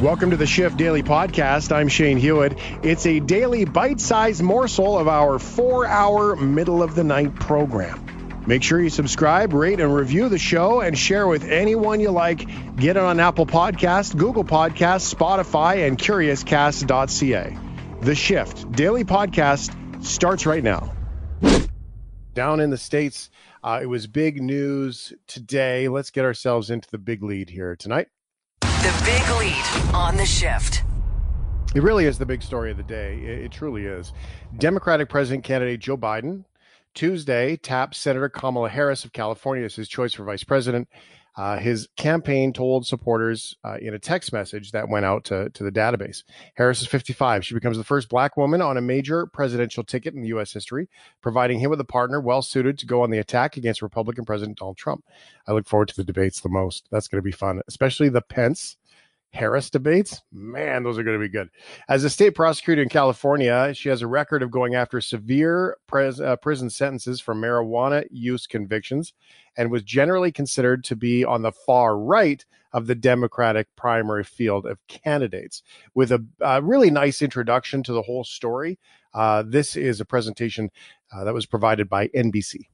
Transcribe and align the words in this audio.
Welcome 0.00 0.30
to 0.30 0.38
the 0.38 0.46
Shift 0.46 0.78
Daily 0.78 1.02
Podcast. 1.02 1.70
I'm 1.72 1.88
Shane 1.88 2.16
Hewitt. 2.16 2.58
It's 2.82 3.04
a 3.04 3.20
daily 3.20 3.66
bite 3.66 4.00
sized 4.00 4.40
morsel 4.42 4.98
of 4.98 5.08
our 5.08 5.38
four 5.38 5.86
hour 5.86 6.36
middle 6.36 6.82
of 6.82 6.94
the 6.94 7.04
night 7.04 7.34
program. 7.34 8.42
Make 8.46 8.62
sure 8.62 8.80
you 8.80 8.88
subscribe, 8.88 9.52
rate, 9.52 9.78
and 9.78 9.94
review 9.94 10.30
the 10.30 10.38
show 10.38 10.80
and 10.80 10.96
share 10.96 11.26
with 11.26 11.44
anyone 11.44 12.00
you 12.00 12.12
like. 12.12 12.46
Get 12.76 12.96
it 12.96 13.02
on 13.02 13.20
Apple 13.20 13.44
Podcast, 13.44 14.16
Google 14.16 14.42
Podcast, 14.42 15.14
Spotify, 15.14 15.86
and 15.86 15.98
CuriousCast.ca. 15.98 17.58
The 18.00 18.14
Shift 18.14 18.72
Daily 18.72 19.04
Podcast 19.04 20.02
starts 20.02 20.46
right 20.46 20.64
now. 20.64 20.94
Down 22.32 22.60
in 22.60 22.70
the 22.70 22.78
States, 22.78 23.28
uh, 23.62 23.80
it 23.82 23.86
was 23.86 24.06
big 24.06 24.40
news 24.40 25.12
today. 25.26 25.88
Let's 25.88 26.10
get 26.10 26.24
ourselves 26.24 26.70
into 26.70 26.88
the 26.90 26.96
big 26.96 27.22
lead 27.22 27.50
here 27.50 27.76
tonight. 27.76 28.08
The 28.80 29.02
big 29.04 29.22
lead 29.38 29.94
on 29.94 30.16
the 30.16 30.24
shift. 30.24 30.84
It 31.74 31.82
really 31.82 32.06
is 32.06 32.16
the 32.16 32.24
big 32.24 32.42
story 32.42 32.70
of 32.70 32.78
the 32.78 32.82
day. 32.82 33.18
It, 33.18 33.38
it 33.44 33.52
truly 33.52 33.84
is. 33.84 34.14
Democratic 34.56 35.10
President 35.10 35.44
candidate 35.44 35.80
Joe 35.80 35.98
Biden 35.98 36.44
Tuesday 36.94 37.56
tapped 37.56 37.94
Senator 37.94 38.30
Kamala 38.30 38.70
Harris 38.70 39.04
of 39.04 39.12
California 39.12 39.64
as 39.64 39.76
his 39.76 39.88
choice 39.88 40.14
for 40.14 40.24
vice 40.24 40.44
president. 40.44 40.88
Uh, 41.40 41.56
his 41.56 41.88
campaign 41.96 42.52
told 42.52 42.86
supporters 42.86 43.56
uh, 43.64 43.78
in 43.80 43.94
a 43.94 43.98
text 43.98 44.30
message 44.30 44.72
that 44.72 44.90
went 44.90 45.06
out 45.06 45.24
to, 45.24 45.48
to 45.48 45.64
the 45.64 45.72
database. 45.72 46.22
Harris 46.54 46.82
is 46.82 46.86
55. 46.86 47.46
She 47.46 47.54
becomes 47.54 47.78
the 47.78 47.82
first 47.82 48.10
black 48.10 48.36
woman 48.36 48.60
on 48.60 48.76
a 48.76 48.82
major 48.82 49.24
presidential 49.24 49.82
ticket 49.82 50.12
in 50.12 50.22
U.S. 50.24 50.52
history, 50.52 50.90
providing 51.22 51.58
him 51.58 51.70
with 51.70 51.80
a 51.80 51.84
partner 51.84 52.20
well 52.20 52.42
suited 52.42 52.78
to 52.80 52.84
go 52.84 53.02
on 53.02 53.10
the 53.10 53.16
attack 53.16 53.56
against 53.56 53.80
Republican 53.80 54.26
President 54.26 54.58
Donald 54.58 54.76
Trump. 54.76 55.02
I 55.48 55.52
look 55.52 55.66
forward 55.66 55.88
to 55.88 55.96
the 55.96 56.04
debates 56.04 56.42
the 56.42 56.50
most. 56.50 56.86
That's 56.90 57.08
going 57.08 57.20
to 57.20 57.22
be 57.22 57.32
fun, 57.32 57.62
especially 57.66 58.10
the 58.10 58.20
Pence 58.20 58.76
Harris 59.32 59.70
debates, 59.70 60.22
man, 60.32 60.82
those 60.82 60.98
are 60.98 61.04
going 61.04 61.18
to 61.18 61.24
be 61.24 61.30
good. 61.30 61.48
As 61.88 62.02
a 62.02 62.10
state 62.10 62.34
prosecutor 62.34 62.82
in 62.82 62.88
California, 62.88 63.72
she 63.74 63.88
has 63.88 64.02
a 64.02 64.06
record 64.06 64.42
of 64.42 64.50
going 64.50 64.74
after 64.74 65.00
severe 65.00 65.76
pres- 65.86 66.20
uh, 66.20 66.36
prison 66.36 66.68
sentences 66.68 67.20
for 67.20 67.34
marijuana 67.34 68.04
use 68.10 68.46
convictions 68.46 69.12
and 69.56 69.70
was 69.70 69.84
generally 69.84 70.32
considered 70.32 70.82
to 70.84 70.96
be 70.96 71.24
on 71.24 71.42
the 71.42 71.52
far 71.52 71.96
right 71.96 72.44
of 72.72 72.86
the 72.86 72.94
Democratic 72.94 73.68
primary 73.76 74.24
field 74.24 74.66
of 74.66 74.78
candidates. 74.88 75.62
With 75.94 76.10
a 76.10 76.24
uh, 76.44 76.60
really 76.62 76.90
nice 76.90 77.22
introduction 77.22 77.82
to 77.84 77.92
the 77.92 78.02
whole 78.02 78.24
story, 78.24 78.78
uh, 79.14 79.44
this 79.46 79.76
is 79.76 80.00
a 80.00 80.04
presentation 80.04 80.70
uh, 81.12 81.24
that 81.24 81.34
was 81.34 81.46
provided 81.46 81.88
by 81.88 82.08
NBC. 82.08 82.66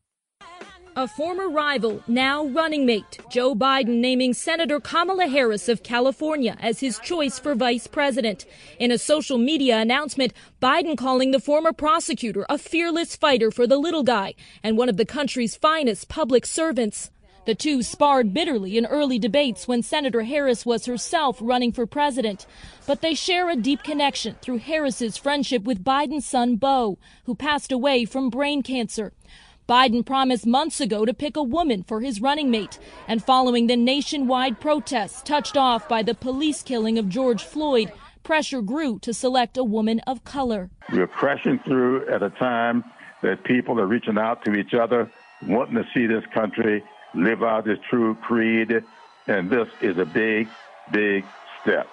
A 0.98 1.06
former 1.06 1.50
rival, 1.50 2.02
now 2.08 2.46
running 2.46 2.86
mate, 2.86 3.18
Joe 3.30 3.54
Biden 3.54 4.00
naming 4.00 4.32
Senator 4.32 4.80
Kamala 4.80 5.26
Harris 5.26 5.68
of 5.68 5.82
California 5.82 6.56
as 6.58 6.80
his 6.80 6.98
choice 7.00 7.38
for 7.38 7.54
vice 7.54 7.86
president. 7.86 8.46
In 8.78 8.90
a 8.90 8.96
social 8.96 9.36
media 9.36 9.76
announcement, 9.76 10.32
Biden 10.62 10.96
calling 10.96 11.32
the 11.32 11.38
former 11.38 11.74
prosecutor 11.74 12.46
a 12.48 12.56
fearless 12.56 13.14
fighter 13.14 13.50
for 13.50 13.66
the 13.66 13.76
little 13.76 14.04
guy 14.04 14.32
and 14.62 14.78
one 14.78 14.88
of 14.88 14.96
the 14.96 15.04
country's 15.04 15.54
finest 15.54 16.08
public 16.08 16.46
servants. 16.46 17.10
The 17.44 17.54
two 17.54 17.82
sparred 17.82 18.32
bitterly 18.32 18.78
in 18.78 18.86
early 18.86 19.18
debates 19.18 19.68
when 19.68 19.82
Senator 19.82 20.22
Harris 20.22 20.64
was 20.64 20.86
herself 20.86 21.36
running 21.42 21.72
for 21.72 21.86
president. 21.86 22.46
But 22.86 23.02
they 23.02 23.12
share 23.12 23.50
a 23.50 23.54
deep 23.54 23.82
connection 23.82 24.36
through 24.40 24.58
Harris's 24.58 25.18
friendship 25.18 25.64
with 25.64 25.84
Biden's 25.84 26.24
son, 26.24 26.56
Beau, 26.56 26.98
who 27.24 27.34
passed 27.34 27.70
away 27.70 28.06
from 28.06 28.30
brain 28.30 28.62
cancer. 28.62 29.12
Biden 29.68 30.06
promised 30.06 30.46
months 30.46 30.80
ago 30.80 31.04
to 31.04 31.12
pick 31.12 31.36
a 31.36 31.42
woman 31.42 31.82
for 31.82 32.00
his 32.00 32.20
running 32.20 32.50
mate. 32.50 32.78
And 33.08 33.22
following 33.22 33.66
the 33.66 33.76
nationwide 33.76 34.60
protests 34.60 35.22
touched 35.22 35.56
off 35.56 35.88
by 35.88 36.02
the 36.02 36.14
police 36.14 36.62
killing 36.62 36.98
of 36.98 37.08
George 37.08 37.42
Floyd, 37.42 37.92
pressure 38.22 38.62
grew 38.62 38.98
to 39.00 39.12
select 39.12 39.56
a 39.56 39.64
woman 39.64 40.00
of 40.06 40.24
color. 40.24 40.70
We're 40.92 41.08
crashing 41.08 41.58
through 41.60 42.08
at 42.08 42.22
a 42.22 42.30
time 42.30 42.84
that 43.22 43.42
people 43.44 43.80
are 43.80 43.86
reaching 43.86 44.18
out 44.18 44.44
to 44.44 44.54
each 44.54 44.74
other, 44.74 45.10
wanting 45.42 45.76
to 45.76 45.84
see 45.92 46.06
this 46.06 46.24
country 46.32 46.84
live 47.14 47.42
out 47.42 47.66
its 47.66 47.82
true 47.90 48.14
creed. 48.14 48.84
And 49.26 49.50
this 49.50 49.68
is 49.80 49.98
a 49.98 50.04
big, 50.04 50.48
big 50.92 51.24
step. 51.62 51.88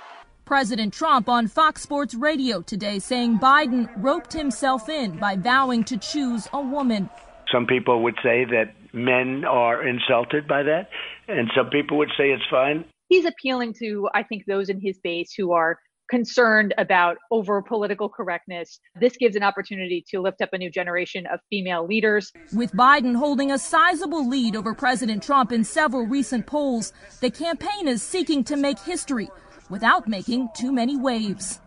President 0.45 0.93
Trump 0.93 1.29
on 1.29 1.47
Fox 1.47 1.81
Sports 1.81 2.13
Radio 2.13 2.61
today 2.61 2.99
saying 2.99 3.39
Biden 3.39 3.89
roped 3.95 4.33
himself 4.33 4.89
in 4.89 5.17
by 5.17 5.37
vowing 5.37 5.83
to 5.85 5.97
choose 5.97 6.47
a 6.53 6.61
woman. 6.61 7.09
Some 7.53 7.67
people 7.67 8.01
would 8.03 8.15
say 8.23 8.45
that 8.45 8.73
men 8.93 9.45
are 9.45 9.87
insulted 9.87 10.47
by 10.47 10.63
that, 10.63 10.89
and 11.27 11.51
some 11.55 11.69
people 11.69 11.99
would 11.99 12.09
say 12.17 12.31
it's 12.31 12.43
fine. 12.49 12.83
He's 13.09 13.25
appealing 13.25 13.75
to, 13.75 14.09
I 14.15 14.23
think, 14.23 14.45
those 14.47 14.69
in 14.69 14.81
his 14.81 14.97
base 15.03 15.33
who 15.37 15.51
are 15.51 15.77
concerned 16.09 16.73
about 16.77 17.17
over 17.31 17.61
political 17.61 18.09
correctness. 18.09 18.79
This 18.99 19.15
gives 19.17 19.35
an 19.35 19.43
opportunity 19.43 20.03
to 20.09 20.19
lift 20.19 20.41
up 20.41 20.49
a 20.51 20.57
new 20.57 20.71
generation 20.71 21.25
of 21.27 21.39
female 21.49 21.85
leaders. 21.85 22.31
With 22.53 22.71
Biden 22.73 23.15
holding 23.15 23.51
a 23.51 23.59
sizable 23.59 24.27
lead 24.27 24.55
over 24.55 24.73
President 24.73 25.21
Trump 25.21 25.51
in 25.51 25.63
several 25.63 26.05
recent 26.05 26.47
polls, 26.47 26.91
the 27.21 27.29
campaign 27.29 27.87
is 27.87 28.01
seeking 28.01 28.43
to 28.45 28.57
make 28.57 28.79
history 28.79 29.29
without 29.69 30.07
making 30.07 30.49
too 30.55 30.71
many 30.71 30.97
waves. 30.97 31.61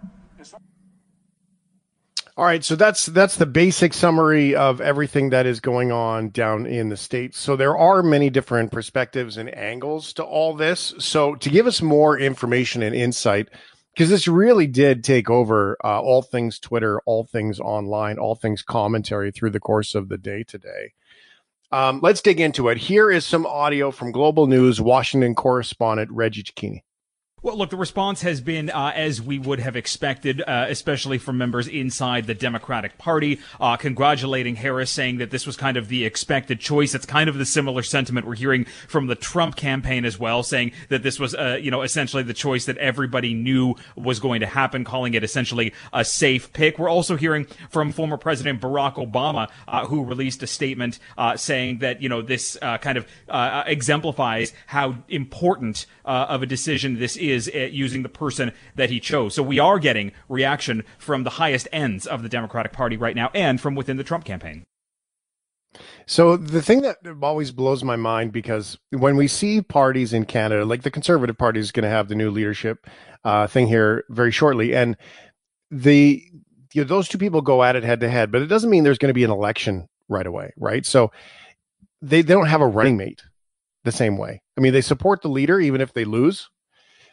All 2.39 2.45
right, 2.45 2.63
so 2.63 2.77
that's 2.77 3.07
that's 3.07 3.37
the 3.37 3.47
basic 3.47 3.95
summary 3.95 4.55
of 4.55 4.83
everything 4.83 5.31
that 5.31 5.47
is 5.47 5.61
going 5.61 5.91
on 5.91 6.29
down 6.29 6.67
in 6.67 6.91
the 6.91 6.97
states. 6.97 7.39
So 7.39 7.57
there 7.57 7.79
are 7.79 8.03
many 8.03 8.29
different 8.29 8.71
perspectives 8.71 9.39
and 9.39 9.55
angles 9.57 10.13
to 10.15 10.23
all 10.23 10.55
this. 10.55 10.93
So 10.99 11.35
to 11.37 11.49
give 11.49 11.67
us 11.67 11.81
more 11.81 12.19
information 12.19 12.83
and 12.83 12.95
insight, 12.95 13.49
because 13.95 14.11
this 14.11 14.29
really 14.29 14.67
did 14.67 15.03
take 15.03 15.31
over 15.31 15.79
uh, 15.83 15.99
all 16.03 16.21
things 16.21 16.59
Twitter, 16.59 17.01
all 17.07 17.25
things 17.25 17.59
online, 17.59 18.19
all 18.19 18.35
things 18.35 18.61
commentary 18.61 19.33
through 19.33 19.51
the 19.51 19.61
course 19.61 19.95
of 19.95 20.11
the 20.11 20.19
day 20.19 20.43
today. 20.43 20.93
Um, 21.73 22.01
let's 22.03 22.21
dig 22.21 22.39
into 22.39 22.69
it. 22.69 22.77
Here 22.77 23.11
is 23.11 23.25
some 23.25 23.47
audio 23.47 23.91
from 23.91 24.13
Global 24.13 24.47
News 24.47 24.79
Washington 24.79 25.35
correspondent 25.35 26.11
Reggie 26.13 26.43
Cecchini. 26.43 26.83
Well, 27.47 27.59
look, 27.59 27.71
the 27.71 27.77
response 27.77 28.23
has 28.23 28.41
been 28.41 28.71
uh, 28.71 28.91
as 28.93 29.23
we 29.23 29.39
would 29.39 29.61
have 29.61 29.77
expected, 29.77 30.43
uh, 30.43 30.67
especially 30.69 31.19
from 31.19 31.39
members 31.39 31.69
inside 31.69 32.27
the 32.27 32.35
Democratic 32.35 32.99
Party, 32.99 33.39
uh, 33.61 33.77
congratulating 33.77 34.57
Harris, 34.57 34.91
saying 34.91 35.19
that 35.19 35.31
this 35.31 35.47
was 35.47 35.57
kind 35.57 35.77
of 35.77 35.87
the 35.87 36.05
expected 36.05 36.59
choice. 36.59 36.93
It's 36.93 37.07
kind 37.07 37.29
of 37.29 37.39
the 37.39 37.47
similar 37.47 37.85
sentiment 37.85 38.27
we're 38.27 38.35
hearing 38.35 38.65
from 38.89 39.07
the 39.07 39.15
Trump 39.15 39.55
campaign 39.55 40.05
as 40.05 40.19
well, 40.19 40.43
saying 40.43 40.73
that 40.89 41.05
this 41.05 41.21
was, 41.21 41.37
uh, 41.37 41.57
you 41.63 41.71
know, 41.71 41.83
essentially 41.83 42.25
the 42.25 42.35
choice 42.35 42.65
that 42.65 42.79
everybody 42.79 43.33
knew 43.33 43.77
was 43.95 44.19
going 44.19 44.41
to 44.41 44.47
happen, 44.47 44.83
calling 44.83 45.15
it 45.15 45.23
essentially 45.23 45.73
a 45.93 46.05
safe 46.05 46.53
pick. 46.53 46.81
We're 46.81 46.89
also 46.89 47.15
hearing 47.15 47.47
from 47.71 47.93
former 47.93 48.17
President 48.17 48.61
Barack 48.61 48.95
Obama, 48.95 49.49
uh, 49.69 49.87
who 49.87 50.05
released 50.05 50.43
a 50.43 50.49
statement 50.49 50.99
uh, 51.17 51.37
saying 51.37 51.79
that, 51.79 52.03
you 52.03 52.09
know, 52.09 52.23
this 52.23 52.59
kind 52.61 52.99
of 52.99 53.07
exemplifies 53.29 54.53
how 54.67 54.97
important 55.09 55.87
of 56.05 56.43
a 56.43 56.47
decision 56.47 56.99
this 56.99 57.17
is 57.17 57.36
is 57.37 57.51
using 57.73 58.03
the 58.03 58.09
person 58.09 58.53
that 58.75 58.91
he 58.91 58.99
chose. 58.99 59.35
So 59.35 59.43
we 59.43 59.59
are 59.59 59.79
getting 59.79 60.13
reaction 60.29 60.83
from 60.99 61.23
the 61.23 61.31
highest 61.31 61.69
ends 61.73 62.07
of 62.07 62.23
the 62.23 62.29
Democratic 62.29 62.73
Party 62.73 62.97
right 62.97 63.15
now 63.15 63.31
and 63.35 63.61
from 63.61 63.75
within 63.75 63.97
the 63.97 64.05
Trump 64.05 64.25
campaign. 64.25 64.65
So 66.07 66.37
the 66.37 66.63
thing 66.63 66.83
that 66.83 66.99
always 67.23 67.51
blows 67.51 67.85
my 67.85 67.97
mind 67.97 68.33
because 68.33 68.79
when 68.91 69.17
we 69.17 69.29
see 69.29 69.61
parties 69.61 70.13
in 70.13 70.25
Canada, 70.25 70.65
like 70.65 70.83
the 70.83 70.91
Conservative 70.91 71.37
Party 71.37 71.61
is 71.61 71.73
going 71.73 71.85
to 71.85 71.91
have 71.91 72.09
the 72.09 72.15
new 72.15 72.31
leadership 72.31 72.87
uh, 73.25 73.47
thing 73.47 73.67
here 73.67 74.05
very 74.09 74.31
shortly, 74.31 74.75
and 74.75 74.97
the 75.71 76.23
you 76.73 76.83
know, 76.83 76.89
those 76.89 77.09
two 77.09 77.19
people 77.19 77.43
go 77.43 77.63
at 77.63 77.77
it 77.77 77.85
head 77.85 78.01
to 78.01 78.09
head, 78.09 78.31
but 78.31 78.43
it 78.43 78.47
doesn't 78.47 78.71
mean 78.71 78.85
there's 78.85 78.99
going 78.99 79.11
to 79.11 79.15
be 79.15 79.25
an 79.25 79.31
election 79.31 79.89
right 80.09 80.27
away, 80.27 80.53
right? 80.57 80.87
So 80.87 81.11
they 82.01 82.23
they 82.23 82.35
don't 82.35 82.47
have 82.47 82.61
a 82.61 82.67
running 82.67 82.97
mate 82.97 83.23
the 83.85 83.93
same 83.93 84.17
way. 84.17 84.43
I 84.57 84.61
mean, 84.61 84.73
they 84.73 84.81
support 84.81 85.23
the 85.23 85.29
leader 85.29 85.61
even 85.61 85.81
if 85.81 85.93
they 85.93 86.05
lose, 86.05 86.49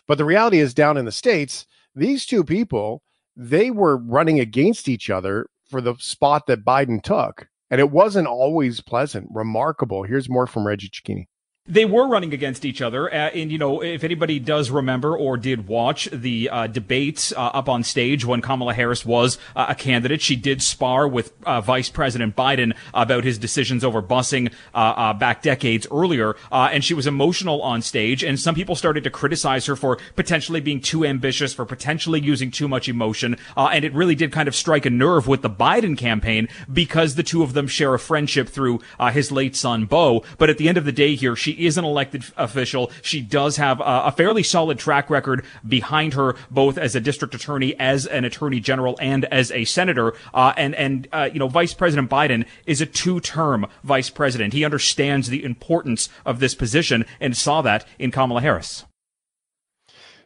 but 0.08 0.18
the 0.18 0.26
reality 0.26 0.60
is, 0.60 0.74
down 0.74 0.98
in 0.98 1.06
the 1.06 1.12
States, 1.12 1.66
these 1.96 2.26
two 2.26 2.44
people, 2.44 3.02
they 3.36 3.72
were 3.72 3.98
running 3.98 4.40
against 4.40 4.88
each 4.88 5.10
other 5.10 5.48
for 5.70 5.82
the 5.82 5.96
spot 6.00 6.48
that 6.48 6.66
Biden 6.66 7.02
took. 7.02 7.48
And 7.70 7.80
it 7.80 7.92
wasn't 7.92 8.28
always 8.28 8.82
pleasant, 8.82 9.28
remarkable. 9.32 10.04
Here's 10.04 10.30
more 10.30 10.46
from 10.46 10.68
Reggie 10.68 10.90
Cecchini. 10.90 11.26
They 11.66 11.86
were 11.86 12.10
running 12.10 12.34
against 12.34 12.66
each 12.66 12.82
other, 12.82 13.10
uh, 13.10 13.30
and 13.30 13.50
you 13.50 13.58
know, 13.58 13.82
if 13.82 14.04
anybody 14.04 14.38
does 14.38 14.70
remember 14.70 15.16
or 15.16 15.38
did 15.38 15.66
watch 15.66 16.10
the 16.12 16.50
uh, 16.50 16.68
debates 16.68 17.32
uh, 17.32 17.40
up 17.40 17.70
on 17.70 17.84
stage 17.84 18.26
when 18.26 18.42
Kamala 18.42 18.74
Harris 18.74 19.06
was 19.06 19.38
uh, 19.56 19.68
a 19.70 19.74
candidate, 19.74 20.22
she 20.22 20.36
did 20.36 20.62
spar 20.62 21.08
with 21.08 21.32
uh, 21.46 21.62
Vice 21.62 21.88
President 21.88 22.36
Biden 22.36 22.76
about 22.94 23.24
his 23.24 23.38
decisions 23.38 23.86
over 23.86 24.02
busing 24.02 24.52
uh, 24.74 25.14
back 25.14 25.42
decades 25.42 25.88
earlier, 25.90 26.36
and 26.52 26.84
she 26.84 26.94
was 26.94 27.08
emotional 27.08 27.62
on 27.62 27.82
stage. 27.82 28.26
And 28.26 28.38
some 28.38 28.56
people 28.56 28.76
started 28.76 29.06
to 29.06 29.10
criticize 29.10 29.66
her 29.68 29.78
for 29.78 30.00
potentially 30.18 30.60
being 30.60 30.82
too 30.82 31.06
ambitious, 31.06 31.54
for 31.54 31.66
potentially 31.66 32.20
using 32.20 32.52
too 32.52 32.68
much 32.68 32.90
emotion, 32.90 33.38
and 33.56 33.86
it 33.86 33.94
really 33.94 34.16
did 34.16 34.34
kind 34.34 34.50
of 34.50 34.56
strike 34.56 34.86
a 34.86 34.90
nerve 34.90 35.30
with 35.30 35.42
the 35.42 35.50
Biden 35.50 35.98
campaign 35.98 36.50
because 36.74 37.16
the 37.16 37.24
two 37.24 37.42
of 37.42 37.54
them 37.54 37.68
share 37.68 37.94
a 37.94 38.00
friendship 38.00 38.50
through 38.50 38.82
his 39.14 39.32
late 39.32 39.56
son 39.56 39.86
Beau. 39.86 40.26
But 40.38 40.50
at 40.50 40.58
the 40.58 40.68
end 40.68 40.78
of 40.78 40.84
the 40.84 40.92
day, 40.92 41.16
here 41.16 41.38
she 41.38 41.53
She 41.54 41.68
is 41.68 41.78
an 41.78 41.86
elected 41.86 42.24
official. 42.36 42.92
She 43.04 43.22
does 43.22 43.58
have 43.58 43.80
a, 43.80 44.06
a 44.06 44.12
fairly 44.12 44.42
solid 44.42 44.80
track 44.80 45.10
record 45.10 45.46
behind 45.68 46.16
her, 46.16 46.36
both 46.50 46.80
as 46.80 46.96
a 46.96 47.00
district 47.00 47.36
attorney, 47.36 47.76
as 47.80 48.08
an 48.08 48.26
attorney 48.26 48.60
general, 48.60 48.98
and 49.00 49.26
as 49.26 49.52
a 49.52 49.66
senator. 49.66 50.14
Uh, 50.34 50.54
and 50.58 50.74
and 50.76 51.08
uh, 51.12 51.30
you 51.32 51.38
know, 51.38 51.48
Vice 51.48 51.74
President 51.76 52.10
Biden 52.10 52.46
is 52.66 52.82
a 52.82 52.88
two-term 52.88 53.68
vice 53.84 54.10
president. 54.10 54.54
He 54.54 54.66
understands 54.66 55.30
the 55.30 55.44
importance 55.44 56.10
of 56.26 56.40
this 56.40 56.56
position 56.56 57.06
and 57.20 57.38
saw 57.38 57.62
that 57.62 57.88
in 58.00 58.10
Kamala 58.10 58.42
Harris. 58.42 58.86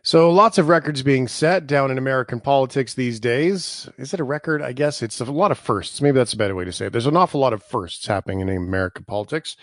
So 0.07 0.31
lots 0.31 0.57
of 0.57 0.69
records 0.69 1.03
being 1.03 1.27
set 1.27 1.67
down 1.67 1.91
in 1.91 1.97
American 1.97 2.39
politics 2.39 2.93
these 2.93 3.19
days. 3.19 3.89
Is 3.97 4.13
it 4.13 4.21
a 4.21 4.23
record? 4.23 4.61
I 4.61 4.71
guess 4.71 5.01
it's 5.01 5.19
a 5.19 5.25
lot 5.25 5.51
of 5.51 5.57
firsts. 5.57 5.99
Maybe 5.99 6.15
that's 6.15 6.31
a 6.31 6.37
better 6.37 6.55
way 6.55 6.63
to 6.63 6.71
say 6.71 6.85
it. 6.85 6.93
There's 6.93 7.07
an 7.07 7.17
awful 7.17 7.41
lot 7.41 7.51
of 7.51 7.61
firsts 7.61 8.07
happening 8.07 8.39
in 8.39 8.47
American 8.47 9.03
politics. 9.03 9.57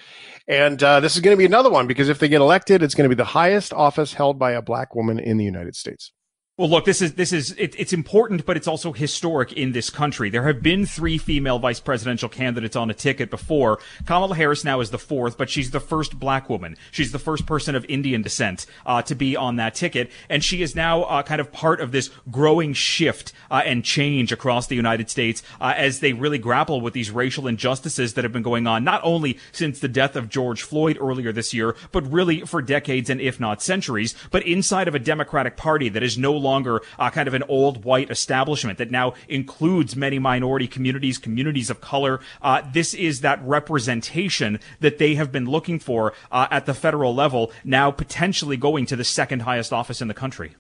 And 0.47 0.83
uh, 0.83 1.01
this 1.01 1.15
is 1.17 1.23
going 1.23 1.35
to 1.35 1.39
be 1.39 1.47
another 1.47 1.71
one 1.71 1.87
because 1.87 2.11
if 2.11 2.19
they 2.19 2.29
get 2.29 2.43
elected, 2.43 2.83
it's 2.83 2.95
going 2.95 3.09
to 3.09 3.17
be 3.17 3.19
the 3.19 3.25
highest 3.25 3.73
office 3.73 4.13
held 4.13 4.39
by 4.39 4.51
a 4.51 4.61
black 4.61 4.95
woman 4.95 5.19
in 5.19 5.39
the 5.39 5.47
United 5.47 5.77
States. 5.77 6.13
Well, 6.57 6.69
look, 6.69 6.85
this 6.85 7.03
is 7.03 7.15
this 7.15 7.33
is 7.33 7.51
it, 7.59 7.75
it's 7.77 7.93
important, 7.93 8.47
but 8.47 8.57
it's 8.57 8.69
also 8.69 8.93
historic 8.93 9.53
in 9.55 9.73
this 9.73 9.91
country. 9.91 10.31
There 10.31 10.45
have 10.45 10.63
been 10.63 10.87
three 10.87 11.19
female 11.19 11.59
vice 11.59 11.81
presidential 11.81 12.29
candidates 12.29 12.77
on 12.77 12.89
a 12.91 12.95
ticket 12.95 13.29
before. 13.29 13.81
Kamala 14.07 14.37
Harris 14.37 14.63
now 14.63 14.79
is 14.79 14.91
the 14.91 14.99
fourth, 14.99 15.37
but 15.37 15.51
she's 15.51 15.73
the 15.73 15.81
first 15.81 16.17
black 16.21 16.49
woman. 16.49 16.77
She's 16.93 17.11
the 17.11 17.19
first 17.19 17.45
person 17.45 17.75
of 17.75 17.85
Indian 17.87 18.23
descent 18.23 18.67
uh, 18.87 19.03
to 19.03 19.17
be 19.17 19.35
on 19.35 19.57
that 19.57 19.75
ticket, 19.75 20.13
and 20.29 20.45
she 20.45 20.63
is 20.63 20.77
now 20.77 21.03
uh, 21.03 21.25
kind 21.25 21.41
of 21.41 21.51
part 21.51 21.81
of 21.81 21.91
this 21.91 22.13
growing 22.31 22.73
shift 22.73 23.33
uh, 23.51 23.63
and 23.65 23.85
change 23.85 24.31
across 24.31 24.69
the 24.69 24.77
United 24.77 25.11
States 25.11 25.43
uh, 25.61 25.75
as 25.77 25.99
they 25.99 26.13
really 26.13 26.39
grapple 26.39 26.81
with 26.81 26.95
these 26.95 27.11
racial 27.11 27.49
injustices 27.49 28.15
that 28.15 28.23
have 28.23 28.33
been 28.33 28.43
going 28.45 28.69
on 28.69 28.85
not 28.85 29.01
only 29.03 29.41
since 29.51 29.81
the 29.81 29.89
death 29.89 30.15
of 30.15 30.29
George 30.29 30.63
Floyd 30.63 30.99
earlier 31.01 31.33
this 31.33 31.53
year, 31.53 31.75
but 31.91 32.09
really 32.13 32.43
for 32.43 32.63
decades 32.63 33.11
and 33.11 33.21
if 33.21 33.41
not 33.41 33.61
centuries. 33.61 34.15
But 34.31 34.47
inside 34.47 34.87
of 34.87 34.95
a 34.95 35.01
Democratic 35.01 35.57
Party 35.57 35.89
that 35.89 36.05
is 36.05 36.17
no 36.17 36.44
longer 36.45 36.83
uh, 36.99 37.11
kind 37.11 37.27
of 37.27 37.35
an 37.35 37.43
old 37.49 37.85
white 37.85 38.11
establishment 38.11 38.79
that 38.79 38.91
now 38.91 39.15
includes 39.29 39.97
many 39.97 40.19
minority 40.21 40.69
communities, 40.69 41.19
communities 41.19 41.71
of 41.71 41.81
color. 41.81 42.21
Uh, 42.41 42.63
this 42.73 42.95
is 42.95 43.23
that 43.23 43.43
representation 43.43 44.61
that 44.81 44.99
they 44.99 45.17
have 45.17 45.33
been 45.33 45.47
looking 45.47 45.81
for 45.81 46.13
uh, 46.31 46.47
at 46.51 46.67
the 46.67 46.75
federal 46.75 47.15
level, 47.15 47.51
now 47.65 47.91
potentially 47.91 48.57
going 48.57 48.87
to 48.87 48.97
the 48.97 49.05
second 49.05 49.41
highest 49.41 49.73
office 49.73 50.01
in 50.01 50.09
the 50.09 50.15
country. 50.15 50.55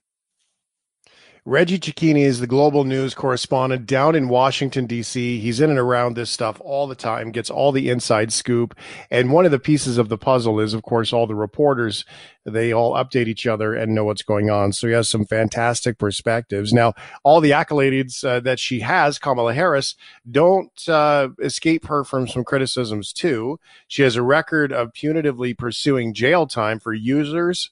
Reggie 1.46 1.78
Cecchini 1.78 2.22
is 2.22 2.40
the 2.40 2.46
global 2.46 2.84
news 2.84 3.12
correspondent 3.12 3.84
down 3.84 4.14
in 4.14 4.30
Washington, 4.30 4.86
D.C. 4.86 5.38
He's 5.40 5.60
in 5.60 5.68
and 5.68 5.78
around 5.78 6.16
this 6.16 6.30
stuff 6.30 6.58
all 6.64 6.86
the 6.86 6.94
time, 6.94 7.32
gets 7.32 7.50
all 7.50 7.70
the 7.70 7.90
inside 7.90 8.32
scoop. 8.32 8.74
And 9.10 9.30
one 9.30 9.44
of 9.44 9.50
the 9.50 9.58
pieces 9.58 9.98
of 9.98 10.08
the 10.08 10.16
puzzle 10.16 10.58
is, 10.58 10.72
of 10.72 10.84
course, 10.84 11.12
all 11.12 11.26
the 11.26 11.34
reporters. 11.34 12.06
They 12.46 12.72
all 12.72 12.94
update 12.94 13.26
each 13.26 13.46
other 13.46 13.74
and 13.74 13.94
know 13.94 14.04
what's 14.04 14.22
going 14.22 14.48
on. 14.48 14.72
So 14.72 14.86
he 14.86 14.94
has 14.94 15.06
some 15.06 15.26
fantastic 15.26 15.98
perspectives. 15.98 16.72
Now, 16.72 16.94
all 17.24 17.42
the 17.42 17.50
accolades 17.50 18.24
uh, 18.24 18.40
that 18.40 18.58
she 18.58 18.80
has, 18.80 19.18
Kamala 19.18 19.52
Harris, 19.52 19.96
don't 20.30 20.88
uh, 20.88 21.28
escape 21.42 21.84
her 21.88 22.04
from 22.04 22.26
some 22.26 22.44
criticisms, 22.44 23.12
too. 23.12 23.60
She 23.86 24.00
has 24.00 24.16
a 24.16 24.22
record 24.22 24.72
of 24.72 24.94
punitively 24.94 25.58
pursuing 25.58 26.14
jail 26.14 26.46
time 26.46 26.80
for 26.80 26.94
users 26.94 27.70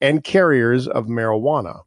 and 0.00 0.24
carriers 0.24 0.88
of 0.88 1.06
marijuana. 1.06 1.82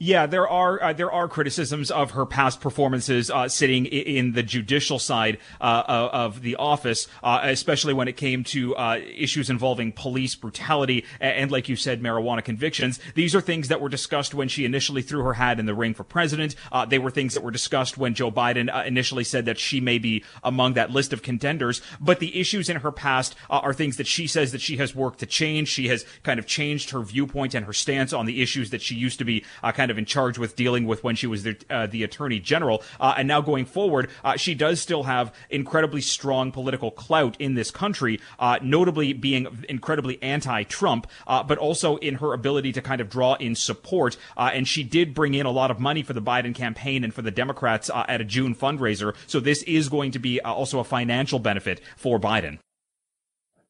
Yeah, 0.00 0.26
there 0.26 0.48
are 0.48 0.80
uh, 0.80 0.92
there 0.92 1.10
are 1.10 1.26
criticisms 1.26 1.90
of 1.90 2.12
her 2.12 2.24
past 2.24 2.60
performances 2.60 3.32
uh, 3.32 3.48
sitting 3.48 3.84
in 3.84 4.30
the 4.30 4.44
judicial 4.44 5.00
side 5.00 5.38
uh, 5.60 5.82
of 6.12 6.42
the 6.42 6.54
office, 6.54 7.08
uh, 7.20 7.40
especially 7.42 7.92
when 7.94 8.06
it 8.06 8.16
came 8.16 8.44
to 8.44 8.76
uh, 8.76 9.00
issues 9.16 9.50
involving 9.50 9.90
police 9.90 10.36
brutality 10.36 11.04
and, 11.18 11.34
and, 11.34 11.50
like 11.50 11.68
you 11.68 11.74
said, 11.74 12.00
marijuana 12.00 12.44
convictions. 12.44 13.00
These 13.16 13.34
are 13.34 13.40
things 13.40 13.66
that 13.66 13.80
were 13.80 13.88
discussed 13.88 14.34
when 14.34 14.46
she 14.46 14.64
initially 14.64 15.02
threw 15.02 15.24
her 15.24 15.32
hat 15.32 15.58
in 15.58 15.66
the 15.66 15.74
ring 15.74 15.94
for 15.94 16.04
president. 16.04 16.54
Uh, 16.70 16.84
they 16.84 17.00
were 17.00 17.10
things 17.10 17.34
that 17.34 17.42
were 17.42 17.50
discussed 17.50 17.98
when 17.98 18.14
Joe 18.14 18.30
Biden 18.30 18.68
initially 18.86 19.24
said 19.24 19.46
that 19.46 19.58
she 19.58 19.80
may 19.80 19.98
be 19.98 20.22
among 20.44 20.74
that 20.74 20.92
list 20.92 21.12
of 21.12 21.24
contenders. 21.24 21.82
But 21.98 22.20
the 22.20 22.38
issues 22.38 22.68
in 22.68 22.76
her 22.76 22.92
past 22.92 23.34
are 23.50 23.74
things 23.74 23.96
that 23.96 24.06
she 24.06 24.28
says 24.28 24.52
that 24.52 24.60
she 24.60 24.76
has 24.76 24.94
worked 24.94 25.18
to 25.18 25.26
change. 25.26 25.66
She 25.66 25.88
has 25.88 26.06
kind 26.22 26.38
of 26.38 26.46
changed 26.46 26.90
her 26.90 27.00
viewpoint 27.00 27.52
and 27.52 27.66
her 27.66 27.72
stance 27.72 28.12
on 28.12 28.26
the 28.26 28.40
issues 28.40 28.70
that 28.70 28.80
she 28.80 28.94
used 28.94 29.18
to 29.18 29.24
be 29.24 29.44
kind 29.72 29.87
kind 29.88 29.92
of 29.92 29.98
in 29.98 30.04
charge 30.04 30.36
with 30.36 30.54
dealing 30.54 30.86
with 30.86 31.02
when 31.02 31.16
she 31.16 31.26
was 31.26 31.44
the, 31.44 31.56
uh, 31.70 31.86
the 31.86 32.02
attorney 32.02 32.38
general. 32.38 32.82
Uh, 33.00 33.14
and 33.16 33.26
now 33.26 33.40
going 33.40 33.64
forward, 33.64 34.10
uh, 34.22 34.36
she 34.36 34.54
does 34.54 34.82
still 34.82 35.04
have 35.04 35.34
incredibly 35.48 36.02
strong 36.02 36.52
political 36.52 36.90
clout 36.90 37.34
in 37.38 37.54
this 37.54 37.70
country, 37.70 38.20
uh, 38.38 38.58
notably 38.60 39.14
being 39.14 39.64
incredibly 39.66 40.22
anti-Trump, 40.22 41.06
uh, 41.26 41.42
but 41.42 41.56
also 41.56 41.96
in 41.96 42.16
her 42.16 42.34
ability 42.34 42.70
to 42.70 42.82
kind 42.82 43.00
of 43.00 43.08
draw 43.08 43.32
in 43.36 43.54
support. 43.54 44.18
and 44.36 44.68
she 44.68 44.84
did 44.84 45.14
bring 45.14 45.32
in 45.32 45.46
a 45.46 45.50
lot 45.50 45.70
of 45.70 45.80
money 45.80 46.02
for 46.02 46.12
the 46.12 46.20
Biden 46.20 46.54
campaign 46.54 47.02
and 47.02 47.14
for 47.14 47.22
the 47.22 47.30
Democrats 47.30 47.90
at 47.94 48.20
a 48.20 48.24
June 48.24 48.54
fundraiser. 48.54 49.14
So 49.26 49.40
this 49.40 49.62
is 49.62 49.88
going 49.88 50.10
to 50.10 50.18
be 50.18 50.38
also 50.42 50.80
a 50.80 50.84
financial 50.84 51.38
benefit 51.38 51.80
for 51.96 52.20
Biden. 52.20 52.58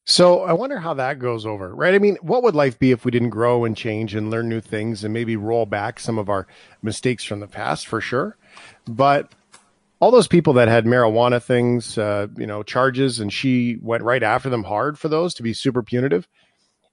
So 0.05 0.41
I 0.41 0.53
wonder 0.53 0.79
how 0.79 0.95
that 0.95 1.19
goes 1.19 1.45
over, 1.45 1.73
right? 1.75 1.93
I 1.93 1.99
mean, 1.99 2.17
what 2.21 2.41
would 2.41 2.55
life 2.55 2.79
be 2.79 2.91
if 2.91 3.05
we 3.05 3.11
didn't 3.11 3.29
grow 3.29 3.63
and 3.63 3.77
change 3.77 4.15
and 4.15 4.31
learn 4.31 4.49
new 4.49 4.59
things 4.59 5.03
and 5.03 5.13
maybe 5.13 5.35
roll 5.35 5.67
back 5.67 5.99
some 5.99 6.17
of 6.17 6.29
our 6.29 6.47
mistakes 6.81 7.23
from 7.23 7.39
the 7.39 7.47
past 7.47 7.85
for 7.85 8.01
sure? 8.01 8.35
But 8.87 9.31
all 9.99 10.11
those 10.11 10.27
people 10.27 10.53
that 10.53 10.67
had 10.67 10.85
marijuana 10.85 11.43
things, 11.43 11.97
uh, 11.97 12.27
you 12.37 12.47
know, 12.47 12.63
charges, 12.63 13.19
and 13.19 13.31
she 13.31 13.77
went 13.81 14.03
right 14.03 14.23
after 14.23 14.49
them 14.49 14.63
hard 14.63 14.97
for 14.97 15.09
those 15.09 15.33
to 15.35 15.43
be 15.43 15.53
super 15.53 15.83
punitive. 15.83 16.27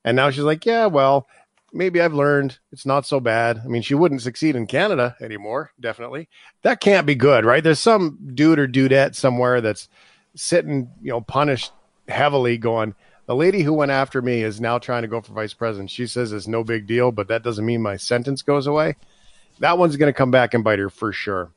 And 0.04 0.16
now 0.16 0.30
she's 0.30 0.44
like, 0.44 0.66
yeah, 0.66 0.86
well, 0.86 1.26
maybe 1.72 2.00
I've 2.00 2.14
learned 2.14 2.58
it's 2.72 2.86
not 2.86 3.06
so 3.06 3.20
bad. 3.20 3.60
I 3.64 3.68
mean, 3.68 3.82
she 3.82 3.94
wouldn't 3.94 4.22
succeed 4.22 4.56
in 4.56 4.66
Canada 4.66 5.16
anymore, 5.20 5.70
definitely. 5.80 6.28
That 6.62 6.80
can't 6.80 7.06
be 7.06 7.14
good, 7.14 7.44
right? 7.44 7.62
There's 7.62 7.80
some 7.80 8.18
dude 8.34 8.58
or 8.58 8.68
dudette 8.68 9.14
somewhere 9.14 9.60
that's 9.60 9.88
sitting, 10.34 10.90
you 11.00 11.10
know, 11.10 11.20
punished 11.20 11.72
heavily 12.08 12.58
going, 12.58 12.94
the 13.26 13.34
lady 13.34 13.62
who 13.62 13.72
went 13.72 13.90
after 13.90 14.22
me 14.22 14.42
is 14.42 14.60
now 14.60 14.78
trying 14.78 15.02
to 15.02 15.08
go 15.08 15.20
for 15.20 15.32
vice 15.32 15.54
president. 15.54 15.90
She 15.90 16.06
says 16.06 16.32
it's 16.32 16.46
no 16.46 16.62
big 16.62 16.86
deal, 16.86 17.10
but 17.10 17.28
that 17.28 17.42
doesn't 17.42 17.66
mean 17.66 17.82
my 17.82 17.96
sentence 17.96 18.42
goes 18.42 18.66
away. 18.66 18.96
That 19.58 19.78
one's 19.78 19.96
going 19.96 20.12
to 20.12 20.16
come 20.16 20.30
back 20.30 20.54
and 20.54 20.62
bite 20.62 20.78
her 20.78 20.90
for 20.90 21.12
sure. 21.12 21.50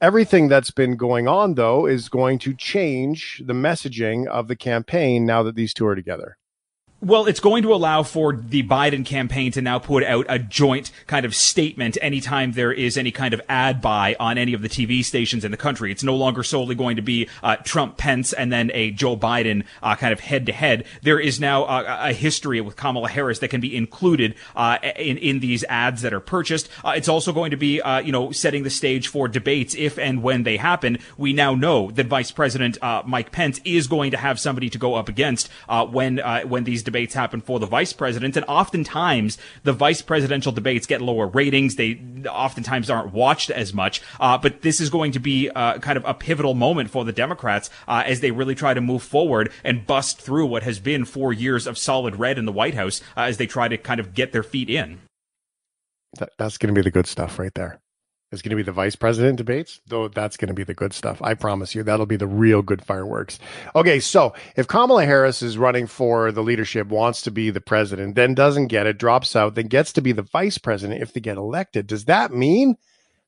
Everything 0.00 0.48
that's 0.48 0.70
been 0.70 0.96
going 0.96 1.26
on, 1.26 1.54
though, 1.54 1.86
is 1.86 2.10
going 2.10 2.38
to 2.40 2.52
change 2.52 3.42
the 3.46 3.54
messaging 3.54 4.26
of 4.26 4.46
the 4.46 4.56
campaign 4.56 5.24
now 5.24 5.42
that 5.42 5.54
these 5.54 5.72
two 5.72 5.86
are 5.86 5.94
together. 5.94 6.36
Well, 7.02 7.26
it's 7.26 7.40
going 7.40 7.62
to 7.64 7.74
allow 7.74 8.04
for 8.04 8.32
the 8.32 8.62
Biden 8.62 9.04
campaign 9.04 9.52
to 9.52 9.60
now 9.60 9.78
put 9.78 10.02
out 10.02 10.24
a 10.30 10.38
joint 10.38 10.90
kind 11.06 11.26
of 11.26 11.34
statement 11.34 11.98
anytime 12.00 12.52
there 12.52 12.72
is 12.72 12.96
any 12.96 13.10
kind 13.10 13.34
of 13.34 13.42
ad 13.50 13.82
buy 13.82 14.16
on 14.18 14.38
any 14.38 14.54
of 14.54 14.62
the 14.62 14.68
TV 14.70 15.04
stations 15.04 15.44
in 15.44 15.50
the 15.50 15.58
country. 15.58 15.92
It's 15.92 16.02
no 16.02 16.16
longer 16.16 16.42
solely 16.42 16.74
going 16.74 16.96
to 16.96 17.02
be 17.02 17.28
uh, 17.42 17.56
Trump, 17.56 17.98
Pence, 17.98 18.32
and 18.32 18.50
then 18.50 18.70
a 18.72 18.92
Joe 18.92 19.14
Biden 19.14 19.64
uh, 19.82 19.94
kind 19.96 20.10
of 20.10 20.20
head 20.20 20.46
to 20.46 20.54
head. 20.54 20.86
There 21.02 21.20
is 21.20 21.38
now 21.38 21.64
a, 21.64 22.08
a, 22.08 22.12
history 22.14 22.62
with 22.62 22.76
Kamala 22.76 23.10
Harris 23.10 23.40
that 23.40 23.48
can 23.48 23.60
be 23.60 23.76
included 23.76 24.34
uh, 24.56 24.78
in 24.96 25.18
in 25.18 25.40
these 25.40 25.64
ads 25.64 26.00
that 26.00 26.14
are 26.14 26.20
purchased. 26.20 26.70
Uh, 26.82 26.94
it's 26.96 27.08
also 27.08 27.30
going 27.30 27.50
to 27.50 27.58
be, 27.58 27.78
uh, 27.82 27.98
you 27.98 28.10
know, 28.10 28.32
setting 28.32 28.62
the 28.62 28.70
stage 28.70 29.08
for 29.08 29.28
debates 29.28 29.74
if 29.74 29.98
and 29.98 30.22
when 30.22 30.44
they 30.44 30.56
happen. 30.56 30.96
We 31.18 31.34
now 31.34 31.54
know 31.54 31.90
that 31.90 32.06
Vice 32.06 32.30
President 32.30 32.78
uh, 32.82 33.02
Mike 33.04 33.32
Pence 33.32 33.60
is 33.66 33.86
going 33.86 34.12
to 34.12 34.16
have 34.16 34.40
somebody 34.40 34.70
to 34.70 34.78
go 34.78 34.94
up 34.94 35.10
against 35.10 35.50
when 35.68 36.16
when 36.48 36.64
these 36.64 36.85
debates 36.86 37.12
happen 37.12 37.42
for 37.42 37.60
the 37.60 37.66
vice 37.66 37.92
president. 37.92 38.36
And 38.36 38.46
oftentimes 38.48 39.36
the 39.62 39.74
vice 39.74 40.00
presidential 40.00 40.52
debates 40.52 40.86
get 40.86 41.02
lower 41.02 41.26
ratings. 41.26 41.76
They 41.76 42.00
oftentimes 42.26 42.88
aren't 42.88 43.12
watched 43.12 43.50
as 43.50 43.74
much. 43.74 44.00
Uh, 44.18 44.38
but 44.38 44.62
this 44.62 44.80
is 44.80 44.88
going 44.88 45.12
to 45.12 45.18
be 45.18 45.50
uh, 45.50 45.78
kind 45.80 45.98
of 45.98 46.04
a 46.06 46.14
pivotal 46.14 46.54
moment 46.54 46.90
for 46.90 47.04
the 47.04 47.12
Democrats 47.12 47.68
uh, 47.86 48.02
as 48.06 48.20
they 48.20 48.30
really 48.30 48.54
try 48.54 48.72
to 48.72 48.80
move 48.80 49.02
forward 49.02 49.52
and 49.62 49.86
bust 49.86 50.22
through 50.22 50.46
what 50.46 50.62
has 50.62 50.78
been 50.78 51.04
four 51.04 51.34
years 51.34 51.66
of 51.66 51.76
solid 51.76 52.16
red 52.16 52.38
in 52.38 52.46
the 52.46 52.52
White 52.52 52.74
House 52.74 53.02
uh, 53.16 53.22
as 53.22 53.36
they 53.36 53.46
try 53.46 53.68
to 53.68 53.76
kind 53.76 54.00
of 54.00 54.14
get 54.14 54.32
their 54.32 54.42
feet 54.42 54.70
in. 54.70 55.00
That, 56.18 56.30
that's 56.38 56.56
going 56.56 56.74
to 56.74 56.78
be 56.78 56.82
the 56.82 56.90
good 56.90 57.06
stuff 57.06 57.38
right 57.38 57.52
there 57.54 57.78
is 58.32 58.42
going 58.42 58.50
to 58.50 58.56
be 58.56 58.62
the 58.62 58.72
vice 58.72 58.96
president 58.96 59.36
debates, 59.36 59.80
though 59.86 60.08
that's 60.08 60.36
going 60.36 60.48
to 60.48 60.54
be 60.54 60.64
the 60.64 60.74
good 60.74 60.92
stuff. 60.92 61.22
I 61.22 61.34
promise 61.34 61.74
you, 61.74 61.82
that'll 61.82 62.06
be 62.06 62.16
the 62.16 62.26
real 62.26 62.60
good 62.60 62.84
fireworks. 62.84 63.38
Okay, 63.74 64.00
so 64.00 64.34
if 64.56 64.66
Kamala 64.66 65.04
Harris 65.04 65.42
is 65.42 65.56
running 65.56 65.86
for 65.86 66.32
the 66.32 66.42
leadership, 66.42 66.88
wants 66.88 67.22
to 67.22 67.30
be 67.30 67.50
the 67.50 67.60
president, 67.60 68.16
then 68.16 68.34
doesn't 68.34 68.66
get 68.66 68.86
it, 68.86 68.98
drops 68.98 69.36
out, 69.36 69.54
then 69.54 69.68
gets 69.68 69.92
to 69.92 70.00
be 70.00 70.12
the 70.12 70.22
vice 70.22 70.58
president 70.58 71.02
if 71.02 71.12
they 71.12 71.20
get 71.20 71.36
elected, 71.36 71.86
does 71.86 72.06
that 72.06 72.32
mean 72.32 72.76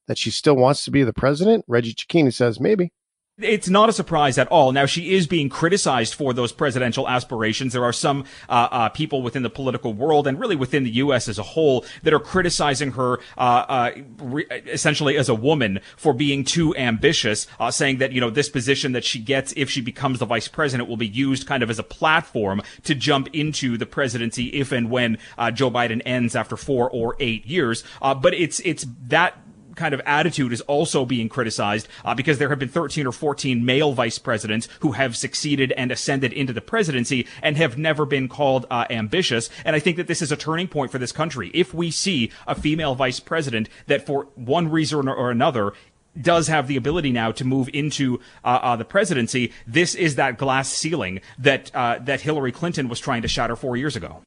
that 0.09 0.19
she 0.19 0.31
still 0.31 0.57
wants 0.57 0.85
to 0.85 0.91
be 0.91 1.05
the 1.05 1.13
president? 1.13 1.65
Reggie 1.69 1.95
Cecchini 1.95 2.35
says 2.35 2.59
maybe. 2.59 2.93
It's 3.41 3.69
not 3.69 3.89
a 3.89 3.93
surprise 3.93 4.37
at 4.37 4.49
all. 4.49 4.73
Now, 4.73 4.85
she 4.87 5.15
is 5.15 5.29
being 5.29 5.49
criticized 5.49 6.15
for 6.15 6.33
those 6.33 6.51
presidential 6.51 7.09
aspirations. 7.09 7.73
There 7.73 7.85
are 7.85 7.93
some 7.93 8.25
uh, 8.49 8.69
uh, 8.71 8.89
people 8.89 9.23
within 9.23 9.45
the 9.45 9.51
political 9.51 9.95
world 9.95 10.27
and 10.27 10.41
really 10.41 10.57
within 10.57 10.83
the 10.83 10.91
U.S. 10.91 11.29
as 11.29 11.39
a 11.39 11.45
whole 11.45 11.85
that 12.03 12.13
are 12.13 12.19
criticizing 12.19 12.93
her 12.93 13.21
uh, 13.37 13.65
uh 13.69 13.91
re- 14.19 14.47
essentially 14.67 15.17
as 15.17 15.29
a 15.29 15.37
woman 15.37 15.79
for 15.97 16.13
being 16.13 16.43
too 16.43 16.75
ambitious, 16.77 17.47
uh, 17.61 17.71
saying 17.71 17.99
that, 17.99 18.11
you 18.11 18.21
know, 18.21 18.31
this 18.31 18.49
position 18.49 18.91
that 18.93 19.05
she 19.05 19.21
gets 19.21 19.53
if 19.57 19.71
she 19.71 19.81
becomes 19.81 20.19
the 20.19 20.27
vice 20.27 20.49
president 20.49 20.89
will 20.89 20.97
be 20.97 21.07
used 21.07 21.47
kind 21.47 21.63
of 21.63 21.71
as 21.71 21.79
a 21.79 21.85
platform 21.85 22.61
to 22.83 22.95
jump 22.95 23.29
into 23.33 23.79
the 23.79 23.87
presidency 23.87 24.47
if 24.47 24.73
and 24.73 24.91
when 24.91 25.17
uh, 25.37 25.53
Joe 25.53 25.71
Biden 25.71 26.03
ends 26.05 26.35
after 26.35 26.57
four 26.57 26.91
or 26.91 27.15
eight 27.21 27.47
years. 27.47 27.85
but 28.01 28.35
it's, 28.35 28.59
it's 28.61 28.85
that 29.07 29.37
kind 29.79 29.95
of 29.95 30.03
attitude 30.05 30.53
is 30.53 30.61
also 30.63 31.07
being 31.07 31.31
criticized 31.31 31.89
uh, 32.05 32.15
because 32.15 32.37
there 32.37 32.51
have 32.51 32.59
been 32.59 32.69
13 32.69 33.07
or 33.07 33.13
14 33.13 33.65
male 33.65 33.93
vice 33.93 34.19
presidents 34.19 34.69
who 34.81 34.93
have 34.93 35.17
succeeded 35.17 35.73
and 35.73 35.91
ascended 35.91 36.33
into 36.35 36.53
the 36.53 36.61
presidency 36.61 37.27
and 37.43 37.57
have 37.57 37.79
never 37.79 38.05
been 38.05 38.29
called 38.29 38.67
uh, 38.71 38.85
ambitious. 38.91 39.49
And 39.65 39.75
I 39.75 39.79
think 39.79 39.97
that 39.97 40.07
this 40.07 40.21
is 40.21 40.31
a 40.31 40.37
turning 40.37 40.69
point 40.69 40.93
for 40.93 40.99
this 40.99 41.13
country. 41.13 41.51
If 41.55 41.73
we 41.73 41.91
see 41.91 42.31
a 42.47 42.55
female 42.55 42.95
vice 42.95 43.21
president 43.21 43.71
that 43.87 44.05
for 44.05 44.29
one 44.35 44.71
reason 44.71 45.09
or 45.09 45.31
another 45.31 45.73
does 46.21 46.49
have 46.49 46.67
the 46.67 46.77
ability 46.77 47.13
now 47.13 47.31
to 47.33 47.45
move 47.45 47.69
into 47.73 48.21
uh, 48.45 48.59
uh, 48.63 48.77
the 48.77 48.85
presidency. 48.85 49.53
This 49.67 49.95
is 49.95 50.17
that 50.17 50.37
glass 50.37 50.69
ceiling 50.69 51.21
that 51.39 51.71
uh, 51.75 51.99
that 52.01 52.23
Hillary 52.23 52.51
Clinton 52.51 52.89
was 52.89 52.99
trying 52.99 53.23
to 53.23 53.29
shatter 53.29 53.55
four 53.55 53.77
years 53.77 53.95
ago. 53.95 54.23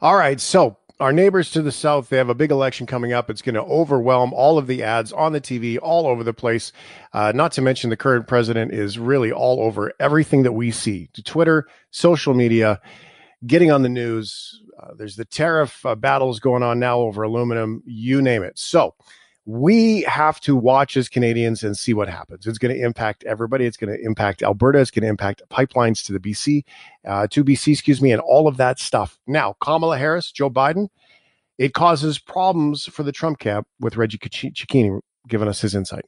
All 0.00 0.16
right, 0.16 0.40
so 0.40 0.78
our 1.00 1.12
neighbors 1.12 1.50
to 1.50 1.62
the 1.62 1.72
south, 1.72 2.08
they 2.08 2.16
have 2.16 2.28
a 2.28 2.34
big 2.34 2.50
election 2.50 2.86
coming 2.86 3.12
up. 3.12 3.28
It's 3.28 3.42
going 3.42 3.56
to 3.56 3.62
overwhelm 3.62 4.32
all 4.32 4.58
of 4.58 4.66
the 4.66 4.82
ads 4.82 5.12
on 5.12 5.32
the 5.32 5.40
TV 5.40 5.78
all 5.80 6.06
over 6.06 6.22
the 6.22 6.32
place. 6.32 6.72
Uh, 7.12 7.32
not 7.34 7.52
to 7.52 7.62
mention 7.62 7.90
the 7.90 7.96
current 7.96 8.28
president 8.28 8.72
is 8.72 8.98
really 8.98 9.32
all 9.32 9.60
over 9.60 9.92
everything 9.98 10.44
that 10.44 10.52
we 10.52 10.70
see 10.70 11.08
to 11.14 11.22
Twitter, 11.22 11.66
social 11.90 12.34
media, 12.34 12.80
getting 13.46 13.70
on 13.70 13.82
the 13.82 13.88
news. 13.88 14.60
Uh, 14.80 14.94
there's 14.96 15.16
the 15.16 15.24
tariff 15.24 15.84
uh, 15.84 15.94
battles 15.94 16.38
going 16.38 16.62
on 16.62 16.78
now 16.78 17.00
over 17.00 17.22
aluminum, 17.22 17.82
you 17.86 18.22
name 18.22 18.42
it. 18.42 18.58
So, 18.58 18.94
we 19.46 20.02
have 20.02 20.40
to 20.40 20.56
watch 20.56 20.96
as 20.96 21.08
Canadians 21.08 21.62
and 21.62 21.76
see 21.76 21.92
what 21.92 22.08
happens. 22.08 22.46
It's 22.46 22.58
going 22.58 22.74
to 22.74 22.82
impact 22.82 23.24
everybody. 23.24 23.66
It's 23.66 23.76
going 23.76 23.94
to 23.94 24.02
impact 24.02 24.42
Alberta. 24.42 24.78
It's 24.78 24.90
going 24.90 25.02
to 25.02 25.08
impact 25.08 25.42
pipelines 25.50 26.04
to 26.06 26.12
the 26.12 26.18
BC, 26.18 26.64
uh, 27.06 27.26
to 27.28 27.44
BC, 27.44 27.72
excuse 27.72 28.00
me, 28.00 28.10
and 28.10 28.22
all 28.22 28.48
of 28.48 28.56
that 28.56 28.78
stuff. 28.78 29.18
Now, 29.26 29.56
Kamala 29.60 29.98
Harris, 29.98 30.32
Joe 30.32 30.48
Biden, 30.48 30.88
it 31.58 31.74
causes 31.74 32.18
problems 32.18 32.86
for 32.86 33.02
the 33.02 33.12
Trump 33.12 33.38
camp 33.38 33.66
with 33.80 33.96
Reggie 33.96 34.18
Cecchini 34.18 35.00
giving 35.28 35.48
us 35.48 35.60
his 35.60 35.74
insight. 35.74 36.04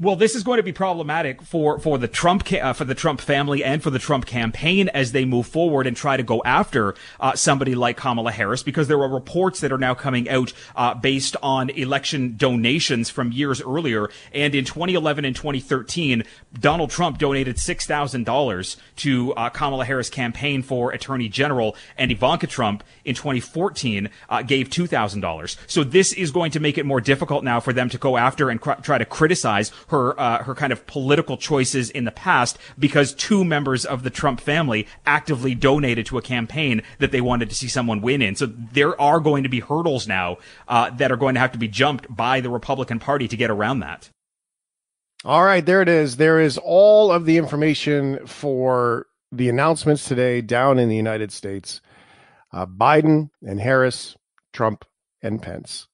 Well, 0.00 0.14
this 0.14 0.36
is 0.36 0.44
going 0.44 0.58
to 0.58 0.62
be 0.62 0.72
problematic 0.72 1.42
for 1.42 1.80
for 1.80 1.98
the 1.98 2.06
Trump 2.06 2.52
uh, 2.52 2.72
for 2.72 2.84
the 2.84 2.94
Trump 2.94 3.20
family 3.20 3.64
and 3.64 3.82
for 3.82 3.90
the 3.90 3.98
Trump 3.98 4.26
campaign 4.26 4.88
as 4.90 5.10
they 5.10 5.24
move 5.24 5.48
forward 5.48 5.88
and 5.88 5.96
try 5.96 6.16
to 6.16 6.22
go 6.22 6.40
after 6.44 6.94
uh, 7.18 7.34
somebody 7.34 7.74
like 7.74 7.96
Kamala 7.96 8.30
Harris 8.30 8.62
because 8.62 8.86
there 8.86 9.00
are 9.00 9.08
reports 9.08 9.58
that 9.58 9.72
are 9.72 9.78
now 9.78 9.94
coming 9.94 10.28
out 10.28 10.52
uh, 10.76 10.94
based 10.94 11.34
on 11.42 11.70
election 11.70 12.36
donations 12.36 13.10
from 13.10 13.32
years 13.32 13.60
earlier. 13.60 14.08
And 14.32 14.54
in 14.54 14.64
2011 14.64 15.24
and 15.24 15.34
2013, 15.34 16.22
Donald 16.56 16.90
Trump 16.90 17.18
donated 17.18 17.58
six 17.58 17.84
thousand 17.84 18.22
dollars 18.22 18.76
to 18.98 19.34
uh, 19.34 19.50
Kamala 19.50 19.84
Harris 19.84 20.10
campaign 20.10 20.62
for 20.62 20.92
Attorney 20.92 21.28
General, 21.28 21.74
and 21.96 22.12
Ivanka 22.12 22.46
Trump 22.46 22.84
in 23.04 23.16
2014 23.16 24.10
uh, 24.28 24.42
gave 24.42 24.70
two 24.70 24.86
thousand 24.86 25.22
dollars. 25.22 25.56
So 25.66 25.82
this 25.82 26.12
is 26.12 26.30
going 26.30 26.52
to 26.52 26.60
make 26.60 26.78
it 26.78 26.86
more 26.86 27.00
difficult 27.00 27.42
now 27.42 27.58
for 27.58 27.72
them 27.72 27.88
to 27.88 27.98
go 27.98 28.16
after 28.16 28.48
and 28.48 28.60
cr- 28.60 28.80
try 28.80 28.98
to 28.98 29.04
criticize 29.04 29.72
her 29.88 30.18
uh, 30.18 30.42
her 30.44 30.54
kind 30.54 30.72
of 30.72 30.86
political 30.86 31.36
choices 31.36 31.90
in 31.90 32.04
the 32.04 32.10
past 32.10 32.58
because 32.78 33.14
two 33.14 33.44
members 33.44 33.84
of 33.84 34.02
the 34.02 34.10
Trump 34.10 34.40
family 34.40 34.86
actively 35.06 35.54
donated 35.54 36.06
to 36.06 36.18
a 36.18 36.22
campaign 36.22 36.82
that 36.98 37.12
they 37.12 37.20
wanted 37.20 37.48
to 37.50 37.56
see 37.56 37.68
someone 37.68 38.00
win 38.00 38.22
in. 38.22 38.36
So 38.36 38.46
there 38.46 38.98
are 39.00 39.20
going 39.20 39.42
to 39.42 39.48
be 39.48 39.60
hurdles 39.60 40.06
now 40.06 40.38
uh, 40.68 40.90
that 40.90 41.12
are 41.12 41.16
going 41.16 41.34
to 41.34 41.40
have 41.40 41.52
to 41.52 41.58
be 41.58 41.68
jumped 41.68 42.14
by 42.14 42.40
the 42.40 42.50
Republican 42.50 42.98
Party 42.98 43.28
to 43.28 43.36
get 43.36 43.50
around 43.50 43.80
that. 43.80 44.10
All 45.24 45.44
right, 45.44 45.64
there 45.64 45.82
it 45.82 45.88
is. 45.88 46.16
There 46.16 46.38
is 46.38 46.58
all 46.58 47.10
of 47.10 47.24
the 47.24 47.38
information 47.38 48.24
for 48.26 49.06
the 49.32 49.48
announcements 49.48 50.06
today 50.06 50.40
down 50.40 50.78
in 50.78 50.88
the 50.88 50.96
United 50.96 51.32
States. 51.32 51.80
Uh, 52.52 52.66
Biden 52.66 53.30
and 53.42 53.60
Harris, 53.60 54.16
Trump 54.52 54.84
and 55.22 55.42
Pence. 55.42 55.88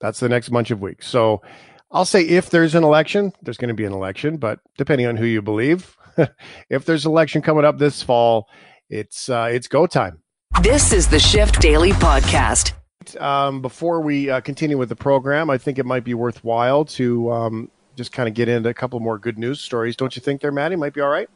That's 0.00 0.20
the 0.20 0.28
next 0.28 0.50
bunch 0.50 0.70
of 0.70 0.80
weeks. 0.80 1.08
So 1.08 1.42
I'll 1.90 2.04
say 2.04 2.22
if 2.22 2.50
there's 2.50 2.74
an 2.74 2.84
election, 2.84 3.32
there's 3.42 3.56
going 3.56 3.68
to 3.68 3.74
be 3.74 3.84
an 3.86 3.92
election, 3.92 4.36
but 4.36 4.60
depending 4.76 5.06
on 5.06 5.16
who 5.16 5.24
you 5.24 5.40
believe, 5.40 5.96
if 6.70 6.84
there's 6.84 7.06
an 7.06 7.12
election 7.12 7.40
coming 7.40 7.64
up 7.64 7.78
this 7.78 8.02
fall, 8.02 8.48
it's 8.90 9.28
uh, 9.28 9.48
it's 9.50 9.68
go 9.68 9.86
time. 9.86 10.22
This 10.62 10.92
is 10.92 11.08
the 11.08 11.18
Shift 11.18 11.60
Daily 11.60 11.92
podcast. 11.92 12.72
Um, 13.20 13.62
before 13.62 14.00
we 14.02 14.28
uh, 14.28 14.40
continue 14.42 14.76
with 14.76 14.90
the 14.90 14.96
program, 14.96 15.48
I 15.48 15.56
think 15.56 15.78
it 15.78 15.86
might 15.86 16.04
be 16.04 16.12
worthwhile 16.12 16.84
to 16.86 17.32
um, 17.32 17.70
just 17.96 18.12
kind 18.12 18.28
of 18.28 18.34
get 18.34 18.48
into 18.48 18.68
a 18.68 18.74
couple 18.74 19.00
more 19.00 19.18
good 19.18 19.38
news 19.38 19.60
stories. 19.60 19.96
Don't 19.96 20.14
you 20.14 20.20
think, 20.20 20.42
there, 20.42 20.52
Maddie? 20.52 20.76
Might 20.76 20.92
be 20.92 21.00
all 21.00 21.08
right. 21.08 21.28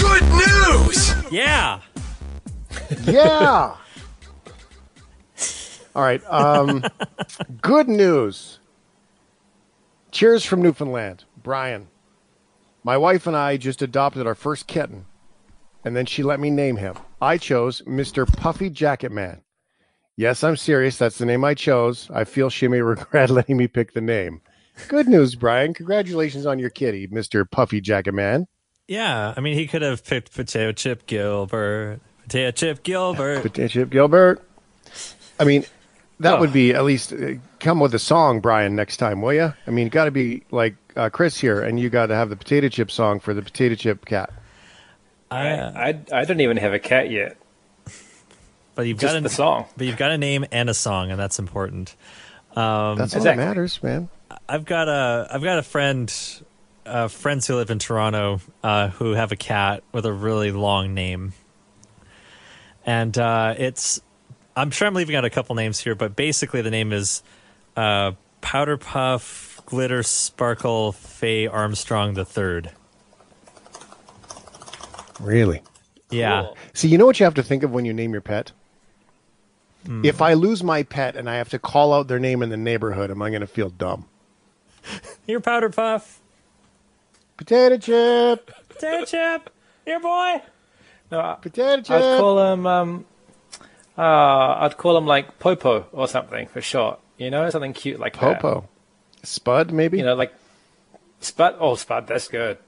Good 0.00 0.22
news. 0.32 1.14
Yeah. 1.32 1.80
Yeah. 3.04 3.76
all 5.94 6.02
right. 6.02 6.22
Um, 6.30 6.84
good 7.60 7.88
news. 7.88 8.59
Cheers 10.10 10.44
from 10.44 10.62
Newfoundland, 10.62 11.24
Brian. 11.40 11.88
My 12.82 12.96
wife 12.96 13.26
and 13.26 13.36
I 13.36 13.56
just 13.56 13.80
adopted 13.80 14.26
our 14.26 14.34
first 14.34 14.66
kitten, 14.66 15.06
and 15.84 15.94
then 15.94 16.06
she 16.06 16.22
let 16.22 16.40
me 16.40 16.50
name 16.50 16.76
him. 16.76 16.96
I 17.20 17.38
chose 17.38 17.82
Mr. 17.82 18.26
Puffy 18.26 18.70
Jacket 18.70 19.12
Man. 19.12 19.42
Yes, 20.16 20.42
I'm 20.42 20.56
serious. 20.56 20.98
That's 20.98 21.18
the 21.18 21.26
name 21.26 21.44
I 21.44 21.54
chose. 21.54 22.10
I 22.12 22.24
feel 22.24 22.50
she 22.50 22.66
may 22.66 22.80
regret 22.82 23.30
letting 23.30 23.56
me 23.56 23.68
pick 23.68 23.92
the 23.92 24.00
name. 24.00 24.40
Good 24.88 25.06
news, 25.08 25.34
Brian. 25.34 25.74
Congratulations 25.74 26.44
on 26.44 26.58
your 26.58 26.70
kitty, 26.70 27.06
Mr. 27.06 27.48
Puffy 27.48 27.80
Jacket 27.80 28.12
Man. 28.12 28.46
Yeah, 28.88 29.34
I 29.36 29.40
mean, 29.40 29.54
he 29.54 29.68
could 29.68 29.82
have 29.82 30.04
picked 30.04 30.34
Potato 30.34 30.72
Chip 30.72 31.06
Gilbert. 31.06 32.00
Potato 32.24 32.50
Chip 32.50 32.82
Gilbert. 32.82 33.42
Potato 33.42 33.68
Chip 33.68 33.90
Gilbert. 33.90 34.42
I 35.38 35.44
mean, 35.44 35.64
that 36.20 36.34
oh. 36.34 36.40
would 36.40 36.52
be 36.52 36.72
at 36.74 36.84
least 36.84 37.12
uh, 37.12 37.32
come 37.58 37.80
with 37.80 37.94
a 37.94 37.98
song, 37.98 38.40
Brian, 38.40 38.76
next 38.76 38.98
time, 38.98 39.22
will 39.22 39.32
you? 39.32 39.52
I 39.66 39.70
mean, 39.70 39.88
got 39.88 40.04
to 40.04 40.10
be 40.10 40.44
like 40.50 40.76
uh, 40.96 41.08
Chris 41.08 41.38
here, 41.38 41.60
and 41.60 41.80
you 41.80 41.90
got 41.90 42.06
to 42.06 42.14
have 42.14 42.28
the 42.28 42.36
potato 42.36 42.68
chip 42.68 42.90
song 42.90 43.20
for 43.20 43.34
the 43.34 43.42
potato 43.42 43.74
chip 43.74 44.04
cat. 44.04 44.30
I 45.30 45.48
I, 45.50 46.00
I 46.12 46.24
don't 46.24 46.40
even 46.40 46.58
have 46.58 46.74
a 46.74 46.78
cat 46.78 47.10
yet. 47.10 47.36
But 48.74 48.86
you've 48.86 48.98
Just 48.98 49.14
got 49.14 49.18
a, 49.18 49.22
the 49.22 49.28
song. 49.28 49.66
But 49.76 49.86
you've 49.86 49.96
got 49.96 50.10
a 50.10 50.18
name 50.18 50.44
and 50.52 50.70
a 50.70 50.74
song, 50.74 51.10
and 51.10 51.18
that's 51.18 51.38
important. 51.38 51.94
Um, 52.54 52.98
that's 52.98 53.14
all 53.14 53.20
exactly. 53.20 53.22
that 53.22 53.36
matters, 53.36 53.82
man. 53.82 54.08
I've 54.48 54.64
got 54.64 54.88
a 54.88 55.28
I've 55.30 55.42
got 55.42 55.58
a 55.58 55.62
friend, 55.62 56.12
uh, 56.84 57.08
friends 57.08 57.46
who 57.46 57.56
live 57.56 57.70
in 57.70 57.78
Toronto, 57.78 58.40
uh, 58.62 58.88
who 58.88 59.12
have 59.12 59.32
a 59.32 59.36
cat 59.36 59.82
with 59.92 60.06
a 60.06 60.12
really 60.12 60.52
long 60.52 60.92
name, 60.94 61.32
and 62.84 63.16
uh, 63.16 63.54
it's 63.56 64.00
I'm 64.56 64.70
sure 64.70 64.88
I'm 64.88 64.94
leaving 64.94 65.16
out 65.16 65.24
a 65.24 65.30
couple 65.30 65.54
names 65.54 65.78
here, 65.80 65.94
but 65.94 66.16
basically 66.16 66.62
the 66.62 66.70
name 66.70 66.92
is 66.92 67.22
uh, 67.76 68.12
Powder 68.40 68.76
Puff 68.76 69.60
Glitter 69.66 70.02
Sparkle 70.02 70.92
Faye 70.92 71.46
Armstrong 71.46 72.14
the 72.14 72.24
Third. 72.24 72.72
Really? 75.20 75.62
Yeah. 76.10 76.42
Cool. 76.42 76.56
See, 76.72 76.88
you 76.88 76.98
know 76.98 77.06
what 77.06 77.20
you 77.20 77.24
have 77.24 77.34
to 77.34 77.42
think 77.42 77.62
of 77.62 77.70
when 77.70 77.84
you 77.84 77.92
name 77.92 78.12
your 78.12 78.20
pet? 78.20 78.52
Mm. 79.86 80.04
If 80.04 80.20
I 80.20 80.34
lose 80.34 80.62
my 80.62 80.82
pet 80.82 81.16
and 81.16 81.28
I 81.28 81.36
have 81.36 81.48
to 81.50 81.58
call 81.58 81.94
out 81.94 82.08
their 82.08 82.18
name 82.18 82.42
in 82.42 82.50
the 82.50 82.56
neighborhood, 82.56 83.10
am 83.10 83.22
I 83.22 83.30
going 83.30 83.40
to 83.40 83.46
feel 83.46 83.70
dumb? 83.70 84.06
Your 85.26 85.40
Powder 85.40 85.70
Puff. 85.70 86.20
Potato 87.36 87.78
chip. 87.78 88.50
Potato 88.68 89.04
chip. 89.04 89.50
Your 89.86 90.00
boy. 90.00 90.42
No, 91.10 91.38
Potato 91.40 91.82
chip. 91.82 91.90
I'd 91.96 92.18
call 92.18 92.52
him 92.52 92.66
um, 92.66 93.06
uh, 93.98 94.56
I'd 94.60 94.76
call 94.76 94.96
him 94.96 95.06
like 95.06 95.38
Popo 95.38 95.86
or 95.92 96.08
something 96.08 96.46
for 96.48 96.60
short. 96.60 97.00
You 97.18 97.30
know, 97.30 97.48
something 97.50 97.72
cute 97.72 98.00
like 98.00 98.14
Popo. 98.14 98.66
That. 99.20 99.26
Spud, 99.26 99.72
maybe. 99.72 99.98
You 99.98 100.04
know, 100.04 100.14
like 100.14 100.32
Spud. 101.20 101.56
Oh, 101.58 101.74
Spud. 101.74 102.06
That's 102.06 102.28
good. 102.28 102.58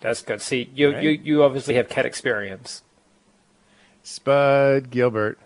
That's 0.00 0.22
good. 0.22 0.40
See, 0.40 0.70
you 0.74 0.92
right. 0.92 1.02
you 1.02 1.10
you 1.10 1.42
obviously 1.42 1.74
have 1.74 1.88
cat 1.88 2.06
experience. 2.06 2.82
Spud 4.02 4.90
Gilbert. 4.90 5.38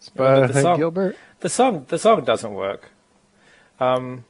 Spud 0.00 0.52
the 0.52 0.60
song, 0.60 0.78
Gilbert. 0.78 1.16
The 1.40 1.48
song 1.48 1.86
the 1.88 1.98
song 1.98 2.24
doesn't 2.24 2.52
work. 2.52 2.90
Um, 3.78 4.24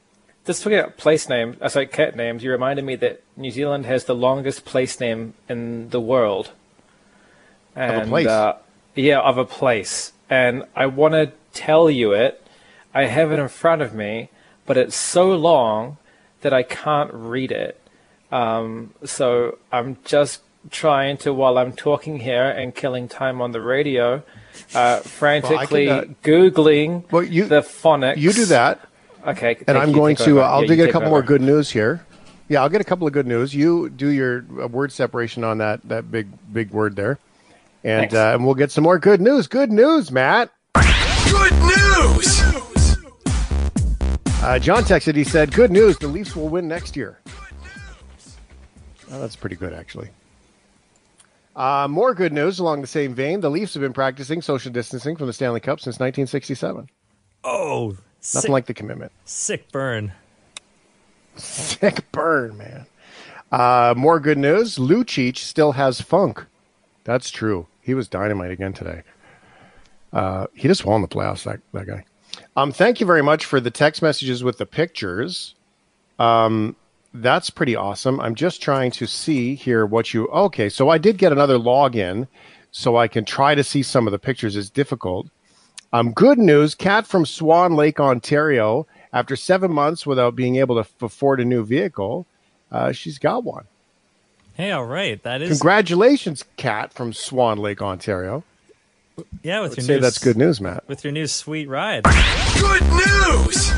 just 0.45 0.63
forget 0.63 0.97
place 0.97 1.27
names. 1.27 1.57
I 1.61 1.65
uh, 1.65 1.69
sorry, 1.69 1.87
cat 1.87 2.15
names. 2.15 2.43
You 2.43 2.51
reminded 2.51 2.85
me 2.85 2.95
that 2.97 3.23
New 3.35 3.51
Zealand 3.51 3.85
has 3.85 4.05
the 4.05 4.15
longest 4.15 4.63
place 4.63 4.99
name 4.99 5.33
in 5.49 5.89
the 5.89 5.99
world. 5.99 6.51
And, 7.75 8.01
of 8.01 8.07
a 8.07 8.09
place. 8.09 8.27
Uh, 8.27 8.57
yeah, 8.95 9.19
of 9.19 9.37
a 9.37 9.45
place 9.45 10.11
and 10.29 10.63
I 10.75 10.85
want 10.85 11.13
to 11.13 11.31
tell 11.53 11.89
you 11.89 12.13
it. 12.13 12.41
I 12.93 13.05
have 13.05 13.31
it 13.31 13.39
in 13.39 13.47
front 13.49 13.81
of 13.81 13.93
me, 13.93 14.29
but 14.65 14.77
it's 14.77 14.95
so 14.95 15.35
long 15.35 15.97
that 16.41 16.53
I 16.53 16.63
can't 16.63 17.13
read 17.13 17.51
it. 17.51 17.79
Um, 18.31 18.93
so 19.03 19.57
I'm 19.71 19.97
just 20.05 20.41
trying 20.69 21.17
to, 21.17 21.33
while 21.33 21.57
I'm 21.57 21.73
talking 21.73 22.19
here 22.19 22.49
and 22.49 22.73
killing 22.73 23.07
time 23.09 23.41
on 23.41 23.51
the 23.51 23.61
radio, 23.61 24.23
uh, 24.73 24.99
frantically 25.01 25.89
uh, 25.89 26.03
googling 26.23 27.09
Well, 27.11 27.23
you 27.23 27.45
the 27.45 27.61
phonics. 27.61 28.17
you 28.17 28.31
do 28.31 28.45
that, 28.45 28.79
Okay. 29.27 29.57
and 29.67 29.77
I'm 29.77 29.91
going 29.91 30.15
to. 30.17 30.39
Uh, 30.41 30.43
I'll 30.47 30.61
Yeah, 30.61 30.67
do 30.67 30.75
get 30.77 30.89
a 30.89 30.91
couple 30.93 31.09
more 31.09 31.21
good 31.21 31.41
news 31.41 31.71
here. 31.71 32.05
Yeah, 32.47 32.61
I'll 32.61 32.69
get 32.69 32.81
a 32.81 32.85
couple 32.85 33.07
of 33.07 33.13
good 33.13 33.27
news. 33.27 33.53
You 33.53 33.89
do 33.89 34.07
your 34.09 34.45
uh, 34.61 34.67
word 34.67 34.91
separation 34.91 35.43
on 35.43 35.57
that 35.59 35.81
that 35.87 36.11
big 36.11 36.27
big 36.53 36.71
word 36.71 36.95
there, 36.95 37.19
and 37.83 38.13
uh, 38.13 38.31
and 38.33 38.45
we'll 38.45 38.55
get 38.55 38.71
some 38.71 38.83
more 38.83 38.99
good 38.99 39.21
news. 39.21 39.47
Good 39.47 39.71
news, 39.71 40.11
Matt. 40.11 40.51
Good 40.75 41.53
news! 41.53 42.41
Uh, 44.43 44.57
John 44.59 44.83
texted. 44.83 45.15
He 45.15 45.23
said, 45.23 45.51
"Good 45.53 45.71
news. 45.71 45.97
The 45.97 46.07
Leafs 46.07 46.35
will 46.35 46.49
win 46.49 46.67
next 46.67 46.95
year." 46.95 47.19
Oh, 49.11 49.19
that's 49.19 49.35
pretty 49.35 49.55
good, 49.55 49.73
actually. 49.73 50.09
Uh, 51.55 51.87
more 51.89 52.13
good 52.15 52.31
news 52.31 52.59
along 52.59 52.79
the 52.81 52.87
same 52.87 53.13
vein. 53.13 53.41
The 53.41 53.51
Leafs 53.51 53.73
have 53.73 53.81
been 53.81 53.91
practicing 53.93 54.41
social 54.41 54.71
distancing 54.71 55.17
from 55.17 55.27
the 55.27 55.33
Stanley 55.33 55.59
Cup 55.59 55.79
since 55.81 55.95
1967. 55.95 56.87
Oh, 57.43 57.97
sick, 58.21 58.35
Nothing 58.35 58.51
like 58.53 58.65
the 58.67 58.73
commitment. 58.73 59.11
sick 59.25 59.69
burn. 59.71 60.13
Sick 61.35 62.09
burn, 62.13 62.57
man. 62.57 62.85
Uh, 63.51 63.93
more 63.97 64.19
good 64.21 64.37
news. 64.37 64.77
Lucic 64.77 65.37
still 65.37 65.73
has 65.73 65.99
funk. 65.99 66.45
That's 67.03 67.31
true. 67.31 67.67
He 67.81 67.93
was 67.93 68.07
dynamite 68.07 68.51
again 68.51 68.73
today. 68.73 69.03
Uh, 70.13 70.47
he 70.53 70.67
just 70.67 70.85
won 70.85 71.01
the 71.01 71.07
playoffs. 71.07 71.43
That 71.43 71.59
that 71.73 71.87
guy. 71.87 72.05
Um, 72.55 72.71
thank 72.71 72.99
you 72.99 73.05
very 73.05 73.23
much 73.23 73.45
for 73.45 73.59
the 73.59 73.71
text 73.71 74.01
messages 74.01 74.43
with 74.43 74.57
the 74.57 74.65
pictures. 74.65 75.55
Um, 76.19 76.75
that's 77.13 77.49
pretty 77.49 77.75
awesome. 77.75 78.19
I'm 78.19 78.35
just 78.35 78.61
trying 78.61 78.91
to 78.91 79.07
see 79.07 79.55
here 79.55 79.85
what 79.85 80.13
you. 80.13 80.27
Okay, 80.27 80.69
so 80.69 80.89
I 80.89 80.97
did 80.97 81.17
get 81.17 81.31
another 81.31 81.57
login, 81.57 82.27
so 82.71 82.97
I 82.97 83.07
can 83.07 83.25
try 83.25 83.55
to 83.55 83.63
see 83.63 83.83
some 83.83 84.07
of 84.07 84.11
the 84.11 84.19
pictures. 84.19 84.55
It's 84.55 84.69
difficult. 84.69 85.27
Um, 85.93 86.13
good 86.13 86.37
news. 86.37 86.73
Cat 86.73 87.05
from 87.05 87.25
Swan 87.25 87.75
Lake, 87.75 87.99
Ontario. 87.99 88.87
After 89.13 89.35
seven 89.35 89.73
months 89.73 90.05
without 90.05 90.37
being 90.37 90.55
able 90.55 90.81
to 90.81 90.89
afford 91.05 91.41
a 91.41 91.45
new 91.45 91.65
vehicle, 91.65 92.25
uh, 92.71 92.93
she's 92.93 93.19
got 93.19 93.43
one. 93.43 93.65
Hey, 94.55 94.71
all 94.71 94.85
right, 94.85 95.21
that 95.23 95.41
is 95.41 95.49
Congratulations, 95.49 96.43
Cat 96.57 96.93
from 96.93 97.13
Swan 97.13 97.57
Lake, 97.57 97.81
Ontario. 97.81 98.43
yeah. 99.43 99.61
With 99.61 99.71
I'd 99.73 99.77
your 99.77 99.85
say 99.85 99.95
new 99.95 99.99
that's 100.01 100.17
good 100.17 100.37
news, 100.37 100.59
Matt. 100.59 100.87
With 100.87 101.03
your 101.03 101.13
new 101.13 101.27
sweet 101.27 101.67
ride. 101.69 102.03
Good 102.59 102.83
news! 102.83 103.71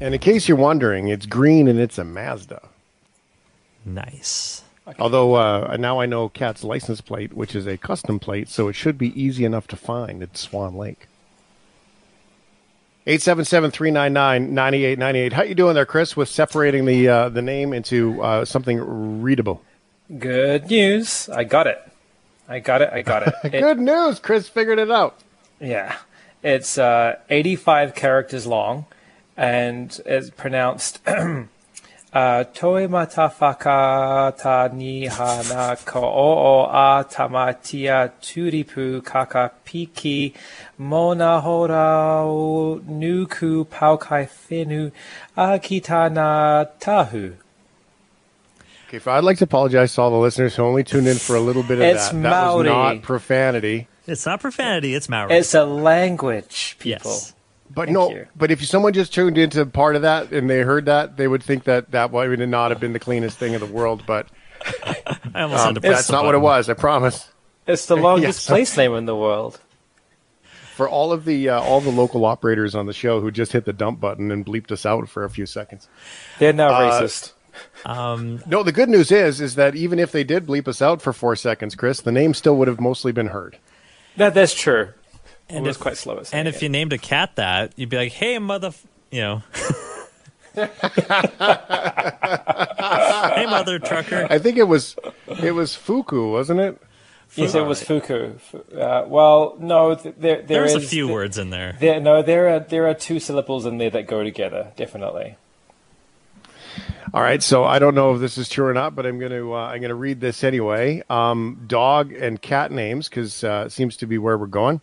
And 0.00 0.14
in 0.14 0.20
case 0.20 0.48
you're 0.48 0.56
wondering, 0.56 1.08
it's 1.08 1.26
green 1.26 1.66
and 1.68 1.78
it's 1.78 1.98
a 1.98 2.04
Mazda. 2.04 2.62
Nice. 3.84 4.62
Although 4.98 5.34
uh, 5.34 5.76
now 5.78 6.00
I 6.00 6.06
know 6.06 6.28
Cat's 6.28 6.64
license 6.64 7.00
plate, 7.00 7.34
which 7.34 7.54
is 7.54 7.66
a 7.66 7.76
custom 7.76 8.18
plate, 8.18 8.48
so 8.48 8.68
it 8.68 8.74
should 8.74 8.96
be 8.96 9.20
easy 9.20 9.44
enough 9.44 9.66
to 9.68 9.76
find 9.76 10.22
at 10.22 10.36
Swan 10.36 10.76
Lake. 10.76 11.07
877-399-9898. 13.08 15.32
How 15.32 15.42
you 15.42 15.54
doing 15.54 15.74
there, 15.74 15.86
Chris, 15.86 16.14
with 16.16 16.28
separating 16.28 16.84
the 16.84 17.08
uh, 17.08 17.28
the 17.30 17.40
name 17.42 17.72
into 17.72 18.22
uh, 18.22 18.44
something 18.44 19.22
readable? 19.22 19.62
Good 20.18 20.66
news. 20.68 21.28
I 21.30 21.44
got 21.44 21.66
it. 21.66 21.80
I 22.48 22.58
got 22.60 22.82
it. 22.82 22.90
I 22.92 23.02
got 23.02 23.26
it. 23.26 23.34
It- 23.54 23.60
Good 23.60 23.78
news, 23.78 24.18
Chris 24.20 24.48
figured 24.48 24.78
it 24.78 24.90
out. 24.90 25.18
Yeah. 25.60 25.96
It's 26.42 26.78
uh, 26.78 27.16
85 27.30 27.94
characters 27.94 28.46
long 28.46 28.86
and 29.36 29.98
it's 30.06 30.30
pronounced 30.30 31.00
uh, 31.06 31.44
matafaka 32.12 34.36
ta 34.40 34.68
ni 34.72 35.06
hana 35.06 35.76
ko 35.84 36.00
o 36.00 36.62
a 36.64 37.04
tamatia 37.08 38.12
turipu 38.20 39.04
kaka 39.04 39.50
piki 39.66 40.32
mona 40.78 41.40
hora 41.40 42.22
o 42.24 42.80
nuku 42.86 43.66
paukai 43.66 44.28
fenu 44.28 44.92
akitana 45.36 46.68
tahu. 46.80 47.34
Okay, 48.88 49.10
I'd 49.10 49.24
like 49.24 49.36
to 49.38 49.44
apologize 49.44 49.94
to 49.96 50.00
all 50.02 50.10
the 50.10 50.16
listeners 50.16 50.56
who 50.56 50.62
only 50.62 50.82
tuned 50.82 51.06
in 51.08 51.18
for 51.18 51.36
a 51.36 51.40
little 51.40 51.62
bit 51.62 51.78
of 51.78 51.82
It's 51.84 52.08
that. 52.08 52.22
That 52.22 52.54
was 52.54 52.64
Maori. 52.64 52.68
not 52.68 53.02
profanity. 53.02 53.86
It's 54.06 54.24
not 54.24 54.40
profanity. 54.40 54.94
It's 54.94 55.08
Maori. 55.10 55.34
It's 55.34 55.52
a 55.52 55.64
language, 55.66 56.76
people. 56.78 57.10
yes. 57.10 57.34
But 57.70 57.86
Thank 57.88 57.94
no, 57.98 58.10
you. 58.10 58.26
but 58.34 58.50
if 58.50 58.64
someone 58.64 58.94
just 58.94 59.12
tuned 59.12 59.36
into 59.36 59.66
part 59.66 59.94
of 59.94 60.00
that 60.02 60.32
and 60.32 60.48
they 60.48 60.60
heard 60.60 60.86
that, 60.86 61.18
they 61.18 61.28
would 61.28 61.42
think 61.42 61.64
that 61.64 61.90
that 61.90 62.10
would 62.12 62.48
not 62.48 62.70
have 62.70 62.80
been 62.80 62.94
the 62.94 62.98
cleanest 62.98 63.36
thing 63.36 63.52
in 63.52 63.60
the 63.60 63.66
world. 63.66 64.04
But 64.06 64.26
I 65.34 65.42
almost 65.42 65.60
um, 65.60 65.66
had 65.66 65.74
to 65.74 65.80
press 65.82 65.96
that's 65.96 66.06
the 66.06 66.14
not 66.14 66.24
what 66.24 66.34
it 66.34 66.38
was. 66.38 66.70
I 66.70 66.74
promise. 66.74 67.28
It's 67.66 67.84
the 67.84 67.96
longest 67.96 68.38
Yes. 68.40 68.46
place 68.46 68.74
name 68.78 68.94
in 68.94 69.04
the 69.04 69.14
world. 69.14 69.60
For 70.78 70.88
all 70.88 71.10
of 71.10 71.24
the 71.24 71.48
uh, 71.48 71.60
all 71.60 71.80
the 71.80 71.90
local 71.90 72.24
operators 72.24 72.76
on 72.76 72.86
the 72.86 72.92
show 72.92 73.20
who 73.20 73.32
just 73.32 73.50
hit 73.50 73.64
the 73.64 73.72
dump 73.72 73.98
button 73.98 74.30
and 74.30 74.46
bleeped 74.46 74.70
us 74.70 74.86
out 74.86 75.08
for 75.08 75.24
a 75.24 75.28
few 75.28 75.44
seconds. 75.44 75.88
They're 76.38 76.52
now 76.52 76.68
Uh, 76.68 77.02
racist. 77.02 77.32
Um, 77.84 78.44
No, 78.46 78.62
the 78.62 78.70
good 78.70 78.88
news 78.88 79.10
is 79.10 79.40
is 79.40 79.56
that 79.56 79.74
even 79.74 79.98
if 79.98 80.12
they 80.12 80.22
did 80.22 80.46
bleep 80.46 80.68
us 80.68 80.80
out 80.80 81.02
for 81.02 81.12
four 81.12 81.34
seconds, 81.34 81.74
Chris, 81.74 82.00
the 82.00 82.12
name 82.12 82.32
still 82.32 82.54
would 82.58 82.68
have 82.68 82.80
mostly 82.80 83.10
been 83.10 83.26
heard. 83.26 83.58
That 84.16 84.34
that's 84.34 84.54
true. 84.54 84.90
and 85.48 85.66
it 85.66 85.68
was 85.68 85.74
if, 85.74 85.82
quite 85.82 85.96
slow 85.96 86.22
and 86.32 86.46
if 86.46 86.58
it. 86.58 86.62
you 86.62 86.68
named 86.68 86.92
a 86.92 86.98
cat 86.98 87.34
that, 87.34 87.72
you'd 87.74 87.88
be 87.88 87.96
like, 87.96 88.12
"Hey, 88.12 88.38
mother," 88.38 88.70
you 89.10 89.20
know. 89.20 89.42
hey, 90.54 90.68
mother 93.46 93.80
trucker. 93.80 94.28
I 94.30 94.38
think 94.38 94.58
it 94.58 94.68
was 94.68 94.94
it 95.42 95.56
was 95.56 95.74
Fuku, 95.74 96.30
wasn't 96.30 96.60
it? 96.60 96.80
Yes, 97.34 97.54
it 97.54 97.64
was 97.64 97.82
Fuku. 97.82 98.32
Uh, 98.76 99.04
well, 99.06 99.56
no, 99.60 99.94
th- 99.94 100.14
there 100.18 100.42
there 100.42 100.66
There's 100.66 100.74
a 100.74 100.80
few 100.80 101.06
th- 101.06 101.14
words 101.14 101.38
in 101.38 101.50
there. 101.50 101.76
There, 101.78 102.00
no, 102.00 102.22
there 102.22 102.48
are 102.48 102.60
there 102.60 102.88
are 102.88 102.94
two 102.94 103.20
syllables 103.20 103.66
in 103.66 103.78
there 103.78 103.90
that 103.90 104.06
go 104.06 104.24
together, 104.24 104.72
definitely. 104.76 105.36
All 107.14 107.22
right, 107.22 107.42
so 107.42 107.64
I 107.64 107.78
don't 107.78 107.94
know 107.94 108.14
if 108.14 108.20
this 108.20 108.36
is 108.36 108.48
true 108.48 108.66
or 108.66 108.74
not, 108.74 108.94
but 108.94 109.06
I'm 109.06 109.18
going 109.18 109.32
to 109.32 109.54
uh, 109.54 109.66
I'm 109.66 109.80
going 109.80 109.88
to 109.88 109.94
read 109.94 110.20
this 110.20 110.44
anyway. 110.44 111.02
Um, 111.08 111.64
dog 111.66 112.12
and 112.12 112.40
cat 112.40 112.70
names 112.70 113.08
because 113.08 113.44
uh, 113.44 113.64
it 113.66 113.72
seems 113.72 113.96
to 113.98 114.06
be 114.06 114.18
where 114.18 114.36
we're 114.36 114.46
going. 114.46 114.80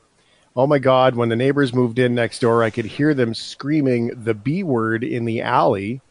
Oh 0.56 0.66
my 0.66 0.80
God! 0.80 1.16
When 1.16 1.30
the 1.30 1.36
neighbors 1.36 1.74
moved 1.74 2.00
in 2.00 2.16
next 2.16 2.40
door, 2.40 2.64
I 2.64 2.70
could 2.70 2.86
hear 2.86 3.14
them 3.14 3.34
screaming 3.34 4.24
the 4.24 4.34
B 4.34 4.64
word 4.64 5.04
in 5.04 5.26
the 5.26 5.42
alley. 5.42 6.02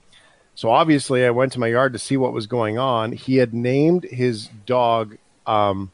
So 0.55 0.71
obviously, 0.71 1.25
I 1.25 1.31
went 1.31 1.53
to 1.53 1.61
my 1.61 1.69
yard 1.69 1.95
to 1.95 1.99
see 1.99 2.17
what 2.17 2.33
was 2.33 2.47
going 2.47 2.79
on. 2.79 3.13
He 3.13 3.37
had 3.37 3.55
named 3.55 4.05
his 4.05 4.49
dog. 4.67 5.17
Um, 5.47 5.91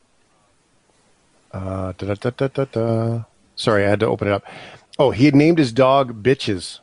uh, 1.52 1.92
da, 1.98 2.14
da, 2.14 2.30
da, 2.30 2.48
da, 2.48 2.64
da. 2.64 3.24
Sorry, 3.56 3.84
I 3.84 3.88
had 3.88 4.00
to 4.00 4.06
open 4.06 4.28
it 4.28 4.32
up. 4.32 4.44
Oh, 4.98 5.10
he 5.10 5.24
had 5.26 5.34
named 5.34 5.58
his 5.58 5.72
dog 5.72 6.22
Bitches. 6.22 6.78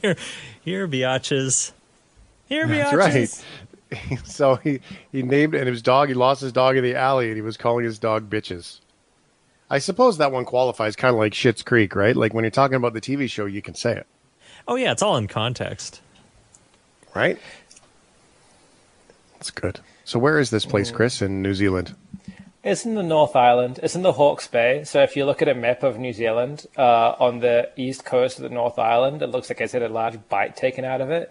here, 0.00 0.16
here, 0.64 0.88
biatches. 0.88 1.72
Here, 2.48 2.66
biatches. 2.66 2.92
That's 2.92 3.44
right. 3.92 4.24
so 4.24 4.56
he, 4.56 4.80
he 5.12 5.22
named 5.22 5.54
and 5.54 5.68
his 5.68 5.82
dog. 5.82 6.08
He 6.08 6.14
lost 6.14 6.40
his 6.40 6.52
dog 6.52 6.76
in 6.76 6.84
the 6.84 6.94
alley, 6.94 7.28
and 7.28 7.36
he 7.36 7.42
was 7.42 7.56
calling 7.56 7.84
his 7.84 7.98
dog 7.98 8.28
bitches. 8.30 8.80
I 9.70 9.78
suppose 9.78 10.18
that 10.18 10.30
one 10.32 10.44
qualifies 10.44 10.94
kind 10.96 11.14
of 11.14 11.18
like 11.18 11.32
Schitt's 11.32 11.62
Creek, 11.62 11.94
right? 11.96 12.14
Like 12.14 12.34
when 12.34 12.44
you're 12.44 12.50
talking 12.50 12.76
about 12.76 12.92
the 12.94 13.00
TV 13.00 13.30
show, 13.30 13.46
you 13.46 13.62
can 13.62 13.74
say 13.74 13.96
it, 13.96 14.06
Oh 14.68 14.76
yeah, 14.76 14.92
it's 14.92 15.02
all 15.02 15.16
in 15.16 15.26
context. 15.26 16.00
right? 17.14 17.38
That's 19.34 19.50
good. 19.50 19.80
So 20.04 20.18
where 20.18 20.38
is 20.38 20.50
this 20.50 20.64
place, 20.64 20.90
Chris, 20.90 21.22
in 21.22 21.42
New 21.42 21.54
Zealand? 21.54 21.94
It's 22.64 22.86
in 22.86 22.94
the 22.94 23.02
North 23.02 23.36
Island. 23.36 23.78
It's 23.82 23.94
in 23.94 24.00
the 24.00 24.12
Hawke's 24.12 24.48
Bay. 24.48 24.84
So 24.84 25.02
if 25.02 25.16
you 25.16 25.26
look 25.26 25.42
at 25.42 25.48
a 25.48 25.54
map 25.54 25.82
of 25.82 25.98
New 25.98 26.14
Zealand, 26.14 26.66
uh, 26.78 27.14
on 27.20 27.40
the 27.40 27.68
east 27.76 28.06
coast 28.06 28.38
of 28.38 28.44
the 28.44 28.48
North 28.48 28.78
Island, 28.78 29.20
it 29.20 29.26
looks 29.26 29.50
like 29.50 29.60
it's 29.60 29.74
had 29.74 29.82
a 29.82 29.88
large 29.90 30.18
bite 30.30 30.56
taken 30.56 30.82
out 30.82 31.02
of 31.02 31.10
it, 31.10 31.30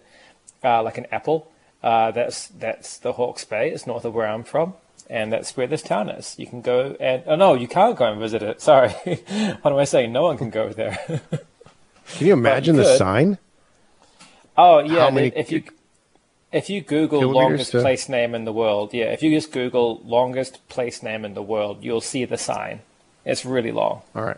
uh, 0.63 0.83
like 0.83 0.99
an 0.99 1.07
apple. 1.11 1.51
Uh, 1.81 2.11
that's 2.11 2.49
that's 2.49 2.99
the 2.99 3.13
Hawke's 3.13 3.45
Bay. 3.45 3.71
It's 3.71 3.87
north 3.87 4.05
of 4.05 4.13
where 4.13 4.27
I'm 4.27 4.43
from, 4.43 4.75
and 5.09 5.33
that's 5.33 5.57
where 5.57 5.65
this 5.65 5.81
town 5.81 6.07
is. 6.07 6.35
You 6.37 6.45
can 6.45 6.61
go 6.61 6.95
and 6.99 7.23
oh 7.25 7.35
no, 7.35 7.55
you 7.55 7.67
can't 7.67 7.97
go 7.97 8.05
and 8.05 8.21
visit 8.21 8.43
it. 8.43 8.61
Sorry, 8.69 8.91
what 8.91 9.73
am 9.73 9.79
I 9.79 9.85
saying? 9.85 10.13
No 10.13 10.23
one 10.23 10.37
can 10.37 10.51
go 10.51 10.69
there. 10.69 10.99
Can 12.15 12.27
you 12.27 12.33
imagine 12.33 12.75
the 12.75 12.97
sign? 12.97 13.39
Oh 14.55 14.79
yeah, 14.79 15.05
How 15.05 15.09
many 15.09 15.31
if 15.35 15.51
you 15.51 15.63
if 16.53 16.69
you 16.69 16.81
Google 16.81 17.19
kilometers 17.19 17.35
longest 17.35 17.71
to- 17.71 17.81
place 17.81 18.07
name 18.07 18.33
in 18.35 18.45
the 18.45 18.53
world, 18.53 18.93
yeah, 18.93 19.05
if 19.05 19.21
you 19.21 19.31
just 19.31 19.51
Google 19.51 20.01
longest 20.05 20.65
place 20.69 21.03
name 21.03 21.25
in 21.25 21.33
the 21.33 21.41
world, 21.41 21.83
you'll 21.83 22.01
see 22.01 22.23
the 22.25 22.37
sign. 22.37 22.81
It's 23.25 23.43
really 23.45 23.71
long. 23.71 24.03
All 24.15 24.23
right. 24.23 24.37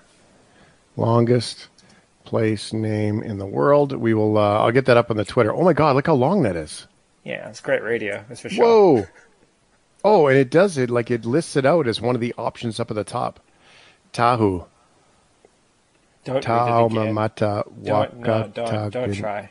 Longest 0.95 1.67
place 2.23 2.71
name 2.73 3.21
in 3.21 3.37
the 3.37 3.45
world. 3.45 3.93
We 3.93 4.13
will. 4.13 4.37
Uh, 4.37 4.59
I'll 4.59 4.71
get 4.71 4.85
that 4.85 4.97
up 4.97 5.11
on 5.11 5.17
the 5.17 5.25
Twitter. 5.25 5.53
Oh 5.53 5.63
my 5.63 5.73
God! 5.73 5.95
Look 5.95 6.07
how 6.07 6.13
long 6.13 6.43
that 6.43 6.55
is. 6.55 6.87
Yeah, 7.23 7.49
it's 7.49 7.59
great 7.59 7.83
radio. 7.83 8.23
That's 8.29 8.41
for 8.41 8.49
sure. 8.49 8.65
Whoa. 8.65 9.07
Oh, 10.03 10.27
and 10.27 10.37
it 10.37 10.51
does 10.51 10.77
it 10.77 10.91
like 10.91 11.09
it 11.09 11.25
lists 11.25 11.55
it 11.55 11.65
out 11.65 11.87
as 11.87 11.99
one 11.99 12.13
of 12.13 12.21
the 12.21 12.33
options 12.37 12.79
up 12.79 12.91
at 12.91 12.95
the 12.95 13.03
top. 13.03 13.39
Tahu. 14.13 14.65
Don't 16.23 16.35
read 16.35 16.37
it 16.37 16.41
Tau 16.43 16.85
again. 16.85 17.15
mamata 17.15 17.63
Don't, 17.83 18.19
no, 18.19 18.47
don't, 18.53 18.91
don't 18.91 19.13
try. 19.13 19.49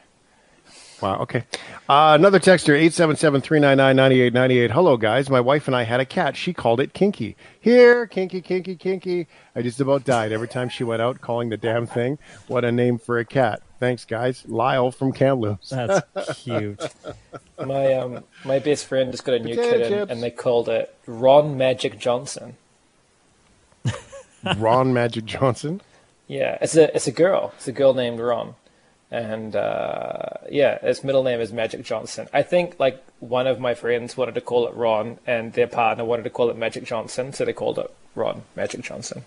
Wow. 1.04 1.18
Okay. 1.18 1.44
Uh, 1.86 2.16
another 2.18 2.40
texter, 2.40 2.72
877-399-9898. 2.82 4.70
Hello, 4.70 4.96
guys. 4.96 5.28
My 5.28 5.38
wife 5.40 5.66
and 5.66 5.76
I 5.76 5.82
had 5.82 6.00
a 6.00 6.06
cat. 6.06 6.34
She 6.34 6.54
called 6.54 6.80
it 6.80 6.94
Kinky. 6.94 7.36
Here, 7.60 8.06
Kinky, 8.06 8.40
Kinky, 8.40 8.74
Kinky. 8.74 9.26
I 9.54 9.60
just 9.60 9.78
about 9.80 10.04
died 10.04 10.32
every 10.32 10.48
time 10.48 10.70
she 10.70 10.82
went 10.82 11.02
out 11.02 11.20
calling 11.20 11.50
the 11.50 11.58
damn 11.58 11.86
thing. 11.86 12.18
What 12.48 12.64
a 12.64 12.72
name 12.72 12.96
for 12.96 13.18
a 13.18 13.24
cat. 13.26 13.60
Thanks, 13.78 14.06
guys. 14.06 14.44
Lyle 14.48 14.90
from 14.90 15.12
Kamloops. 15.12 15.68
That's 15.68 16.42
cute. 16.42 16.80
My 17.62 17.92
um 17.92 18.24
my 18.46 18.58
best 18.58 18.86
friend 18.86 19.12
just 19.12 19.24
got 19.26 19.34
a 19.34 19.38
new 19.40 19.54
Potato 19.54 19.76
kitten, 19.76 19.92
chips. 19.92 20.10
and 20.10 20.22
they 20.22 20.30
called 20.30 20.70
it 20.70 20.96
Ron 21.06 21.58
Magic 21.58 21.98
Johnson. 21.98 22.56
Ron 24.56 24.94
Magic 24.94 25.26
Johnson. 25.26 25.82
Yeah, 26.28 26.56
it's 26.62 26.76
a 26.76 26.94
it's 26.96 27.06
a 27.06 27.12
girl. 27.12 27.52
It's 27.56 27.68
a 27.68 27.72
girl 27.72 27.92
named 27.92 28.20
Ron, 28.20 28.54
and 29.14 29.54
uh, 29.54 30.20
yeah, 30.50 30.78
its 30.82 31.04
middle 31.04 31.22
name 31.22 31.40
is 31.40 31.52
Magic 31.52 31.84
Johnson. 31.84 32.28
I 32.32 32.42
think 32.42 32.80
like 32.80 33.02
one 33.20 33.46
of 33.46 33.60
my 33.60 33.74
friends 33.74 34.16
wanted 34.16 34.34
to 34.34 34.40
call 34.40 34.66
it 34.66 34.74
Ron, 34.74 35.18
and 35.26 35.52
their 35.52 35.68
partner 35.68 36.04
wanted 36.04 36.24
to 36.24 36.30
call 36.30 36.50
it 36.50 36.56
Magic 36.56 36.84
Johnson, 36.84 37.32
so 37.32 37.44
they 37.44 37.52
called 37.52 37.78
it 37.78 37.90
Ron 38.16 38.42
Magic 38.56 38.82
Johnson. 38.82 39.22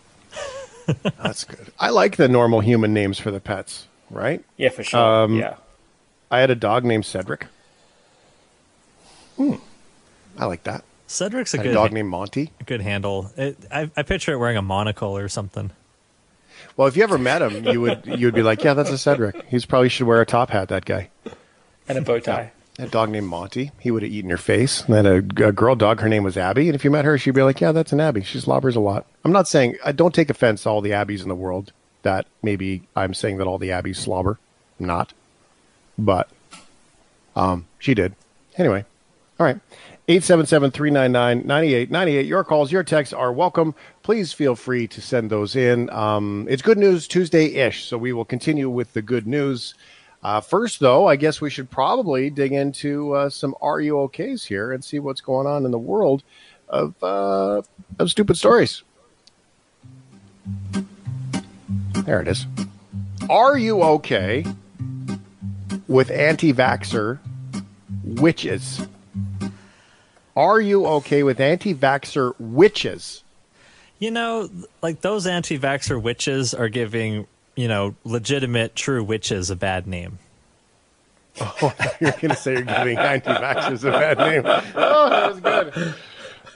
That's 1.04 1.45
good. 1.45 1.71
I 1.80 1.89
like 1.89 2.17
the 2.17 2.28
normal 2.28 2.60
human 2.60 2.93
names 2.93 3.17
for 3.17 3.32
the 3.32 3.39
pets, 3.39 3.88
right? 4.10 4.43
Yeah, 4.58 4.69
for 4.69 4.84
sure. 4.84 5.00
Um, 5.00 5.36
yeah, 5.36 5.56
I 6.30 6.39
had 6.39 6.50
a 6.50 6.56
dog 6.56 6.84
named 6.84 7.06
Cedric. 7.06 7.47
Hmm. 9.38 9.56
I 10.38 10.45
like 10.45 10.63
that. 10.63 10.84
Cedric's 11.08 11.54
a 11.54 11.58
I 11.58 11.60
had 11.60 11.63
good 11.63 11.71
a 11.71 11.73
dog 11.76 11.93
named 11.93 12.10
Monty. 12.10 12.52
good 12.65 12.82
handle. 12.82 13.32
It, 13.38 13.58
I, 13.71 13.89
I 13.95 14.04
picture 14.04 14.34
it 14.34 14.38
wearing 14.38 14.58
a 14.58 14.62
monocle 14.62 15.15
or 15.17 15.30
something. 15.30 15.71
Well, 16.78 16.88
if 16.88 16.96
you 16.96 17.04
ever 17.04 17.18
met 17.18 17.42
him, 17.42 17.66
you 17.66 17.82
would 17.82 18.06
you 18.06 18.28
would 18.28 18.36
be 18.36 18.44
like, 18.44 18.63
yeah, 18.63 18.76
that's 18.76 18.92
a 18.92 18.98
Cedric. 18.98 19.44
He's 19.48 19.66
probably 19.66 19.90
should 19.90 20.08
wear 20.08 20.22
a 20.22 20.26
top 20.26 20.52
hat. 20.52 20.70
That 20.70 20.86
guy. 20.86 21.10
and 21.90 21.98
a 21.98 22.02
bow 22.02 22.20
tie. 22.20 22.52
A 22.80 22.86
dog 22.86 23.10
named 23.10 23.26
Monty. 23.26 23.72
He 23.80 23.90
would 23.90 24.04
have 24.04 24.12
eaten 24.12 24.30
your 24.30 24.38
face. 24.38 24.84
And 24.84 24.94
then 24.94 25.06
a, 25.08 25.16
a 25.48 25.52
girl 25.52 25.76
dog, 25.76 26.00
her 26.00 26.08
name 26.08 26.24
was 26.24 26.38
Abby. 26.38 26.68
And 26.70 26.76
if 26.76 26.86
you 26.86 26.92
met 26.92 27.06
her, 27.06 27.18
she'd 27.18 27.32
be 27.32 27.42
like, 27.42 27.60
yeah, 27.60 27.72
that's 27.72 27.92
an 27.92 28.00
Abby. 28.00 28.22
She 28.22 28.40
slobbers 28.40 28.76
a 28.76 28.80
lot. 28.80 29.08
I'm 29.26 29.32
not 29.32 29.48
saying, 29.48 29.78
I 29.84 29.92
don't 29.92 30.13
take 30.13 30.30
offense 30.30 30.62
to 30.63 30.70
all 30.70 30.82
the 30.82 30.92
Abbies 30.92 31.24
in 31.24 31.28
the 31.28 31.34
world 31.36 31.74
that 32.04 32.28
maybe 32.44 32.84
I'm 32.96 33.16
saying 33.16 33.38
that 33.38 33.48
all 33.48 33.58
the 33.58 33.70
Abbies 33.70 33.96
slobber. 33.96 34.38
I'm 34.80 34.86
not. 34.86 35.12
But 35.98 36.30
um, 37.36 37.66
she 37.80 37.96
did. 37.96 38.13
Anyway. 38.58 38.86
All 39.40 39.46
right. 39.48 39.58
877-399-9898. 40.08 42.28
Your 42.28 42.43
calls, 42.46 42.72
your 42.72 42.84
texts 42.84 43.13
are 43.13 43.34
welcome. 43.34 43.76
Please 44.04 44.32
feel 44.32 44.56
free 44.56 44.88
to 44.88 45.02
send 45.02 45.30
those 45.30 45.58
in. 45.58 45.89
Um, 45.89 46.48
it's 46.50 46.62
Good 46.62 46.78
News 46.78 47.10
Tuesday-ish, 47.10 47.84
so 47.84 47.98
we 47.98 48.13
will 48.13 48.24
continue 48.24 48.70
with 48.70 48.93
the 48.93 49.02
good 49.02 49.28
news. 49.28 49.74
Uh, 50.24 50.39
first, 50.39 50.80
though, 50.80 51.08
I 51.08 51.17
guess 51.17 51.41
we 51.41 51.50
should 51.50 51.70
probably 51.70 52.30
dig 52.30 52.54
into 52.54 53.12
uh, 53.13 53.30
some 53.30 53.54
Are 53.62 53.82
You 53.82 53.96
OKs 53.96 54.46
here 54.46 54.72
and 54.72 54.82
see 54.82 55.00
what's 55.00 55.20
going 55.20 55.46
on 55.46 55.65
in 55.65 55.72
the 55.72 55.78
world 55.78 56.24
of, 56.70 56.96
uh, 57.04 57.62
of 58.00 58.10
stupid 58.10 58.38
stories. 58.38 58.84
There 62.06 62.22
it 62.22 62.30
is. 62.30 62.46
Are 63.30 63.58
you 63.58 63.84
okay 63.84 64.46
with 65.89 66.12
anti 66.12 66.54
vaxxer 66.54 67.20
witches? 68.06 68.88
Are 70.38 70.62
you 70.62 70.86
okay 70.86 71.23
with 71.23 71.39
anti 71.39 71.73
vaxxer 71.73 72.36
witches? 72.39 73.23
You 73.97 74.12
know, 74.12 74.52
like 74.84 75.02
those 75.02 75.26
anti-vaxxer 75.26 76.00
witches 76.00 76.54
are 76.54 76.69
giving, 76.69 77.26
you 77.56 77.67
know, 77.67 77.95
legitimate 78.04 78.76
true 78.76 79.04
witches 79.04 79.50
a 79.50 79.56
bad 79.56 79.88
name. 79.88 80.19
Oh, 81.39 81.71
you're 82.00 82.12
going 82.12 82.30
to 82.30 82.36
say 82.36 82.54
you're 82.54 82.62
giving 82.63 82.97
anti 82.97 83.34
vaxxers 83.34 83.84
a 83.84 83.91
bad 83.91 84.17
name. 84.19 84.43
Oh, 84.76 85.10
that 85.10 85.32
was 85.32 85.39
good. 85.39 85.95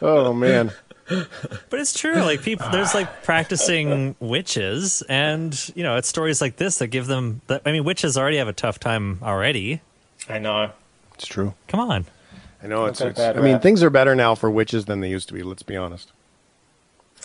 Oh, 0.02 0.34
man. 0.34 0.72
But 1.08 1.80
it's 1.80 2.00
true. 2.00 2.22
Like 2.22 2.44
people, 2.44 2.70
there's 2.72 2.94
like 2.94 3.24
practicing 3.24 4.15
witches, 4.20 5.02
and 5.10 5.72
you 5.76 5.84
know, 5.84 5.98
it's 5.98 6.08
stories 6.08 6.39
like 6.39 6.56
this 6.56 6.78
that 6.78 6.88
give 6.88 7.08
them. 7.08 7.41
That, 7.48 7.63
I 7.65 7.72
mean, 7.72 7.84
witches 7.84 8.17
already 8.17 8.38
have 8.38 8.48
a 8.48 8.54
tough 8.54 8.80
time 8.80 9.20
already. 9.22 9.82
I 10.30 10.39
know. 10.39 10.72
It's 11.15 11.28
true. 11.28 11.54
Come 11.67 11.82
on. 11.82 12.06
I 12.63 12.67
know 12.67 12.86
it's, 12.86 13.02
it's 13.02 13.19
I 13.19 13.34
mean, 13.34 13.60
things 13.60 13.82
are 13.84 13.89
better 13.89 14.15
now 14.15 14.36
for 14.36 14.50
witches 14.52 14.86
than 14.86 15.00
they 15.00 15.10
used 15.10 15.28
to 15.30 15.34
be, 15.34 15.41
let's 15.43 15.63
be 15.63 15.76
honest. 15.76 16.12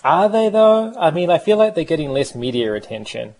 Are 0.05 0.29
they 0.29 0.49
though? 0.49 0.95
I 0.99 1.11
mean, 1.11 1.31
I 1.31 1.39
feel 1.39 1.57
like 1.57 1.75
they're 1.75 1.85
getting 1.85 2.11
less 2.11 2.35
media 2.35 2.73
attention. 2.75 3.35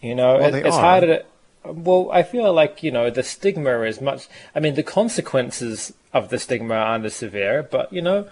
You 0.00 0.14
know, 0.14 0.38
Well, 0.38 0.54
it- 0.54 0.66
it's 0.66 0.76
are. 0.76 0.80
harder 0.80 1.06
to. 1.06 1.24
Well, 1.72 2.08
I 2.10 2.22
feel 2.22 2.52
like 2.54 2.82
you 2.82 2.90
know 2.90 3.10
the 3.10 3.22
stigma 3.22 3.82
is 3.82 4.00
much. 4.00 4.28
I 4.54 4.60
mean, 4.60 4.74
the 4.76 4.82
consequences 4.82 5.92
of 6.14 6.30
the 6.30 6.38
stigma 6.38 6.74
aren't 6.74 7.04
as 7.04 7.14
severe, 7.14 7.62
but 7.62 7.92
you 7.92 8.00
know, 8.00 8.26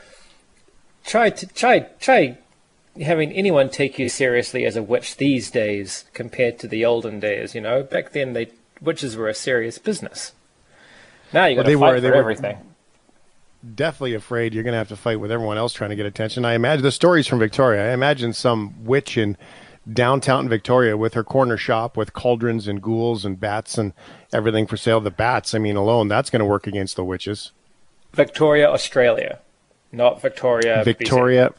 try 1.04 1.28
to 1.30 1.46
try 1.46 1.80
try 2.00 2.38
having 3.00 3.30
anyone 3.32 3.68
take 3.68 3.98
you 3.98 4.08
seriously 4.08 4.64
as 4.64 4.76
a 4.76 4.82
witch 4.82 5.18
these 5.18 5.50
days 5.50 6.04
compared 6.14 6.58
to 6.60 6.68
the 6.68 6.84
olden 6.86 7.20
days. 7.20 7.54
You 7.54 7.60
know, 7.60 7.82
back 7.82 8.12
then 8.12 8.32
they 8.32 8.48
witches 8.80 9.14
were 9.16 9.28
a 9.28 9.34
serious 9.34 9.76
business. 9.78 10.32
Now 11.32 11.44
you 11.46 11.56
got 11.56 11.66
Well, 11.66 11.74
to 11.74 11.78
fight 11.80 12.02
were- 12.02 12.10
for 12.10 12.24
were- 12.24 12.58
Definitely 13.74 14.14
afraid 14.14 14.54
you're 14.54 14.62
going 14.62 14.72
to 14.72 14.78
have 14.78 14.88
to 14.88 14.96
fight 14.96 15.18
with 15.18 15.32
everyone 15.32 15.58
else 15.58 15.72
trying 15.72 15.90
to 15.90 15.96
get 15.96 16.06
attention. 16.06 16.44
I 16.44 16.54
imagine 16.54 16.82
the 16.82 16.92
stories 16.92 17.26
from 17.26 17.40
Victoria. 17.40 17.90
I 17.90 17.92
imagine 17.92 18.32
some 18.32 18.84
witch 18.84 19.18
in 19.18 19.36
downtown 19.92 20.48
Victoria 20.48 20.96
with 20.96 21.14
her 21.14 21.24
corner 21.24 21.56
shop 21.56 21.96
with 21.96 22.12
cauldrons 22.12 22.68
and 22.68 22.80
ghouls 22.80 23.24
and 23.24 23.40
bats 23.40 23.78
and 23.78 23.92
everything 24.32 24.66
for 24.66 24.76
sale. 24.76 25.00
The 25.00 25.10
bats, 25.10 25.54
I 25.54 25.58
mean, 25.58 25.76
alone, 25.76 26.08
that's 26.08 26.30
going 26.30 26.40
to 26.40 26.46
work 26.46 26.66
against 26.66 26.96
the 26.96 27.04
witches. 27.04 27.52
Victoria, 28.12 28.70
Australia, 28.70 29.40
not 29.92 30.20
Victoria. 30.20 30.78
BC. 30.78 30.84
Victoria, 30.84 31.54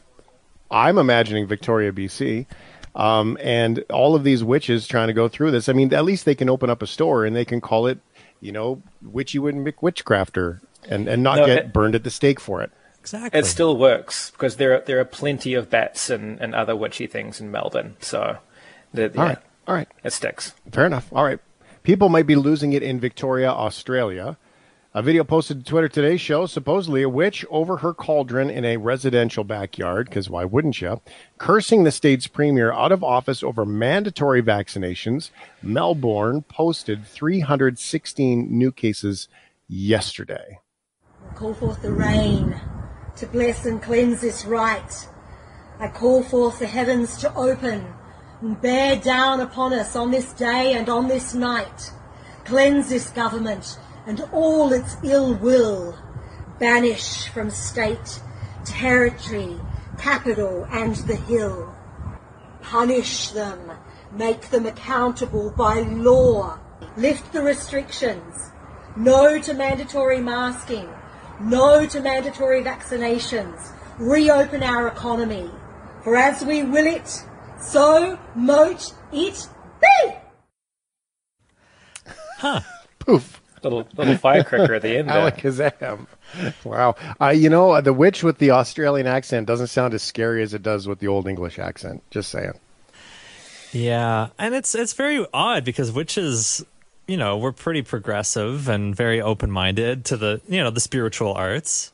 I'm 0.70 0.98
imagining 0.98 1.46
Victoria, 1.46 1.92
BC. 1.92 2.46
Um, 2.94 3.38
and 3.40 3.84
all 3.90 4.14
of 4.14 4.24
these 4.24 4.42
witches 4.42 4.88
trying 4.88 5.08
to 5.08 5.14
go 5.14 5.28
through 5.28 5.52
this. 5.52 5.68
I 5.68 5.72
mean, 5.72 5.94
at 5.94 6.04
least 6.04 6.24
they 6.24 6.34
can 6.34 6.48
open 6.48 6.70
up 6.70 6.82
a 6.82 6.86
store 6.86 7.24
and 7.24 7.36
they 7.36 7.44
can 7.44 7.60
call 7.60 7.86
it, 7.86 8.00
you 8.40 8.52
know, 8.52 8.82
Witchy 9.00 9.38
Wooden 9.38 9.64
McWitchcrafter 9.64 10.60
and, 10.88 11.08
and 11.08 11.22
not 11.22 11.38
No, 11.38 11.46
get 11.46 11.58
it- 11.58 11.72
burned 11.72 11.94
at 11.94 12.04
the 12.04 12.10
stake 12.10 12.40
for 12.40 12.62
it. 12.62 12.70
Exactly. 13.00 13.40
It 13.40 13.46
still 13.46 13.76
works 13.78 14.30
because 14.30 14.56
there 14.56 14.74
are, 14.74 14.80
there 14.80 15.00
are 15.00 15.04
plenty 15.06 15.54
of 15.54 15.70
bats 15.70 16.10
and, 16.10 16.38
and 16.38 16.54
other 16.54 16.76
witchy 16.76 17.06
things 17.06 17.40
in 17.40 17.50
Melbourne. 17.50 17.96
So, 18.00 18.36
the, 18.92 19.10
yeah, 19.14 19.20
All 19.20 19.26
right. 19.26 19.38
All 19.68 19.74
right. 19.74 19.88
it 20.04 20.12
sticks. 20.12 20.52
Fair 20.70 20.84
enough. 20.86 21.08
All 21.12 21.24
right. 21.24 21.38
People 21.82 22.10
might 22.10 22.26
be 22.26 22.36
losing 22.36 22.74
it 22.74 22.82
in 22.82 23.00
Victoria, 23.00 23.48
Australia. 23.50 24.36
A 24.92 25.00
video 25.02 25.22
posted 25.24 25.58
to 25.64 25.70
Twitter 25.70 25.88
today 25.88 26.16
shows 26.18 26.52
supposedly 26.52 27.00
a 27.02 27.08
witch 27.08 27.46
over 27.48 27.78
her 27.78 27.94
cauldron 27.94 28.50
in 28.50 28.64
a 28.64 28.76
residential 28.76 29.44
backyard, 29.44 30.06
because 30.08 30.28
why 30.28 30.44
wouldn't 30.44 30.80
you? 30.82 31.00
Cursing 31.38 31.84
the 31.84 31.92
state's 31.92 32.26
premier 32.26 32.70
out 32.72 32.90
of 32.92 33.02
office 33.04 33.42
over 33.42 33.64
mandatory 33.64 34.42
vaccinations. 34.42 35.30
Melbourne 35.62 36.42
posted 36.42 37.06
316 37.06 38.48
new 38.50 38.72
cases 38.72 39.28
yesterday. 39.68 40.58
Call 41.34 41.54
forth 41.54 41.82
the 41.82 41.92
rain 41.92 42.60
to 43.16 43.26
bless 43.26 43.66
and 43.66 43.82
cleanse 43.82 44.20
this 44.20 44.44
rite. 44.44 45.08
I 45.78 45.88
call 45.88 46.22
forth 46.22 46.58
the 46.58 46.66
heavens 46.66 47.16
to 47.18 47.34
open 47.34 47.86
and 48.40 48.60
bear 48.60 48.96
down 48.96 49.40
upon 49.40 49.72
us 49.72 49.96
on 49.96 50.10
this 50.10 50.32
day 50.32 50.74
and 50.74 50.88
on 50.88 51.08
this 51.08 51.34
night. 51.34 51.92
Cleanse 52.44 52.88
this 52.88 53.10
government 53.10 53.78
and 54.06 54.20
all 54.32 54.72
its 54.72 54.96
ill 55.02 55.34
will. 55.34 55.98
Banish 56.58 57.28
from 57.28 57.50
state, 57.50 58.20
territory, 58.64 59.58
capital 59.98 60.66
and 60.70 60.96
the 60.96 61.16
hill. 61.16 61.74
Punish 62.62 63.30
them. 63.30 63.70
Make 64.12 64.50
them 64.50 64.66
accountable 64.66 65.50
by 65.50 65.80
law. 65.80 66.58
Lift 66.96 67.32
the 67.32 67.42
restrictions. 67.42 68.50
No 68.96 69.38
to 69.40 69.54
mandatory 69.54 70.20
masking. 70.20 70.88
No 71.40 71.86
to 71.86 72.00
mandatory 72.00 72.62
vaccinations. 72.62 73.72
Reopen 73.98 74.62
our 74.62 74.88
economy. 74.88 75.50
For 76.02 76.16
as 76.16 76.44
we 76.44 76.62
will 76.62 76.86
it, 76.86 77.08
so 77.60 78.18
mote 78.34 78.92
it 79.12 79.48
be. 79.80 80.12
Huh. 82.38 82.60
Poof. 82.98 83.40
Little 83.62 83.86
little 83.94 84.16
firecracker 84.16 84.74
at 84.74 84.82
the 84.82 84.96
end 84.96 85.08
there. 85.10 85.30
Alakazam. 85.30 86.06
Wow. 86.64 86.94
Uh, 87.20 87.28
you 87.28 87.50
know, 87.50 87.80
the 87.82 87.92
witch 87.92 88.22
with 88.22 88.38
the 88.38 88.52
Australian 88.52 89.06
accent 89.06 89.46
doesn't 89.46 89.66
sound 89.66 89.92
as 89.92 90.02
scary 90.02 90.42
as 90.42 90.54
it 90.54 90.62
does 90.62 90.88
with 90.88 90.98
the 91.00 91.08
Old 91.08 91.28
English 91.28 91.58
accent. 91.58 92.02
Just 92.10 92.30
saying. 92.30 92.58
Yeah, 93.72 94.28
and 94.38 94.54
it's 94.54 94.74
it's 94.74 94.94
very 94.94 95.26
odd 95.34 95.64
because 95.64 95.92
witches, 95.92 96.64
you 97.10 97.16
know, 97.16 97.36
we're 97.36 97.50
pretty 97.50 97.82
progressive 97.82 98.68
and 98.68 98.94
very 98.94 99.20
open 99.20 99.50
minded 99.50 100.04
to 100.06 100.16
the 100.16 100.40
you 100.48 100.62
know 100.62 100.70
the 100.70 100.80
spiritual 100.80 101.34
arts. 101.34 101.92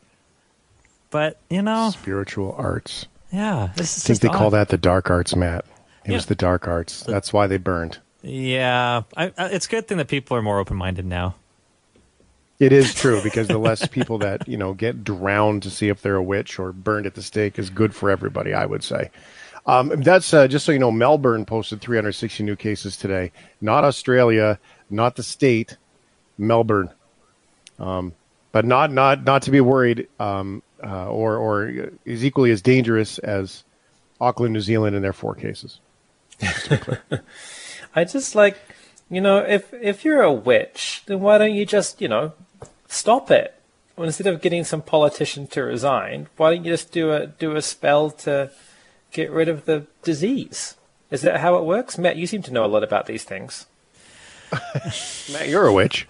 But 1.11 1.41
you 1.49 1.63
know, 1.63 1.91
Spiritual 1.91 2.55
arts. 2.59 3.07
yeah, 3.33 3.71
this 3.77 3.97
is 3.97 4.05
I 4.05 4.07
think 4.09 4.21
they 4.21 4.29
call 4.39 4.51
that 4.51 4.69
the 4.69 4.77
dark 4.77 5.09
arts, 5.11 5.35
Matt. 5.35 5.65
It 6.05 6.11
Yeah. 6.11 6.17
was 6.17 6.27
the 6.27 6.35
dark 6.35 6.69
arts. 6.69 7.03
That's 7.03 7.33
why 7.33 7.47
they 7.47 7.57
burned. 7.57 7.99
Yeah, 8.23 9.03
I, 9.17 9.33
I, 9.39 9.47
it's 9.47 9.67
a 9.67 9.69
good 9.71 9.89
thing 9.89 9.97
that 9.99 10.09
people 10.09 10.37
are 10.37 10.43
more 10.43 10.59
open 10.59 10.77
minded 10.77 11.07
now. 11.07 11.37
It 12.59 12.73
is 12.73 12.93
true 12.95 13.23
because 13.23 13.49
the 13.49 13.59
less 13.59 13.87
people 13.87 14.19
that 14.19 14.47
you 14.49 14.57
know 14.59 14.75
get 14.75 15.03
drowned 15.05 15.63
to 15.63 15.71
see 15.71 15.89
if 15.89 16.03
they're 16.03 16.17
a 16.17 16.23
witch 16.23 16.59
or 16.59 16.73
burned 16.73 17.07
at 17.07 17.15
the 17.15 17.23
stake 17.23 17.59
is 17.59 17.71
good 17.71 17.95
for 17.95 18.11
everybody. 18.11 18.53
I 18.53 18.67
would 18.67 18.83
say. 18.85 19.11
Um, 19.67 19.89
that's 20.03 20.33
uh, 20.33 20.47
just 20.47 20.65
so 20.65 20.73
you 20.73 20.79
know. 20.79 20.93
Melbourne 20.93 21.45
posted 21.45 21.81
360 21.81 22.45
new 22.45 22.55
cases 22.57 22.97
today. 22.97 23.33
Not 23.61 23.83
Australia, 23.85 24.59
not 24.91 25.17
the 25.17 25.23
state, 25.23 25.77
Melbourne. 26.39 26.91
Um, 27.79 28.15
but 28.53 28.65
not 28.65 28.91
not 28.91 29.25
not 29.25 29.43
to 29.43 29.51
be 29.51 29.61
worried, 29.61 30.09
um, 30.19 30.63
uh, 30.83 31.09
or 31.09 31.37
or 31.37 31.91
is 32.05 32.25
equally 32.25 32.51
as 32.51 32.63
dangerous 32.63 33.19
as 33.19 33.65
Auckland, 34.19 34.55
New 34.55 34.61
Zealand, 34.61 34.97
in 34.97 35.03
their 35.03 35.13
four 35.13 35.35
cases. 35.35 35.81
I 37.95 38.05
just 38.05 38.35
like, 38.35 38.59
you 39.11 39.21
know, 39.21 39.39
if 39.39 39.73
if 39.75 40.05
you're 40.05 40.23
a 40.23 40.33
witch, 40.33 41.03
then 41.07 41.21
why 41.21 41.39
don't 41.39 41.55
you 41.55 41.67
just, 41.67 42.01
you 42.01 42.09
know, 42.09 42.33
stop 42.89 43.31
it? 43.31 43.55
Well, 43.97 44.07
instead 44.07 44.27
of 44.27 44.43
getting 44.43 44.65
some 44.65 44.83
politician 44.83 45.47
to 45.49 45.63
resign, 45.63 46.29
why 46.37 46.55
don't 46.55 46.65
you 46.65 46.73
just 46.73 46.93
do 46.93 47.13
a 47.13 47.27
do 47.27 47.57
a 47.57 47.63
spell 47.63 48.11
to 48.11 48.51
get 49.11 49.31
rid 49.31 49.49
of 49.49 49.65
the 49.67 49.87
disease? 50.03 50.77
Is 51.11 51.23
that 51.23 51.41
how 51.41 51.57
it 51.57 51.65
works, 51.65 51.99
Matt? 51.99 52.17
You 52.17 52.27
seem 52.27 52.43
to 52.43 52.53
know 52.53 52.65
a 52.65 52.67
lot 52.67 52.83
about 52.83 53.07
these 53.07 53.25
things. 53.25 53.67
Matt, 55.33 55.49
you're 55.49 55.67
a 55.67 55.73
witch. 55.73 56.07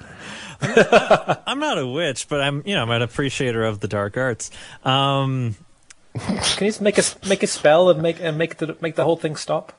I'm 0.60 1.58
not 1.58 1.78
a 1.78 1.86
witch, 1.86 2.28
but 2.28 2.40
I'm 2.40 2.62
you 2.64 2.74
know 2.74 2.82
I'm 2.82 2.90
an 2.90 3.02
appreciator 3.02 3.64
of 3.64 3.80
the 3.80 3.88
dark 3.88 4.16
arts. 4.16 4.50
Um, 4.84 5.56
Can 6.14 6.34
you 6.64 6.68
just 6.68 6.80
make 6.80 6.98
a 6.98 7.02
make 7.28 7.42
a 7.42 7.46
spell 7.46 7.90
and 7.90 8.00
make 8.00 8.20
and 8.20 8.38
make 8.38 8.56
the 8.58 8.76
make 8.80 8.94
the 8.94 9.04
whole 9.04 9.16
thing 9.16 9.36
stop? 9.36 9.72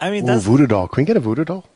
I 0.00 0.10
mean, 0.10 0.24
Ooh, 0.24 0.26
that's 0.28 0.44
voodoo 0.44 0.66
doll. 0.68 0.86
Can 0.88 1.02
we 1.02 1.06
get 1.06 1.16
a 1.16 1.20
voodoo 1.20 1.44
doll? 1.44 1.66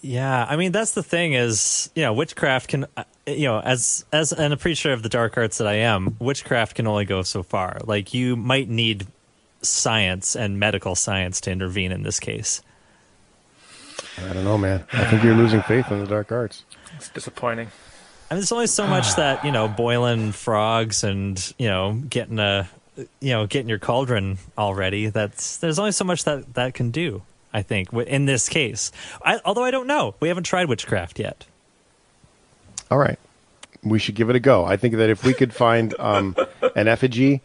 yeah. 0.00 0.46
I 0.48 0.56
mean, 0.56 0.72
that's 0.72 0.92
the 0.92 1.02
thing 1.02 1.34
is 1.34 1.90
you 1.94 2.02
know 2.02 2.12
witchcraft 2.14 2.68
can 2.68 2.86
uh, 2.96 3.04
you 3.26 3.44
know 3.44 3.60
as 3.60 4.04
as 4.12 4.32
an 4.32 4.52
appreciator 4.52 4.94
of 4.94 5.02
the 5.02 5.08
dark 5.10 5.36
arts 5.36 5.58
that 5.58 5.66
I 5.66 5.74
am, 5.74 6.16
witchcraft 6.18 6.76
can 6.76 6.86
only 6.86 7.04
go 7.04 7.22
so 7.22 7.42
far. 7.42 7.80
Like 7.84 8.14
you 8.14 8.34
might 8.34 8.68
need 8.70 9.06
science 9.60 10.34
and 10.34 10.58
medical 10.58 10.94
science 10.94 11.40
to 11.42 11.50
intervene 11.50 11.92
in 11.92 12.02
this 12.02 12.18
case. 12.18 12.62
I 14.18 14.32
don't 14.32 14.44
know, 14.44 14.58
man. 14.58 14.84
I 14.92 15.04
think 15.04 15.22
you're 15.22 15.34
losing 15.34 15.62
faith 15.62 15.90
in 15.90 16.00
the 16.00 16.06
dark 16.06 16.30
arts. 16.32 16.64
It's 16.96 17.08
disappointing. 17.08 17.68
I 18.30 18.34
mean, 18.34 18.40
there's 18.40 18.52
only 18.52 18.66
so 18.66 18.86
much 18.86 19.14
that 19.16 19.44
you 19.44 19.52
know 19.52 19.68
boiling 19.68 20.32
frogs 20.32 21.04
and 21.04 21.52
you 21.58 21.68
know 21.68 22.00
getting 22.08 22.38
a 22.38 22.68
you 22.96 23.30
know 23.30 23.46
getting 23.46 23.68
your 23.68 23.78
cauldron 23.78 24.38
already. 24.56 25.08
That's 25.08 25.58
there's 25.58 25.78
only 25.78 25.92
so 25.92 26.04
much 26.04 26.24
that 26.24 26.54
that 26.54 26.74
can 26.74 26.90
do. 26.90 27.22
I 27.52 27.62
think 27.62 27.92
in 27.92 28.24
this 28.24 28.48
case, 28.48 28.90
I, 29.22 29.40
although 29.44 29.64
I 29.64 29.70
don't 29.70 29.86
know, 29.86 30.14
we 30.20 30.28
haven't 30.28 30.44
tried 30.44 30.68
witchcraft 30.68 31.18
yet. 31.18 31.44
All 32.90 32.98
right, 32.98 33.18
we 33.82 33.98
should 33.98 34.14
give 34.14 34.30
it 34.30 34.36
a 34.36 34.40
go. 34.40 34.64
I 34.64 34.76
think 34.76 34.94
that 34.96 35.10
if 35.10 35.24
we 35.24 35.34
could 35.34 35.52
find 35.52 35.94
um, 35.98 36.34
an 36.74 36.88
effigy 36.88 37.42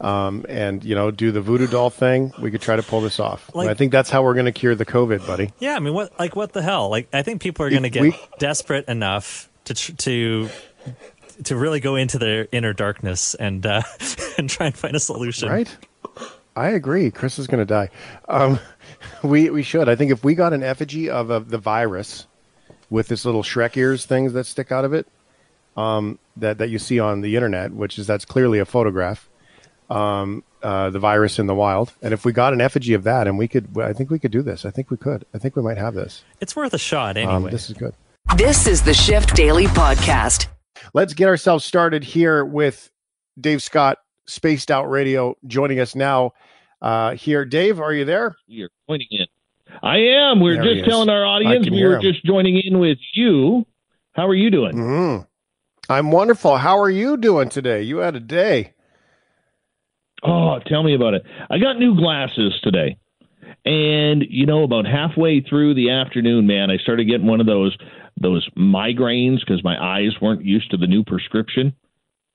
um, 0.00 0.44
and 0.48 0.84
you 0.84 0.94
know 0.94 1.10
do 1.10 1.32
the 1.32 1.40
voodoo 1.40 1.66
doll 1.66 1.90
thing, 1.90 2.32
we 2.40 2.50
could 2.50 2.60
try 2.60 2.76
to 2.76 2.82
pull 2.82 3.00
this 3.00 3.18
off. 3.18 3.50
Like- 3.54 3.68
I 3.68 3.74
think 3.74 3.92
that's 3.92 4.10
how 4.10 4.22
we're 4.22 4.34
going 4.34 4.46
to 4.46 4.52
cure 4.52 4.74
the 4.74 4.86
COVID, 4.86 5.26
buddy. 5.26 5.52
Yeah, 5.58 5.76
I 5.76 5.80
mean, 5.80 5.94
what 5.94 6.18
like 6.18 6.36
what 6.36 6.52
the 6.52 6.62
hell? 6.62 6.88
Like, 6.88 7.08
I 7.12 7.22
think 7.22 7.40
people 7.40 7.64
are 7.64 7.70
going 7.70 7.82
to 7.82 7.90
get 7.90 8.02
we- 8.02 8.18
desperate 8.38 8.86
enough 8.88 9.48
to 9.64 9.74
tr- 9.74 9.92
to 9.92 10.48
to 11.44 11.56
really 11.56 11.80
go 11.80 11.96
into 11.96 12.18
their 12.18 12.48
inner 12.52 12.72
darkness 12.72 13.34
and 13.34 13.64
uh, 13.66 13.82
and 14.38 14.48
try 14.48 14.66
and 14.66 14.76
find 14.76 14.96
a 14.96 15.00
solution. 15.00 15.48
Right? 15.48 15.76
I 16.54 16.68
agree. 16.68 17.10
Chris 17.10 17.38
is 17.38 17.46
going 17.46 17.58
to 17.58 17.66
die. 17.66 17.90
Um, 18.28 18.58
we 19.22 19.50
we 19.50 19.62
should. 19.62 19.88
I 19.88 19.96
think 19.96 20.10
if 20.10 20.24
we 20.24 20.34
got 20.34 20.52
an 20.52 20.62
effigy 20.62 21.10
of, 21.10 21.30
of 21.30 21.50
the 21.50 21.58
virus 21.58 22.26
with 22.88 23.08
this 23.08 23.24
little 23.24 23.42
Shrek 23.42 23.76
ears 23.76 24.06
things 24.06 24.32
that 24.32 24.44
stick 24.44 24.72
out 24.72 24.84
of 24.84 24.92
it, 24.92 25.06
um, 25.76 26.18
that 26.36 26.58
that 26.58 26.70
you 26.70 26.78
see 26.78 26.98
on 26.98 27.20
the 27.20 27.34
internet, 27.36 27.72
which 27.72 27.98
is 27.98 28.06
that's 28.06 28.24
clearly 28.24 28.58
a 28.58 28.64
photograph, 28.64 29.28
um, 29.90 30.42
uh, 30.62 30.90
the 30.90 30.98
virus 30.98 31.38
in 31.38 31.46
the 31.46 31.54
wild. 31.54 31.92
And 32.02 32.12
if 32.12 32.24
we 32.24 32.32
got 32.32 32.52
an 32.52 32.60
effigy 32.60 32.94
of 32.94 33.04
that, 33.04 33.26
and 33.26 33.38
we 33.38 33.48
could, 33.48 33.76
I 33.78 33.92
think 33.92 34.10
we 34.10 34.18
could 34.18 34.32
do 34.32 34.42
this. 34.42 34.64
I 34.64 34.70
think 34.70 34.90
we 34.90 34.96
could. 34.96 35.24
I 35.34 35.38
think 35.38 35.56
we 35.56 35.62
might 35.62 35.78
have 35.78 35.94
this. 35.94 36.24
It's 36.40 36.56
worth 36.56 36.74
a 36.74 36.78
shot 36.78 37.16
anyway. 37.16 37.32
Um, 37.32 37.44
this 37.44 37.70
is 37.70 37.76
good. 37.76 37.94
This 38.36 38.66
is 38.66 38.82
the 38.82 38.94
Shift 38.94 39.34
Daily 39.36 39.66
Podcast. 39.66 40.48
Let's 40.94 41.14
get 41.14 41.28
ourselves 41.28 41.64
started 41.64 42.02
here 42.04 42.44
with 42.44 42.90
Dave 43.40 43.62
Scott, 43.62 43.98
Spaced 44.26 44.70
Out 44.70 44.90
Radio, 44.90 45.36
joining 45.46 45.78
us 45.80 45.94
now. 45.94 46.32
Uh, 46.82 47.14
here, 47.14 47.44
Dave, 47.44 47.80
are 47.80 47.92
you 47.92 48.04
there? 48.04 48.36
You're 48.46 48.70
pointing 48.86 49.08
in. 49.10 49.26
I 49.82 49.98
am. 49.98 50.40
We're 50.40 50.62
There 50.62 50.74
just 50.74 50.86
telling 50.88 51.08
our 51.08 51.24
audience 51.24 51.68
we 51.70 51.76
hear 51.76 51.90
were 51.90 51.96
him. 51.96 52.02
just 52.02 52.24
joining 52.24 52.60
in 52.64 52.78
with 52.78 52.98
you. 53.14 53.66
How 54.12 54.26
are 54.26 54.34
you 54.34 54.50
doing? 54.50 54.76
hmm 54.76 55.16
I'm 55.88 56.10
wonderful. 56.10 56.56
How 56.56 56.78
are 56.80 56.90
you 56.90 57.16
doing 57.16 57.48
today? 57.48 57.82
You 57.82 57.98
had 57.98 58.16
a 58.16 58.20
day. 58.20 58.72
Oh, 60.22 60.58
tell 60.66 60.82
me 60.82 60.94
about 60.94 61.14
it. 61.14 61.24
I 61.50 61.58
got 61.58 61.78
new 61.78 61.96
glasses 61.96 62.54
today. 62.62 62.96
And 63.64 64.24
you 64.28 64.46
know, 64.46 64.62
about 64.62 64.86
halfway 64.86 65.40
through 65.40 65.74
the 65.74 65.90
afternoon, 65.90 66.46
man, 66.46 66.70
I 66.70 66.78
started 66.78 67.06
getting 67.06 67.26
one 67.26 67.40
of 67.40 67.46
those 67.46 67.76
those 68.20 68.48
migraines 68.56 69.40
because 69.40 69.62
my 69.62 69.76
eyes 69.78 70.12
weren't 70.22 70.44
used 70.44 70.70
to 70.70 70.76
the 70.76 70.86
new 70.86 71.04
prescription. 71.04 71.74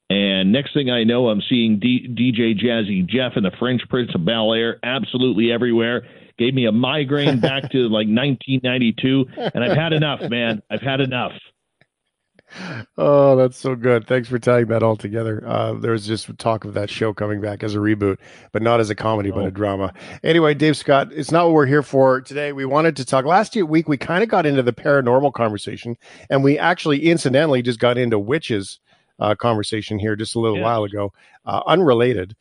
And 0.10 0.52
next 0.52 0.74
thing 0.74 0.90
I 0.92 1.06
know, 1.06 1.30
I'm 1.30 1.42
seeing 1.50 1.80
D- 1.80 2.08
DJ 2.10 2.62
Jazzy 2.62 3.08
Jeff 3.08 3.34
and 3.38 3.46
the 3.46 3.52
Fresh 3.58 3.80
Prince 3.90 4.12
of 4.14 4.26
Bel 4.26 4.54
Air 4.54 4.78
absolutely 4.84 5.52
everywhere. 5.52 6.06
Gave 6.38 6.54
me 6.54 6.66
a 6.66 6.72
migraine 6.72 7.40
back 7.40 7.72
to 7.72 7.88
like 7.88 8.08
1992, 8.10 9.26
and 9.54 9.64
I've 9.64 9.78
had 9.78 9.94
enough, 9.94 10.20
man. 10.30 10.62
I've 10.70 10.82
had 10.82 11.00
enough. 11.00 11.32
Oh, 12.98 13.36
that's 13.36 13.58
so 13.58 13.76
good. 13.76 14.08
Thanks 14.08 14.28
for 14.28 14.40
tying 14.40 14.68
that 14.68 14.84
all 14.84 14.96
together. 14.96 15.44
Uh, 15.46 15.74
there 15.74 15.92
was 15.92 16.06
just 16.06 16.38
talk 16.38 16.66
of 16.66 16.74
that 16.74 16.90
show 16.90 17.14
coming 17.14 17.42
back 17.42 17.64
as 17.64 17.76
a 17.76 17.80
reboot, 17.80 18.18
but 18.52 18.62
not 18.62 18.80
as 18.80 18.90
a 18.90 18.96
comedy, 18.96 19.32
but 19.32 19.44
Oh. 19.44 19.48
a 19.48 19.52
drama. 19.52 19.94
Anyway, 20.24 20.54
Dave 20.54 20.76
Scott, 20.78 21.10
it's 21.14 21.32
not 21.32 21.46
what 21.46 21.54
we're 21.54 21.66
here 21.66 21.84
for 21.84 22.22
today. 22.22 22.52
We 22.54 22.66
wanted 22.66 22.96
to 22.98 23.06
talk 23.06 23.26
last 23.26 23.56
week. 23.56 23.88
We 23.88 23.98
kind 23.98 24.24
of 24.24 24.30
got 24.30 24.46
into 24.46 24.64
the 24.64 24.74
paranormal 24.74 25.34
conversation, 25.34 25.98
and 26.30 26.44
we 26.44 26.58
actually 26.60 27.06
incidentally 27.08 27.62
just 27.62 27.80
got 27.80 27.98
into 27.98 28.20
witches 28.20 28.80
uh, 29.20 29.36
conversation 29.36 30.00
here 30.00 30.16
just 30.16 30.34
a 30.36 30.40
little 30.40 30.58
Yeah. 30.58 30.64
while 30.64 30.84
ago, 30.84 31.14
uh, 31.46 31.62
unrelated. 31.68 32.36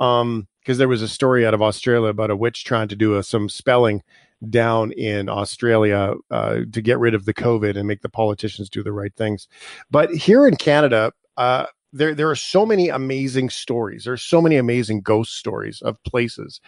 Um, 0.00 0.48
because 0.60 0.78
there 0.78 0.88
was 0.88 1.02
a 1.02 1.08
story 1.08 1.46
out 1.46 1.52
of 1.54 1.60
Australia 1.60 2.08
about 2.08 2.30
a 2.30 2.36
witch 2.36 2.64
trying 2.64 2.88
to 2.88 2.96
do 2.96 3.16
a, 3.18 3.22
some 3.22 3.48
spelling 3.50 4.02
down 4.50 4.92
in 4.92 5.28
Australia 5.28 6.14
uh, 6.30 6.60
to 6.72 6.82
get 6.82 6.98
rid 6.98 7.14
of 7.14 7.24
the 7.24 7.34
COVID 7.34 7.76
and 7.76 7.88
make 7.88 8.02
the 8.02 8.08
politicians 8.08 8.68
do 8.68 8.82
the 8.82 8.92
right 8.92 9.14
things. 9.14 9.48
But 9.90 10.10
here 10.10 10.46
in 10.46 10.56
Canada, 10.56 11.12
uh, 11.36 11.66
there 11.92 12.14
there 12.14 12.30
are 12.30 12.36
so 12.36 12.66
many 12.66 12.88
amazing 12.88 13.50
stories. 13.50 14.04
There's 14.04 14.22
so 14.22 14.42
many 14.42 14.56
amazing 14.56 15.00
ghost 15.00 15.36
stories 15.36 15.80
of 15.80 16.02
places, 16.02 16.60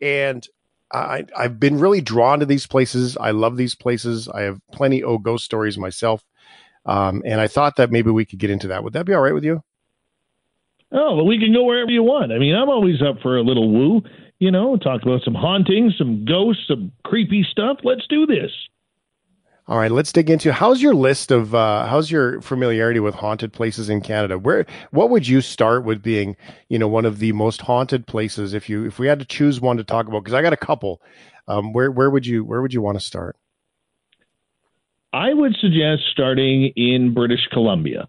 and 0.00 0.46
I 0.92 1.24
I've 1.36 1.58
been 1.60 1.78
really 1.78 2.00
drawn 2.00 2.40
to 2.40 2.46
these 2.46 2.66
places. 2.66 3.16
I 3.16 3.30
love 3.30 3.56
these 3.56 3.74
places. 3.74 4.28
I 4.28 4.42
have 4.42 4.60
plenty 4.72 5.02
of 5.02 5.22
ghost 5.22 5.44
stories 5.44 5.78
myself, 5.78 6.24
um, 6.84 7.22
and 7.24 7.40
I 7.40 7.46
thought 7.46 7.76
that 7.76 7.92
maybe 7.92 8.10
we 8.10 8.24
could 8.24 8.40
get 8.40 8.50
into 8.50 8.68
that. 8.68 8.82
Would 8.82 8.92
that 8.94 9.06
be 9.06 9.14
all 9.14 9.22
right 9.22 9.34
with 9.34 9.44
you? 9.44 9.62
Oh, 10.90 11.16
but 11.16 11.24
we 11.24 11.38
can 11.38 11.54
go 11.54 11.64
wherever 11.64 11.90
you 11.90 12.02
want. 12.02 12.32
I 12.32 12.38
mean, 12.38 12.54
I'm 12.54 12.68
always 12.68 13.00
up 13.00 13.16
for 13.22 13.38
a 13.38 13.42
little 13.42 13.70
woo. 13.70 14.02
You 14.42 14.50
know, 14.50 14.76
talk 14.76 15.02
about 15.02 15.22
some 15.22 15.34
hauntings, 15.34 15.94
some 15.96 16.24
ghosts, 16.24 16.64
some 16.66 16.90
creepy 17.04 17.46
stuff. 17.48 17.76
Let's 17.84 18.08
do 18.08 18.26
this. 18.26 18.50
All 19.68 19.78
right, 19.78 19.92
let's 19.92 20.10
dig 20.10 20.30
into 20.30 20.52
how's 20.52 20.82
your 20.82 20.96
list 20.96 21.30
of 21.30 21.54
uh, 21.54 21.86
how's 21.86 22.10
your 22.10 22.40
familiarity 22.40 22.98
with 22.98 23.14
haunted 23.14 23.52
places 23.52 23.88
in 23.88 24.00
Canada? 24.00 24.40
Where 24.40 24.66
what 24.90 25.10
would 25.10 25.28
you 25.28 25.42
start 25.42 25.84
with 25.84 26.02
being, 26.02 26.34
you 26.68 26.76
know, 26.76 26.88
one 26.88 27.04
of 27.04 27.20
the 27.20 27.30
most 27.30 27.60
haunted 27.60 28.08
places 28.08 28.52
if 28.52 28.68
you 28.68 28.84
if 28.84 28.98
we 28.98 29.06
had 29.06 29.20
to 29.20 29.24
choose 29.24 29.60
one 29.60 29.76
to 29.76 29.84
talk 29.84 30.08
about? 30.08 30.24
Because 30.24 30.34
I 30.34 30.42
got 30.42 30.52
a 30.52 30.56
couple. 30.56 31.00
Um, 31.46 31.72
where 31.72 31.92
where 31.92 32.10
would 32.10 32.26
you 32.26 32.44
where 32.44 32.60
would 32.60 32.74
you 32.74 32.82
want 32.82 32.98
to 32.98 33.04
start? 33.04 33.36
I 35.12 35.32
would 35.32 35.54
suggest 35.60 36.02
starting 36.10 36.72
in 36.74 37.14
British 37.14 37.46
Columbia. 37.52 38.08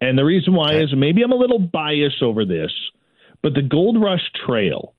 And 0.00 0.16
the 0.16 0.24
reason 0.24 0.54
why 0.54 0.76
is 0.76 0.94
maybe 0.94 1.22
I'm 1.22 1.32
a 1.32 1.34
little 1.34 1.58
biased 1.58 2.22
over 2.22 2.44
this, 2.44 2.70
but 3.42 3.54
the 3.54 3.62
Gold 3.62 4.00
Rush 4.00 4.30
Trail 4.46 4.94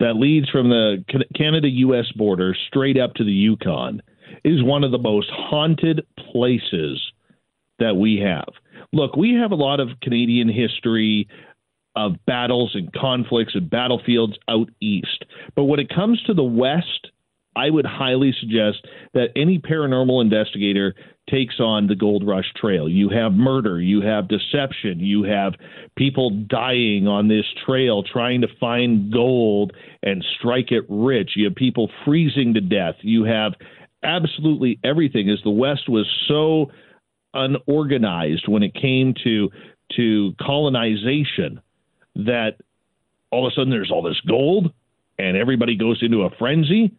that 0.00 0.16
leads 0.16 0.48
from 0.50 0.68
the 0.68 1.04
Canada 1.36 1.68
US 1.68 2.10
border 2.16 2.56
straight 2.66 2.98
up 2.98 3.14
to 3.14 3.24
the 3.24 3.32
Yukon 3.32 4.02
is 4.44 4.62
one 4.62 4.82
of 4.82 4.90
the 4.90 4.98
most 4.98 5.28
haunted 5.30 6.06
places 6.32 7.00
that 7.78 7.96
we 7.96 8.18
have. 8.18 8.48
Look, 8.92 9.16
we 9.16 9.34
have 9.34 9.52
a 9.52 9.56
lot 9.56 9.78
of 9.78 9.88
Canadian 10.02 10.48
history 10.48 11.28
of 11.96 12.12
battles 12.26 12.72
and 12.74 12.92
conflicts 12.92 13.54
and 13.54 13.68
battlefields 13.68 14.38
out 14.48 14.70
east. 14.80 15.24
But 15.54 15.64
when 15.64 15.80
it 15.80 15.94
comes 15.94 16.22
to 16.24 16.34
the 16.34 16.42
west, 16.42 17.08
I 17.56 17.68
would 17.68 17.86
highly 17.86 18.34
suggest 18.40 18.86
that 19.12 19.30
any 19.36 19.58
paranormal 19.58 20.22
investigator 20.22 20.94
takes 21.30 21.60
on 21.60 21.86
the 21.86 21.94
Gold 21.94 22.26
Rush 22.26 22.52
Trail. 22.56 22.88
You 22.88 23.08
have 23.10 23.32
murder, 23.32 23.80
you 23.80 24.00
have 24.02 24.28
deception, 24.28 25.00
you 25.00 25.22
have 25.24 25.54
people 25.96 26.30
dying 26.30 27.06
on 27.06 27.28
this 27.28 27.44
trail 27.64 28.02
trying 28.02 28.40
to 28.40 28.48
find 28.58 29.12
gold 29.12 29.72
and 30.02 30.24
strike 30.38 30.72
it 30.72 30.84
rich. 30.88 31.32
You 31.36 31.46
have 31.46 31.54
people 31.54 31.90
freezing 32.04 32.54
to 32.54 32.60
death. 32.60 32.96
You 33.02 33.24
have 33.24 33.54
absolutely 34.02 34.78
everything 34.82 35.28
as 35.30 35.38
the 35.44 35.50
West 35.50 35.88
was 35.88 36.06
so 36.26 36.70
unorganized 37.34 38.48
when 38.48 38.62
it 38.62 38.74
came 38.74 39.14
to 39.24 39.50
to 39.96 40.34
colonization 40.40 41.60
that 42.14 42.52
all 43.30 43.46
of 43.46 43.52
a 43.52 43.54
sudden 43.54 43.70
there's 43.70 43.90
all 43.90 44.02
this 44.02 44.20
gold 44.26 44.72
and 45.18 45.36
everybody 45.36 45.76
goes 45.76 45.98
into 46.02 46.22
a 46.22 46.30
frenzy 46.38 46.92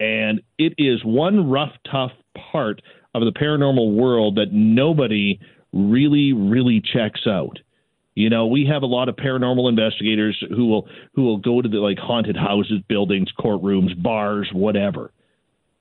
and 0.00 0.40
it 0.58 0.74
is 0.78 1.04
one 1.04 1.48
rough 1.48 1.72
tough 1.90 2.12
part 2.52 2.82
of 3.14 3.22
the 3.22 3.32
paranormal 3.32 3.94
world 3.94 4.36
that 4.36 4.52
nobody 4.52 5.38
really 5.72 6.32
really 6.32 6.80
checks 6.80 7.26
out. 7.26 7.58
You 8.14 8.30
know 8.30 8.46
we 8.46 8.66
have 8.66 8.82
a 8.82 8.86
lot 8.86 9.08
of 9.08 9.16
paranormal 9.16 9.68
investigators 9.68 10.42
who 10.50 10.66
will 10.66 10.88
who 11.14 11.22
will 11.22 11.38
go 11.38 11.62
to 11.62 11.68
the 11.68 11.78
like 11.78 11.98
haunted 11.98 12.36
houses 12.36 12.80
buildings 12.88 13.28
courtrooms 13.38 14.00
bars 14.00 14.48
whatever. 14.52 15.12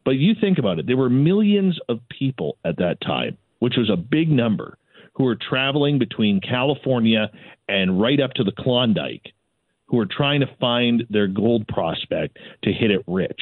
But 0.05 0.11
you 0.11 0.33
think 0.39 0.57
about 0.57 0.79
it 0.79 0.87
there 0.87 0.97
were 0.97 1.09
millions 1.09 1.79
of 1.89 1.99
people 2.09 2.57
at 2.65 2.77
that 2.77 3.01
time 3.01 3.37
which 3.59 3.75
was 3.77 3.89
a 3.89 3.95
big 3.95 4.29
number 4.29 4.77
who 5.13 5.23
were 5.23 5.37
traveling 5.37 5.99
between 5.99 6.41
california 6.41 7.31
and 7.69 8.01
right 8.01 8.19
up 8.19 8.33
to 8.33 8.43
the 8.43 8.51
klondike 8.51 9.31
who 9.85 9.97
were 9.97 10.07
trying 10.07 10.41
to 10.41 10.49
find 10.59 11.03
their 11.09 11.27
gold 11.27 11.65
prospect 11.67 12.37
to 12.63 12.73
hit 12.73 12.91
it 12.91 13.03
rich 13.07 13.39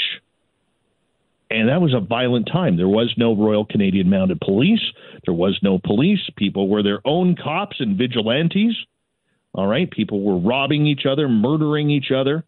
and 1.51 1.69
that 1.69 1.81
was 1.81 1.93
a 1.93 1.99
violent 1.99 2.47
time. 2.51 2.77
There 2.77 2.87
was 2.87 3.13
no 3.17 3.35
Royal 3.35 3.65
Canadian 3.65 4.09
Mounted 4.09 4.39
Police. 4.39 4.81
There 5.25 5.33
was 5.33 5.59
no 5.61 5.79
police. 5.79 6.21
People 6.37 6.69
were 6.69 6.83
their 6.83 7.01
own 7.05 7.35
cops 7.35 7.77
and 7.79 7.97
vigilantes. 7.97 8.75
All 9.53 9.67
right. 9.67 9.89
People 9.89 10.21
were 10.23 10.39
robbing 10.39 10.87
each 10.87 11.05
other, 11.05 11.27
murdering 11.27 11.89
each 11.89 12.11
other, 12.15 12.45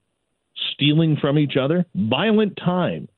stealing 0.74 1.18
from 1.20 1.38
each 1.38 1.58
other. 1.60 1.86
Violent 1.94 2.58
time. 2.58 3.10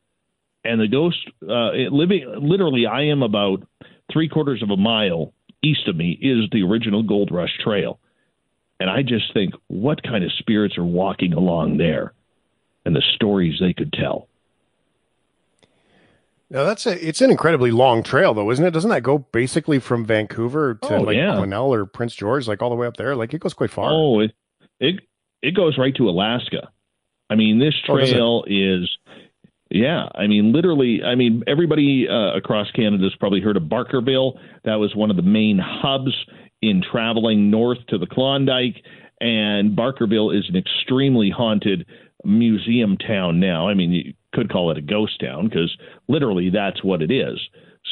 And 0.64 0.82
the 0.82 0.88
ghost, 0.88 1.18
uh, 1.44 1.72
living 1.92 2.26
literally, 2.42 2.88
I 2.88 3.04
am 3.04 3.22
about 3.22 3.64
three 4.12 4.28
quarters 4.28 4.64
of 4.64 4.72
a 4.72 4.78
mile 4.78 5.34
east 5.64 5.88
of 5.88 5.96
me 5.96 6.18
is 6.22 6.50
the 6.52 6.64
original 6.64 7.04
Gold 7.04 7.30
Rush 7.32 7.56
Trail. 7.64 8.00
And 8.80 8.90
I 8.90 9.04
just 9.04 9.34
think, 9.34 9.54
what 9.68 10.04
kind 10.04 10.24
of 10.24 10.32
spirits 10.40 10.78
are 10.78 10.84
walking 10.84 11.34
along 11.34 11.78
there 11.78 12.14
and 12.86 12.96
the 12.96 13.04
stories 13.16 13.60
they 13.60 13.74
could 13.74 13.94
tell. 13.94 14.28
Now 16.50 16.64
that's 16.64 16.86
a 16.86 17.08
it's 17.08 17.22
an 17.22 17.32
incredibly 17.32 17.72
long 17.72 18.04
trail 18.04 18.34
though, 18.34 18.52
isn't 18.52 18.64
it? 18.64 18.72
Doesn't 18.72 18.92
that 18.92 19.02
go 19.04 19.18
basically 19.18 19.80
from 19.80 20.06
Vancouver 20.06 20.76
to 20.76 20.96
Oh, 20.98 21.02
like 21.02 21.18
yeah. 21.18 21.40
Or 21.40 21.86
Prince 21.86 22.16
George, 22.16 22.48
like 22.48 22.62
all 22.62 22.70
the 22.70 22.76
way 22.76 22.88
up 22.88 22.98
there? 22.98 23.16
Like 23.16 23.34
it 23.34 23.40
goes 23.40 23.54
quite 23.54 23.72
far. 23.72 23.90
Oh, 23.92 24.20
it 24.20 24.32
it 24.80 24.96
it 25.42 25.56
goes 25.56 25.78
right 25.78 25.96
to 25.96 26.08
Alaska. 26.10 26.70
I 27.30 27.36
mean, 27.36 27.60
this 27.60 27.74
Oh, 27.90 27.98
trail 27.98 28.44
is 28.48 28.90
yeah. 29.72 30.08
I 30.14 30.28
mean, 30.28 30.54
literally. 30.54 31.02
I 31.04 31.16
mean, 31.16 31.44
everybody 31.48 32.08
uh, 32.08 32.36
across 32.38 32.70
Canada 32.72 33.04
has 33.04 33.16
probably 33.16 33.42
heard 33.42 33.58
of 33.58 33.64
Barkerville. 33.64 34.38
That 34.64 34.76
was 34.76 34.96
one 34.96 35.10
of 35.10 35.16
the 35.16 35.24
main 35.24 35.58
hubs 35.60 36.14
in 36.62 36.84
traveling 36.84 37.50
north 37.50 37.80
to 37.90 37.98
the 37.98 38.06
Klondike, 38.08 38.84
and 39.20 39.76
Barkerville 39.76 40.38
is 40.38 40.48
an 40.50 40.56
extremely 40.56 41.32
haunted 41.32 41.88
museum 42.24 42.98
town 42.98 43.40
now. 43.40 43.68
I 43.68 43.74
mean, 43.74 43.92
you 43.92 44.14
could 44.36 44.52
call 44.52 44.70
it 44.72 44.78
a 44.78 44.82
ghost 44.82 45.20
town 45.20 45.48
because 45.48 45.76
literally 46.08 46.50
that's 46.52 46.84
what 46.84 47.02
it 47.02 47.12
is. 47.12 47.40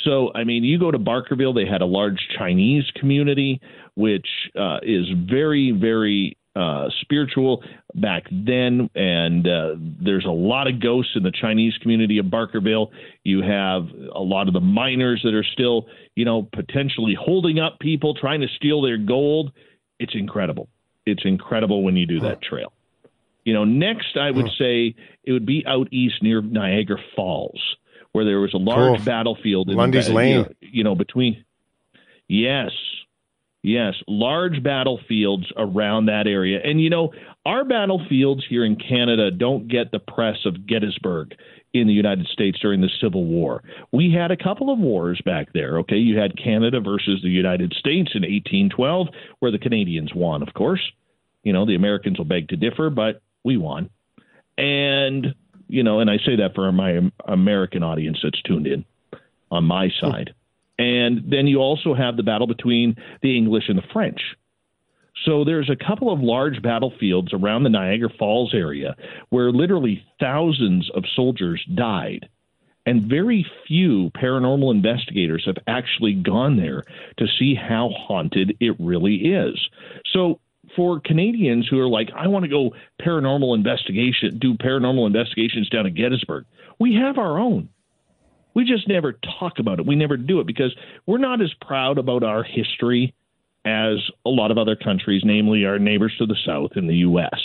So, 0.04 0.32
I 0.36 0.44
mean, 0.44 0.64
you 0.64 0.80
go 0.80 0.92
to 0.92 1.00
Barkerville, 1.00 1.56
they 1.56 1.70
had 1.70 1.82
a 1.82 1.86
large 1.86 2.20
Chinese 2.38 2.84
community, 3.00 3.62
which 3.96 4.28
uh, 4.60 4.80
is 4.82 5.06
very, 5.30 5.72
very 5.72 6.38
uh, 6.56 6.88
spiritual 7.02 7.64
back 7.96 8.24
then. 8.32 8.90
And 8.96 9.48
uh, 9.48 9.76
there's 10.04 10.26
a 10.26 10.32
lot 10.32 10.68
of 10.68 10.82
ghosts 10.82 11.12
in 11.16 11.24
the 11.24 11.32
Chinese 11.32 11.74
community 11.82 12.18
of 12.18 12.26
Barkerville. 12.26 12.88
You 13.24 13.42
have 13.42 13.88
a 14.14 14.22
lot 14.22 14.48
of 14.48 14.54
the 14.54 14.60
miners 14.62 15.22
that 15.24 15.34
are 15.34 15.46
still, 15.54 15.86
you 16.16 16.26
know, 16.26 16.48
potentially 16.54 17.16
holding 17.20 17.60
up 17.60 17.80
people, 17.80 18.16
trying 18.16 18.42
to 18.42 18.48
steal 18.56 18.82
their 18.82 18.98
gold. 18.98 19.52
It's 20.00 20.16
incredible. 20.16 20.70
It's 21.06 21.24
incredible 21.26 21.84
when 21.84 21.96
you 21.96 22.06
do 22.06 22.20
that 22.22 22.42
trail. 22.42 22.74
You 23.44 23.54
know, 23.54 23.66
next 23.66 24.18
I 24.18 24.32
would 24.32 24.46
hmm. 24.46 24.64
say 24.64 24.96
it 25.24 25.32
would 25.32 25.46
be 25.46 25.64
out 25.68 25.88
east 25.92 26.22
near 26.22 26.42
Niagara 26.42 26.98
Falls, 27.16 27.62
where 28.12 28.26
there 28.26 28.40
was 28.40 28.54
a 28.54 28.58
large 28.58 28.98
Cool. 28.98 29.06
battlefield 29.06 29.70
in 29.70 29.76
Lundy's 29.76 30.08
you 30.08 30.14
Lane. 30.14 30.42
know, 30.42 30.50
you 30.62 30.84
know, 30.84 30.96
between 30.96 31.44
yes, 32.28 32.72
yes, 33.62 33.96
large 34.08 34.64
battlefields 34.64 35.52
around 35.58 36.06
that 36.06 36.28
area. 36.28 36.60
And 36.64 36.82
you 36.82 36.90
know, 36.90 37.12
our 37.46 37.66
battlefields 37.66 38.46
here 38.48 38.64
in 38.64 38.78
Canada 38.78 39.32
don't 39.32 39.68
get 39.68 39.92
the 39.92 40.00
press 40.00 40.38
of 40.46 40.66
Gettysburg 40.66 41.36
in 41.74 41.88
the 41.88 41.94
United 41.94 42.28
States 42.28 42.60
during 42.60 42.82
the 42.82 42.90
Civil 43.02 43.26
War. 43.26 43.64
We 43.92 44.14
had 44.14 44.32
a 44.32 44.38
couple 44.38 44.72
of 44.72 44.80
wars 44.80 45.20
back 45.26 45.52
there, 45.54 45.80
okay? 45.80 45.98
You 45.98 46.20
had 46.20 46.38
Canada 46.38 46.80
versus 46.80 47.22
the 47.24 47.30
United 47.30 47.74
States 47.74 48.12
in 48.14 48.22
1812 48.22 49.08
where 49.40 49.52
the 49.52 49.58
Canadians 49.58 50.14
won, 50.14 50.44
of 50.44 50.54
course. 50.54 50.82
You 51.42 51.52
know, 51.52 51.66
the 51.66 51.76
Americans 51.76 52.20
will 52.20 52.26
beg 52.26 52.50
to 52.50 52.56
differ, 52.56 52.90
but 52.90 53.22
we 53.44 53.58
won. 53.58 53.90
And 54.58 55.36
you 55.68 55.84
know, 55.84 56.00
and 56.00 56.10
I 56.10 56.18
say 56.18 56.36
that 56.38 56.54
for 56.56 56.72
my 56.72 57.00
American 57.26 57.84
audience 57.84 58.20
that's 58.22 58.42
tuned 58.44 58.68
in 58.68 58.86
on 59.50 59.64
my 59.64 59.90
side. 60.00 60.34
And 60.78 61.32
then 61.32 61.48
you 61.48 61.60
also 61.60 61.94
have 61.94 62.18
the 62.18 62.24
battle 62.24 62.48
between 62.48 62.96
the 63.22 63.38
English 63.38 63.70
and 63.70 63.78
the 63.78 63.84
French. 63.94 64.22
So 65.26 65.44
there's 65.44 65.70
a 65.70 65.76
couple 65.76 66.12
of 66.12 66.20
large 66.20 66.62
battlefields 66.62 67.34
around 67.34 67.64
the 67.64 67.70
Niagara 67.70 68.10
Falls 68.20 68.54
area 68.54 68.96
where 69.30 69.52
literally 69.52 70.04
thousands 70.20 70.90
of 70.90 71.06
soldiers 71.16 71.64
died. 71.74 72.28
And 72.86 73.04
very 73.04 73.46
few 73.66 74.10
paranormal 74.10 74.72
investigators 74.72 75.46
have 75.46 75.58
actually 75.68 76.16
gone 76.16 76.58
there 76.58 76.84
to 77.18 77.28
see 77.40 77.56
how 77.56 77.90
haunted 77.90 78.58
it 78.60 78.76
really 78.78 79.16
is. 79.16 79.70
So 80.12 80.40
for 80.76 81.00
Canadians 81.00 81.68
who 81.68 81.80
are 81.80 81.88
like, 81.88 82.10
I 82.16 82.28
want 82.28 82.44
to 82.44 82.50
go 82.50 82.74
paranormal 83.02 83.56
investigation, 83.56 84.38
do 84.40 84.56
paranormal 84.56 85.08
investigations 85.08 85.70
down 85.70 85.86
at 85.86 85.96
Gettysburg, 85.96 86.46
we 86.80 86.96
have 86.96 87.18
our 87.18 87.40
own. 87.40 87.70
We 88.54 88.66
just 88.66 88.88
never 88.88 89.14
talk 89.40 89.60
about 89.60 89.80
it. 89.80 89.86
We 89.86 89.96
never 89.96 90.18
do 90.18 90.40
it 90.40 90.48
because 90.48 90.76
we're 91.06 91.18
not 91.18 91.42
as 91.42 91.54
proud 91.62 91.98
about 91.98 92.24
our 92.24 92.44
history 92.44 93.14
as 93.66 93.98
a 94.26 94.30
lot 94.30 94.52
of 94.52 94.58
other 94.58 94.76
countries, 94.76 95.24
namely 95.26 95.66
our 95.66 95.80
neighbors 95.80 96.16
to 96.20 96.26
the 96.26 96.36
south 96.46 96.72
in 96.76 96.88
the 96.88 96.98
U.S. 96.98 97.40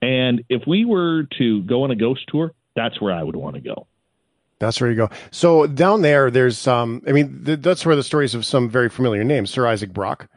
And 0.00 0.44
if 0.48 0.62
we 0.66 0.84
were 0.84 1.24
to 1.38 1.62
go 1.62 1.84
on 1.84 1.90
a 1.90 1.96
ghost 1.96 2.26
tour, 2.28 2.52
that's 2.74 3.00
where 3.00 3.12
I 3.12 3.22
would 3.22 3.36
want 3.36 3.54
to 3.54 3.60
go. 3.60 3.86
That's 4.58 4.80
where 4.80 4.90
you 4.90 4.96
go. 4.96 5.10
So 5.32 5.66
down 5.66 6.02
there, 6.02 6.30
there's 6.30 6.66
um, 6.66 7.02
I 7.06 7.12
mean, 7.12 7.44
th- 7.44 7.60
that's 7.60 7.84
where 7.84 7.96
the 7.96 8.02
stories 8.02 8.34
of 8.34 8.44
some 8.44 8.68
very 8.68 8.88
familiar 8.88 9.24
names. 9.24 9.50
Sir 9.50 9.66
Isaac 9.66 9.92
Brock, 9.92 10.28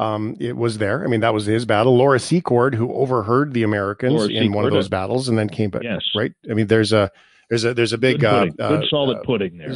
um, 0.00 0.34
it 0.40 0.56
was 0.56 0.78
there. 0.78 1.04
I 1.04 1.08
mean, 1.08 1.20
that 1.20 1.34
was 1.34 1.44
his 1.44 1.66
battle. 1.66 1.94
Laura 1.94 2.18
Secord, 2.18 2.74
who 2.74 2.90
overheard 2.94 3.52
the 3.52 3.64
Americans 3.64 4.14
Laura 4.14 4.30
in 4.30 4.52
one 4.52 4.64
of 4.64 4.72
those 4.72 4.86
uh, 4.86 4.88
battles 4.88 5.28
and 5.28 5.38
then 5.38 5.50
came 5.50 5.68
back. 5.68 5.82
Yes. 5.82 6.00
right. 6.16 6.32
I 6.50 6.54
mean, 6.54 6.68
there's 6.68 6.92
a 6.94 7.10
there's 7.50 7.66
a 7.66 7.74
there's 7.74 7.92
a 7.92 7.98
big 7.98 8.20
Good 8.20 8.58
uh. 8.58 8.68
Good 8.68 8.84
uh, 8.84 8.88
solid 8.88 9.18
uh, 9.18 9.22
pudding 9.24 9.58
there. 9.58 9.74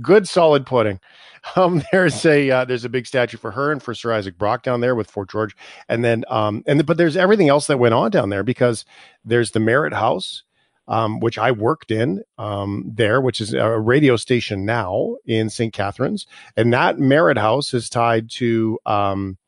good 0.00 0.28
solid 0.28 0.64
pudding. 0.66 1.00
Um, 1.56 1.82
there's 1.90 2.26
a 2.26 2.50
uh, 2.50 2.64
there's 2.66 2.84
a 2.84 2.90
big 2.90 3.06
statue 3.06 3.38
for 3.38 3.50
her 3.52 3.72
and 3.72 3.82
for 3.82 3.94
Sir 3.94 4.12
Isaac 4.12 4.36
Brock 4.36 4.62
down 4.62 4.82
there 4.82 4.94
with 4.94 5.10
Fort 5.10 5.30
George, 5.30 5.56
and 5.88 6.04
then 6.04 6.22
um 6.28 6.62
and 6.66 6.84
but 6.84 6.98
there's 6.98 7.16
everything 7.16 7.48
else 7.48 7.66
that 7.68 7.78
went 7.78 7.94
on 7.94 8.10
down 8.10 8.28
there 8.28 8.42
because 8.42 8.84
there's 9.24 9.52
the 9.52 9.58
Merritt 9.58 9.94
House, 9.94 10.42
um, 10.86 11.18
which 11.18 11.38
I 11.38 11.50
worked 11.52 11.90
in 11.90 12.22
um 12.36 12.92
there, 12.94 13.22
which 13.22 13.40
is 13.40 13.54
a 13.54 13.78
radio 13.78 14.16
station 14.16 14.66
now 14.66 15.16
in 15.24 15.48
St. 15.48 15.72
Catharines, 15.72 16.26
and 16.58 16.74
that 16.74 16.98
Merritt 16.98 17.38
House 17.38 17.72
is 17.72 17.88
tied 17.88 18.28
to 18.32 18.78
um 18.84 19.38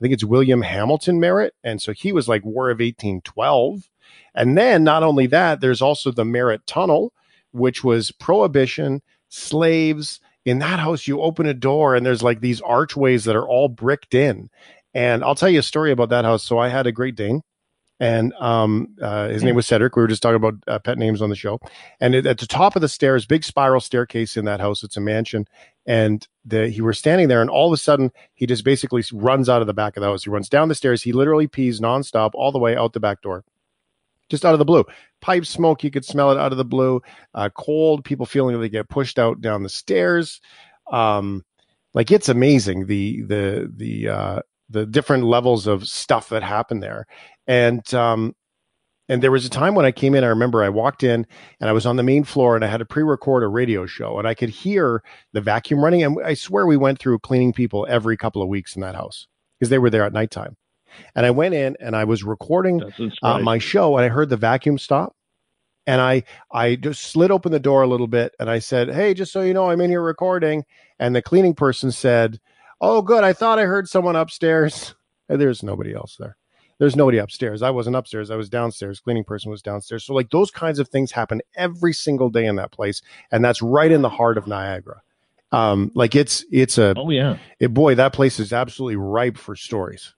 I 0.00 0.02
think 0.02 0.14
it's 0.14 0.24
William 0.24 0.62
Hamilton 0.62 1.20
Merritt, 1.20 1.54
and 1.62 1.82
so 1.82 1.92
he 1.92 2.12
was 2.12 2.26
like 2.26 2.44
War 2.44 2.70
of 2.70 2.78
1812, 2.78 3.88
and 4.34 4.56
then 4.56 4.82
not 4.82 5.02
only 5.02 5.26
that, 5.26 5.60
there's 5.60 5.82
also 5.82 6.10
the 6.10 6.24
Merritt 6.24 6.66
Tunnel, 6.66 7.12
which 7.52 7.84
was 7.84 8.10
prohibition, 8.12 9.02
slaves. 9.28 10.20
In 10.46 10.60
that 10.60 10.80
house, 10.80 11.06
you 11.06 11.20
open 11.20 11.46
a 11.46 11.54
door 11.54 11.94
and 11.94 12.04
there's 12.06 12.22
like 12.22 12.40
these 12.40 12.62
archways 12.62 13.24
that 13.24 13.36
are 13.36 13.46
all 13.46 13.68
bricked 13.68 14.14
in. 14.14 14.48
And 14.94 15.22
I'll 15.22 15.34
tell 15.34 15.50
you 15.50 15.58
a 15.58 15.62
story 15.62 15.92
about 15.92 16.08
that 16.08 16.24
house. 16.24 16.42
So 16.42 16.58
I 16.58 16.68
had 16.68 16.86
a 16.86 16.92
Great 16.92 17.14
Dane, 17.14 17.42
and 18.00 18.32
um, 18.40 18.96
uh, 19.00 19.28
his 19.28 19.44
name 19.44 19.54
was 19.54 19.66
Cedric. 19.66 19.94
We 19.94 20.02
were 20.02 20.08
just 20.08 20.22
talking 20.22 20.36
about 20.36 20.54
uh, 20.66 20.78
pet 20.78 20.98
names 20.98 21.20
on 21.20 21.28
the 21.28 21.36
show. 21.36 21.60
And 22.00 22.14
it, 22.14 22.26
at 22.26 22.38
the 22.38 22.46
top 22.46 22.74
of 22.74 22.82
the 22.82 22.88
stairs, 22.88 23.26
big 23.26 23.44
spiral 23.44 23.80
staircase 23.80 24.36
in 24.36 24.46
that 24.46 24.58
house. 24.58 24.82
It's 24.82 24.96
a 24.96 25.00
mansion, 25.00 25.46
and 25.86 26.26
the, 26.44 26.68
he 26.68 26.80
were 26.80 26.92
standing 26.92 27.28
there, 27.28 27.40
and 27.40 27.50
all 27.50 27.66
of 27.66 27.72
a 27.72 27.76
sudden, 27.76 28.10
he 28.34 28.46
just 28.46 28.64
basically 28.64 29.02
runs 29.12 29.48
out 29.48 29.60
of 29.60 29.66
the 29.66 29.74
back 29.74 29.96
of 29.96 30.00
the 30.00 30.06
house. 30.08 30.24
He 30.24 30.30
runs 30.30 30.48
down 30.48 30.68
the 30.68 30.74
stairs. 30.74 31.02
He 31.02 31.12
literally 31.12 31.46
pees 31.46 31.80
nonstop 31.80 32.30
all 32.34 32.52
the 32.52 32.58
way 32.58 32.76
out 32.76 32.92
the 32.92 33.00
back 33.00 33.22
door 33.22 33.44
just 34.30 34.44
out 34.44 34.54
of 34.54 34.58
the 34.58 34.64
blue. 34.64 34.84
Pipe 35.20 35.44
smoke, 35.44 35.84
you 35.84 35.90
could 35.90 36.04
smell 36.04 36.30
it 36.30 36.38
out 36.38 36.52
of 36.52 36.58
the 36.58 36.64
blue. 36.64 37.02
Uh, 37.34 37.50
cold, 37.50 38.04
people 38.04 38.24
feeling 38.24 38.58
they 38.58 38.68
get 38.68 38.88
pushed 38.88 39.18
out 39.18 39.40
down 39.40 39.62
the 39.62 39.68
stairs. 39.68 40.40
Um, 40.90 41.44
like 41.92 42.10
it's 42.10 42.28
amazing 42.28 42.86
the 42.86 43.22
the 43.22 43.70
the 43.76 44.08
uh, 44.08 44.40
the 44.70 44.86
different 44.86 45.24
levels 45.24 45.66
of 45.66 45.86
stuff 45.86 46.28
that 46.30 46.42
happen 46.42 46.80
there, 46.80 47.06
and 47.46 47.92
um, 47.92 48.34
And 49.10 49.20
there 49.20 49.32
was 49.32 49.44
a 49.44 49.50
time 49.50 49.74
when 49.74 49.84
I 49.84 49.90
came 49.90 50.14
in, 50.14 50.22
I 50.22 50.28
remember 50.28 50.62
I 50.62 50.68
walked 50.68 51.02
in 51.02 51.26
and 51.58 51.68
I 51.68 51.72
was 51.72 51.84
on 51.84 51.96
the 51.96 52.02
main 52.04 52.22
floor 52.22 52.54
and 52.54 52.64
I 52.64 52.68
had 52.68 52.76
to 52.76 52.84
pre 52.84 53.02
record 53.02 53.42
a 53.42 53.48
radio 53.48 53.84
show 53.84 54.20
and 54.20 54.28
I 54.28 54.34
could 54.34 54.50
hear 54.50 55.02
the 55.32 55.40
vacuum 55.40 55.82
running. 55.82 56.04
And 56.04 56.16
I 56.24 56.34
swear 56.34 56.64
we 56.64 56.76
went 56.76 57.00
through 57.00 57.18
cleaning 57.18 57.52
people 57.52 57.84
every 57.90 58.16
couple 58.16 58.40
of 58.40 58.46
weeks 58.48 58.76
in 58.76 58.82
that 58.82 58.94
house 58.94 59.26
because 59.58 59.68
they 59.68 59.78
were 59.78 59.90
there 59.90 60.04
at 60.04 60.12
nighttime. 60.12 60.56
And 61.16 61.26
I 61.26 61.32
went 61.32 61.54
in 61.54 61.76
and 61.80 61.96
I 61.96 62.04
was 62.04 62.22
recording 62.22 62.84
uh, 63.24 63.40
my 63.40 63.58
show 63.58 63.96
and 63.96 64.04
I 64.04 64.08
heard 64.10 64.28
the 64.28 64.36
vacuum 64.36 64.78
stop. 64.78 65.16
And 65.88 66.00
I 66.00 66.22
I 66.52 66.76
just 66.76 67.02
slid 67.02 67.32
open 67.32 67.50
the 67.50 67.58
door 67.58 67.82
a 67.82 67.88
little 67.88 68.06
bit 68.06 68.32
and 68.38 68.48
I 68.48 68.60
said, 68.60 68.94
Hey, 68.94 69.12
just 69.12 69.32
so 69.32 69.40
you 69.40 69.54
know, 69.54 69.70
I'm 69.70 69.80
in 69.80 69.90
here 69.90 70.02
recording. 70.02 70.64
And 71.00 71.16
the 71.16 71.22
cleaning 71.22 71.54
person 71.54 71.90
said, 71.90 72.38
Oh, 72.80 73.02
good. 73.02 73.24
I 73.24 73.32
thought 73.32 73.58
I 73.58 73.64
heard 73.64 73.88
someone 73.88 74.14
upstairs. 74.14 74.94
And 75.28 75.40
there's 75.40 75.64
nobody 75.64 75.94
else 75.94 76.14
there 76.16 76.36
there's 76.80 76.96
nobody 76.96 77.18
upstairs. 77.18 77.62
I 77.62 77.70
wasn't 77.70 77.94
upstairs. 77.94 78.30
I 78.30 78.36
was 78.36 78.48
downstairs. 78.48 78.98
Cleaning 79.00 79.22
person 79.22 79.50
was 79.50 79.62
downstairs. 79.62 80.02
So 80.04 80.14
like 80.14 80.30
those 80.30 80.50
kinds 80.50 80.78
of 80.80 80.88
things 80.88 81.12
happen 81.12 81.42
every 81.54 81.92
single 81.92 82.30
day 82.30 82.46
in 82.46 82.56
that 82.56 82.72
place, 82.72 83.02
and 83.30 83.44
that's 83.44 83.62
right 83.62 83.92
in 83.92 84.02
the 84.02 84.08
heart 84.08 84.38
of 84.38 84.48
Niagara. 84.48 85.02
Um, 85.52 85.92
like 85.94 86.16
it's 86.16 86.44
it's 86.50 86.78
a 86.78 86.94
oh 86.96 87.10
yeah, 87.10 87.36
it, 87.60 87.74
boy, 87.74 87.94
that 87.96 88.12
place 88.12 88.40
is 88.40 88.52
absolutely 88.52 88.96
ripe 88.96 89.36
for 89.36 89.54
stories. 89.54 90.14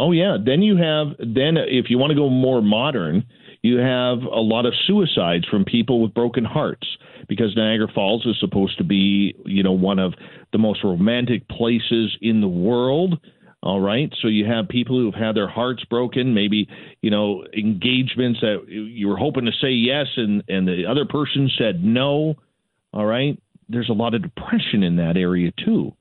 Oh 0.00 0.12
yeah. 0.12 0.36
Then 0.42 0.62
you 0.62 0.76
have 0.76 1.08
then 1.18 1.56
if 1.56 1.90
you 1.90 1.98
want 1.98 2.10
to 2.10 2.16
go 2.16 2.30
more 2.30 2.62
modern, 2.62 3.24
you 3.62 3.78
have 3.78 4.22
a 4.22 4.40
lot 4.40 4.64
of 4.64 4.74
suicides 4.86 5.44
from 5.46 5.64
people 5.64 6.00
with 6.00 6.14
broken 6.14 6.44
hearts 6.44 6.86
because 7.28 7.56
Niagara 7.56 7.88
Falls 7.92 8.24
is 8.26 8.36
supposed 8.38 8.78
to 8.78 8.84
be, 8.84 9.34
you 9.44 9.64
know, 9.64 9.72
one 9.72 9.98
of 9.98 10.14
the 10.52 10.58
most 10.58 10.84
romantic 10.84 11.48
places 11.48 12.16
in 12.20 12.40
the 12.40 12.48
world. 12.48 13.18
All 13.62 13.80
right. 13.80 14.12
So 14.22 14.28
you 14.28 14.46
have 14.46 14.68
people 14.68 14.98
who've 14.98 15.14
had 15.14 15.34
their 15.34 15.48
hearts 15.48 15.84
broken, 15.84 16.32
maybe, 16.32 16.68
you 17.02 17.10
know, 17.10 17.44
engagements 17.56 18.40
that 18.40 18.68
you 18.68 19.08
were 19.08 19.16
hoping 19.16 19.46
to 19.46 19.52
say 19.60 19.70
yes 19.70 20.06
and, 20.16 20.44
and 20.48 20.68
the 20.68 20.84
other 20.88 21.04
person 21.04 21.50
said 21.58 21.82
no. 21.82 22.36
All 22.92 23.06
right. 23.06 23.40
There's 23.68 23.88
a 23.90 23.94
lot 23.94 24.14
of 24.14 24.22
depression 24.22 24.82
in 24.82 24.96
that 24.96 25.16
area 25.16 25.50
too. 25.64 25.92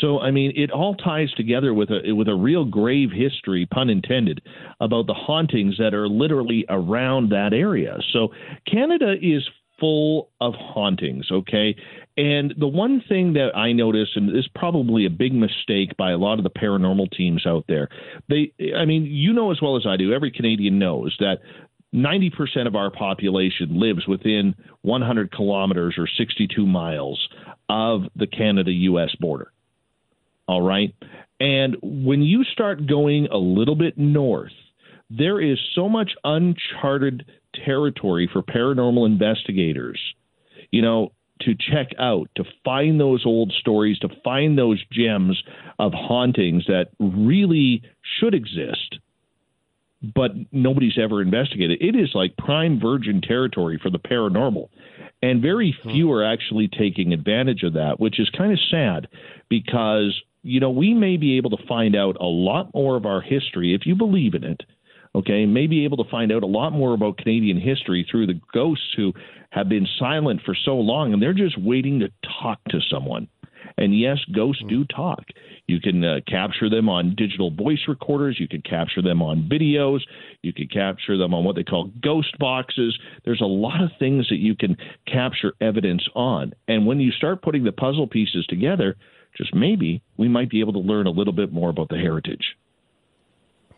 So 0.00 0.20
I 0.20 0.30
mean, 0.30 0.52
it 0.54 0.70
all 0.70 0.94
ties 0.94 1.32
together 1.32 1.74
with 1.74 1.90
a 1.90 2.12
with 2.12 2.28
a 2.28 2.34
real 2.34 2.64
grave 2.64 3.10
history, 3.12 3.66
pun 3.66 3.90
intended, 3.90 4.40
about 4.80 5.06
the 5.06 5.14
hauntings 5.14 5.76
that 5.78 5.94
are 5.94 6.08
literally 6.08 6.64
around 6.68 7.30
that 7.30 7.52
area. 7.52 7.98
So 8.12 8.28
Canada 8.70 9.14
is 9.20 9.42
full 9.80 10.28
of 10.40 10.54
hauntings, 10.54 11.26
okay? 11.32 11.74
And 12.16 12.54
the 12.58 12.66
one 12.66 13.02
thing 13.08 13.34
that 13.34 13.56
I 13.56 13.72
notice, 13.72 14.08
and 14.14 14.36
is 14.36 14.48
probably 14.54 15.06
a 15.06 15.10
big 15.10 15.32
mistake 15.32 15.96
by 15.96 16.10
a 16.10 16.18
lot 16.18 16.38
of 16.38 16.44
the 16.44 16.50
paranormal 16.50 17.10
teams 17.16 17.46
out 17.46 17.64
there, 17.68 17.88
they, 18.28 18.52
I 18.76 18.84
mean, 18.84 19.06
you 19.06 19.32
know 19.32 19.52
as 19.52 19.62
well 19.62 19.76
as 19.76 19.86
I 19.86 19.96
do, 19.96 20.12
every 20.12 20.30
Canadian 20.30 20.78
knows 20.78 21.16
that 21.20 21.38
90% 21.94 22.66
of 22.66 22.76
our 22.76 22.90
population 22.90 23.80
lives 23.80 24.06
within 24.06 24.54
100 24.82 25.32
kilometers 25.32 25.96
or 25.98 26.06
62 26.06 26.66
miles 26.66 27.28
of 27.68 28.02
the 28.16 28.26
Canada 28.26 28.70
US 28.70 29.14
border. 29.18 29.52
All 30.46 30.62
right. 30.62 30.94
And 31.38 31.76
when 31.82 32.22
you 32.22 32.44
start 32.44 32.86
going 32.86 33.28
a 33.28 33.36
little 33.38 33.76
bit 33.76 33.96
north, 33.96 34.52
there 35.08 35.40
is 35.40 35.58
so 35.74 35.88
much 35.88 36.12
uncharted 36.22 37.24
territory 37.64 38.28
for 38.32 38.42
paranormal 38.42 39.06
investigators, 39.06 39.98
you 40.70 40.82
know, 40.82 41.12
to 41.40 41.54
check 41.54 41.88
out, 41.98 42.28
to 42.36 42.44
find 42.64 43.00
those 43.00 43.24
old 43.24 43.52
stories, 43.52 43.98
to 44.00 44.08
find 44.22 44.56
those 44.56 44.82
gems 44.92 45.42
of 45.78 45.92
hauntings 45.94 46.64
that 46.66 46.88
really 46.98 47.82
should 48.18 48.34
exist, 48.34 48.98
but 50.14 50.32
nobody's 50.52 50.98
ever 51.00 51.20
investigated. 51.22 51.80
It 51.80 51.96
is 51.96 52.10
like 52.14 52.36
prime 52.36 52.80
virgin 52.80 53.20
territory 53.20 53.78
for 53.82 53.90
the 53.90 53.98
paranormal. 53.98 54.68
And 55.22 55.42
very 55.42 55.76
hmm. 55.82 55.90
few 55.90 56.12
are 56.12 56.24
actually 56.24 56.68
taking 56.68 57.12
advantage 57.12 57.62
of 57.62 57.74
that, 57.74 58.00
which 58.00 58.18
is 58.18 58.30
kind 58.30 58.52
of 58.52 58.58
sad 58.70 59.08
because, 59.48 60.18
you 60.42 60.60
know, 60.60 60.70
we 60.70 60.94
may 60.94 61.16
be 61.16 61.36
able 61.36 61.50
to 61.50 61.66
find 61.66 61.94
out 61.94 62.16
a 62.20 62.24
lot 62.24 62.72
more 62.74 62.96
of 62.96 63.04
our 63.04 63.20
history 63.20 63.74
if 63.74 63.86
you 63.86 63.94
believe 63.94 64.34
in 64.34 64.44
it 64.44 64.62
okay, 65.14 65.46
may 65.46 65.66
be 65.66 65.84
able 65.84 65.96
to 65.98 66.10
find 66.10 66.32
out 66.32 66.42
a 66.42 66.46
lot 66.46 66.72
more 66.72 66.94
about 66.94 67.18
Canadian 67.18 67.60
history 67.60 68.06
through 68.10 68.26
the 68.26 68.40
ghosts 68.52 68.92
who 68.96 69.12
have 69.50 69.68
been 69.68 69.86
silent 69.98 70.40
for 70.44 70.54
so 70.54 70.76
long 70.76 71.12
and 71.12 71.22
they're 71.22 71.32
just 71.34 71.60
waiting 71.60 72.00
to 72.00 72.08
talk 72.40 72.60
to 72.68 72.78
someone. 72.90 73.28
And 73.76 73.98
yes, 73.98 74.18
ghosts 74.34 74.62
do 74.68 74.84
talk. 74.84 75.24
You 75.66 75.80
can 75.80 76.04
uh, 76.04 76.20
capture 76.26 76.68
them 76.68 76.88
on 76.88 77.14
digital 77.16 77.50
voice 77.50 77.80
recorders. 77.88 78.38
You 78.38 78.48
can 78.48 78.62
capture 78.62 79.00
them 79.00 79.22
on 79.22 79.48
videos. 79.50 80.00
You 80.42 80.52
can 80.52 80.68
capture 80.68 81.16
them 81.16 81.32
on 81.32 81.44
what 81.44 81.56
they 81.56 81.62
call 81.62 81.90
ghost 82.02 82.36
boxes. 82.38 82.98
There's 83.24 83.40
a 83.40 83.46
lot 83.46 83.82
of 83.82 83.90
things 83.98 84.28
that 84.28 84.38
you 84.38 84.54
can 84.54 84.76
capture 85.06 85.54
evidence 85.60 86.02
on. 86.14 86.52
And 86.68 86.86
when 86.86 87.00
you 87.00 87.10
start 87.12 87.42
putting 87.42 87.64
the 87.64 87.72
puzzle 87.72 88.06
pieces 88.06 88.44
together, 88.48 88.96
just 89.36 89.54
maybe 89.54 90.02
we 90.16 90.28
might 90.28 90.50
be 90.50 90.60
able 90.60 90.72
to 90.74 90.80
learn 90.80 91.06
a 91.06 91.10
little 91.10 91.32
bit 91.32 91.52
more 91.52 91.70
about 91.70 91.88
the 91.88 91.96
heritage. 91.96 92.56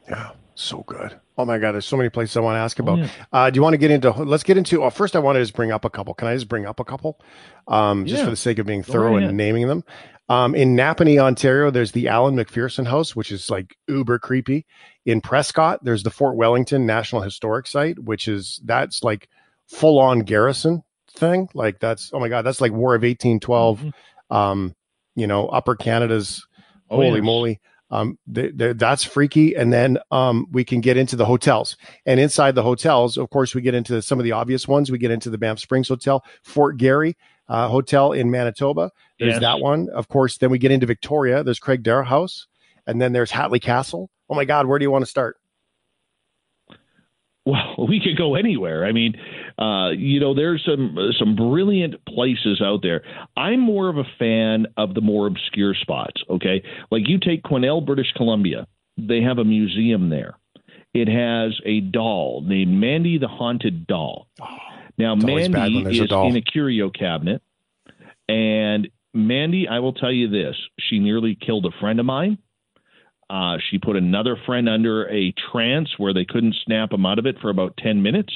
Yeah. 0.09 0.31
So 0.55 0.83
good. 0.87 1.19
Oh 1.39 1.45
my 1.45 1.59
God, 1.59 1.73
there's 1.73 1.87
so 1.87 1.97
many 1.97 2.11
places 2.11 2.37
I 2.37 2.41
want 2.41 2.57
to 2.57 2.61
ask 2.61 2.79
about. 2.79 2.99
Oh, 2.99 3.03
yeah. 3.03 3.09
uh, 3.33 3.51
do 3.51 3.57
you 3.57 3.63
want 3.63 3.75
to 3.75 3.79
get 3.79 3.91
into? 3.91 4.11
Let's 4.11 4.43
get 4.43 4.59
into. 4.59 4.83
Oh, 4.83 4.91
first, 4.91 5.17
I 5.17 5.19
want 5.19 5.37
to 5.37 5.43
just 5.43 5.55
bring 5.55 5.73
up 5.73 5.85
a 5.85 5.91
couple. 5.91 6.15
Can 6.15 6.29
I 6.29 6.35
just 6.35 6.49
bring 6.49 6.67
up 6.67 6.79
a 6.79 6.85
couple, 6.85 7.21
um, 7.69 8.05
just 8.05 8.19
yeah. 8.19 8.25
for 8.25 8.31
the 8.31 8.37
sake 8.37 8.59
of 8.59 8.67
being 8.67 8.83
thorough 8.83 9.17
and 9.17 9.37
naming 9.37 9.67
them? 9.67 9.83
Um, 10.29 10.55
in 10.55 10.77
Napanee, 10.77 11.19
Ontario, 11.19 11.71
there's 11.71 11.93
the 11.93 12.09
Allan 12.09 12.37
Macpherson 12.37 12.85
House, 12.85 13.17
which 13.17 13.33
is 13.33 13.51
like 13.51 13.77
uber 13.89 14.19
creepy. 14.19 14.67
In 15.05 15.21
Prescott, 15.21 15.83
there's 15.83 16.05
the 16.05 16.11
Fort 16.11 16.37
Wellington 16.37 16.87
National 16.87 17.23
Historic 17.23 17.67
Site, 17.67 17.99
which 17.99 18.29
is 18.29 18.61
that's 18.65 19.03
like 19.03 19.29
full 19.69 19.99
on 19.99 20.21
garrison 20.21 20.83
thing. 21.11 21.49
Like 21.55 21.81
that's 21.81 22.11
oh 22.13 22.21
my 22.21 22.29
God, 22.29 22.43
that's 22.43 22.61
like 22.61 22.73
War 22.73 22.95
of 22.95 23.03
1812. 23.03 23.81
Mm-hmm. 23.81 24.35
Um, 24.35 24.75
you 25.17 25.27
know, 25.27 25.49
Upper 25.49 25.77
Canada's 25.77 26.47
oh, 26.91 26.97
holy 26.97 27.21
moly. 27.21 27.61
Um, 27.93 28.19
that's 28.27 29.05
freaky. 29.05 29.55
And 29.55 29.71
then 29.71 29.99
um, 30.11 30.47
we 30.51 30.65
can 30.65 30.81
get 30.81 30.97
into 30.97 31.15
the 31.15 31.27
hotels. 31.27 31.77
And 32.07 32.19
inside 32.19 32.55
the 32.55 32.63
hotels, 32.63 33.19
of 33.19 33.29
course, 33.29 33.55
we 33.55 33.61
get 33.61 33.75
into 33.75 34.01
some 34.01 34.19
of 34.19 34.25
the 34.25 34.33
obvious 34.33 34.67
ones. 34.67 34.91
We 34.91 34.97
get 34.97 35.11
into 35.11 35.29
the 35.29 35.37
Banff 35.37 35.61
Springs 35.61 35.89
Hotel, 35.89 36.25
Fort 36.43 36.79
Garry 36.79 37.17
uh, 37.49 37.69
Hotel 37.69 38.13
in 38.13 38.31
Manitoba. 38.31 38.91
There's 39.19 39.35
that 39.41 39.61
one. 39.61 39.91
Of 39.91 40.09
course, 40.09 40.39
then 40.39 40.51
we 40.51 40.59
get 40.59 40.73
into 40.73 40.87
Victoria. 40.87 41.45
There's 41.45 41.61
Craigdarroch 41.61 42.07
House. 42.07 42.47
And 42.87 43.01
then 43.01 43.13
there's 43.13 43.31
Hatley 43.31 43.61
Castle. 43.61 44.11
Oh 44.29 44.35
my 44.35 44.47
God, 44.47 44.67
where 44.67 44.79
do 44.79 44.85
you 44.85 44.91
want 44.91 45.05
to 45.05 45.11
start? 45.11 45.37
Well, 47.45 47.75
we 47.89 48.01
could 48.01 48.17
go 48.17 48.35
anywhere. 48.35 48.85
I 48.85 48.93
mean, 48.93 49.15
uh, 49.59 49.91
you 49.91 50.21
know, 50.21 50.35
there's 50.35 50.63
some 50.65 50.97
some 51.19 51.37
brilliant 51.37 52.05
places 52.07 52.61
out 52.63 52.81
there. 52.83 53.03
I'm 53.37 53.61
more 53.61 53.89
of 53.89 53.99
a 53.99 54.05
fan 54.19 54.67
of 54.77 54.95
the 54.95 55.01
more 55.01 55.27
obscure 55.27 55.75
spots. 55.75 56.23
Okay, 56.31 56.63
like 56.91 57.09
you 57.09 57.19
take 57.19 57.43
Quesnel, 57.43 57.85
British 57.85 58.13
Columbia. 58.17 58.67
They 58.97 59.23
have 59.23 59.39
a 59.39 59.45
museum 59.45 60.11
there. 60.11 60.37
It 60.95 61.09
has 61.09 61.59
a 61.65 61.81
doll 61.81 62.43
named 62.47 62.73
Mandy 62.79 63.17
the 63.17 63.29
Haunted 63.29 63.87
Doll. 63.87 64.29
Now, 64.99 65.15
Mandy 65.15 65.79
is 65.79 66.11
in 66.11 66.37
a 66.37 66.43
curio 66.43 66.91
cabinet, 66.91 67.43
and 68.29 68.89
Mandy, 69.15 69.67
I 69.69 69.79
will 69.79 69.95
tell 69.95 70.13
you 70.13 70.29
this: 70.29 70.55
she 70.79 70.99
nearly 70.99 71.35
killed 71.35 71.65
a 71.67 71.71
friend 71.81 71.99
of 71.99 72.07
mine. 72.07 72.39
Uh, 73.33 73.57
she 73.71 73.79
put 73.79 73.97
another 73.97 74.37
friend 74.45 74.69
under 74.69 75.09
a 75.09 75.33
trance 75.51 75.89
where 75.97 76.13
they 76.13 76.27
couldn't 76.27 76.55
snap 76.67 76.93
him 76.93 77.07
out 77.07 77.19
of 77.19 77.25
it 77.25 77.39
for 77.41 77.49
about 77.49 77.79
10 77.79 78.03
minutes. 78.03 78.35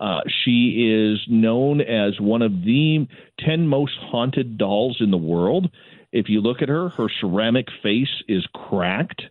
Uh, 0.00 0.22
she 0.44 0.90
is 0.90 1.20
known 1.28 1.80
as 1.80 2.20
one 2.20 2.42
of 2.42 2.50
the 2.64 3.06
10 3.38 3.68
most 3.68 3.96
haunted 3.96 4.58
dolls 4.58 4.96
in 4.98 5.12
the 5.12 5.16
world. 5.16 5.70
If 6.10 6.28
you 6.28 6.40
look 6.40 6.62
at 6.62 6.68
her, 6.68 6.88
her 6.88 7.06
ceramic 7.20 7.68
face 7.80 8.24
is 8.26 8.44
cracked. 8.52 9.22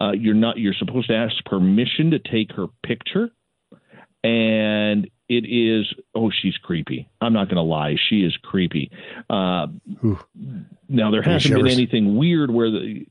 Uh, 0.00 0.10
you're 0.10 0.34
not. 0.34 0.58
You're 0.58 0.74
supposed 0.74 1.06
to 1.08 1.14
ask 1.14 1.32
permission 1.44 2.10
to 2.10 2.18
take 2.18 2.50
her 2.52 2.66
picture, 2.84 3.30
and 4.24 5.08
it 5.28 5.44
is. 5.46 5.86
Oh, 6.16 6.32
she's 6.32 6.56
creepy. 6.56 7.08
I'm 7.20 7.32
not 7.32 7.44
going 7.44 7.56
to 7.56 7.62
lie. 7.62 7.96
She 8.08 8.24
is 8.24 8.36
creepy. 8.42 8.90
Uh, 9.30 9.68
now 10.88 11.12
there 11.12 11.22
hasn't 11.22 11.54
been 11.54 11.68
anything 11.68 12.16
weird 12.16 12.50
where 12.50 12.72
the 12.72 13.06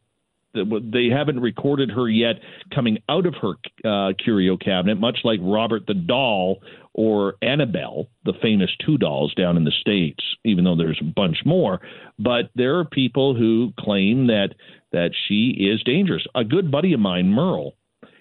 they 0.54 1.08
haven't 1.08 1.40
recorded 1.40 1.92
her 1.92 2.08
yet 2.08 2.36
coming 2.74 3.00
out 3.10 3.26
of 3.26 3.36
her 3.42 3.54
uh, 3.84 4.14
curio 4.24 4.58
cabinet, 4.58 5.00
much 5.00 5.20
like 5.24 5.40
Robert 5.42 5.88
the 5.88 5.94
Doll 5.94 6.60
or 6.94 7.36
Annabelle, 7.42 8.08
the 8.24 8.34
famous 8.42 8.70
two 8.86 8.98
dolls 8.98 9.34
down 9.34 9.58
in 9.58 9.64
the 9.64 9.72
States, 9.82 10.24
even 10.46 10.64
though 10.64 10.76
there's 10.76 11.00
a 11.02 11.06
bunch 11.06 11.38
more. 11.46 11.82
But 12.20 12.52
there 12.56 12.78
are 12.80 12.86
people 12.86 13.36
who 13.36 13.74
claim 13.80 14.28
that 14.28 14.50
that 14.92 15.12
she 15.28 15.70
is 15.72 15.82
dangerous. 15.84 16.24
A 16.36 16.44
good 16.44 16.72
buddy 16.72 16.94
of 16.94 17.00
mine, 17.00 17.30
Merle, 17.30 17.74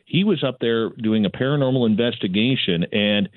he 0.07 0.25
was 0.25 0.43
up 0.43 0.57
there 0.61 0.91
doing 0.91 1.27
a 1.27 1.31
paranormal 1.31 1.87
investigation 1.87 2.85
and 2.93 3.29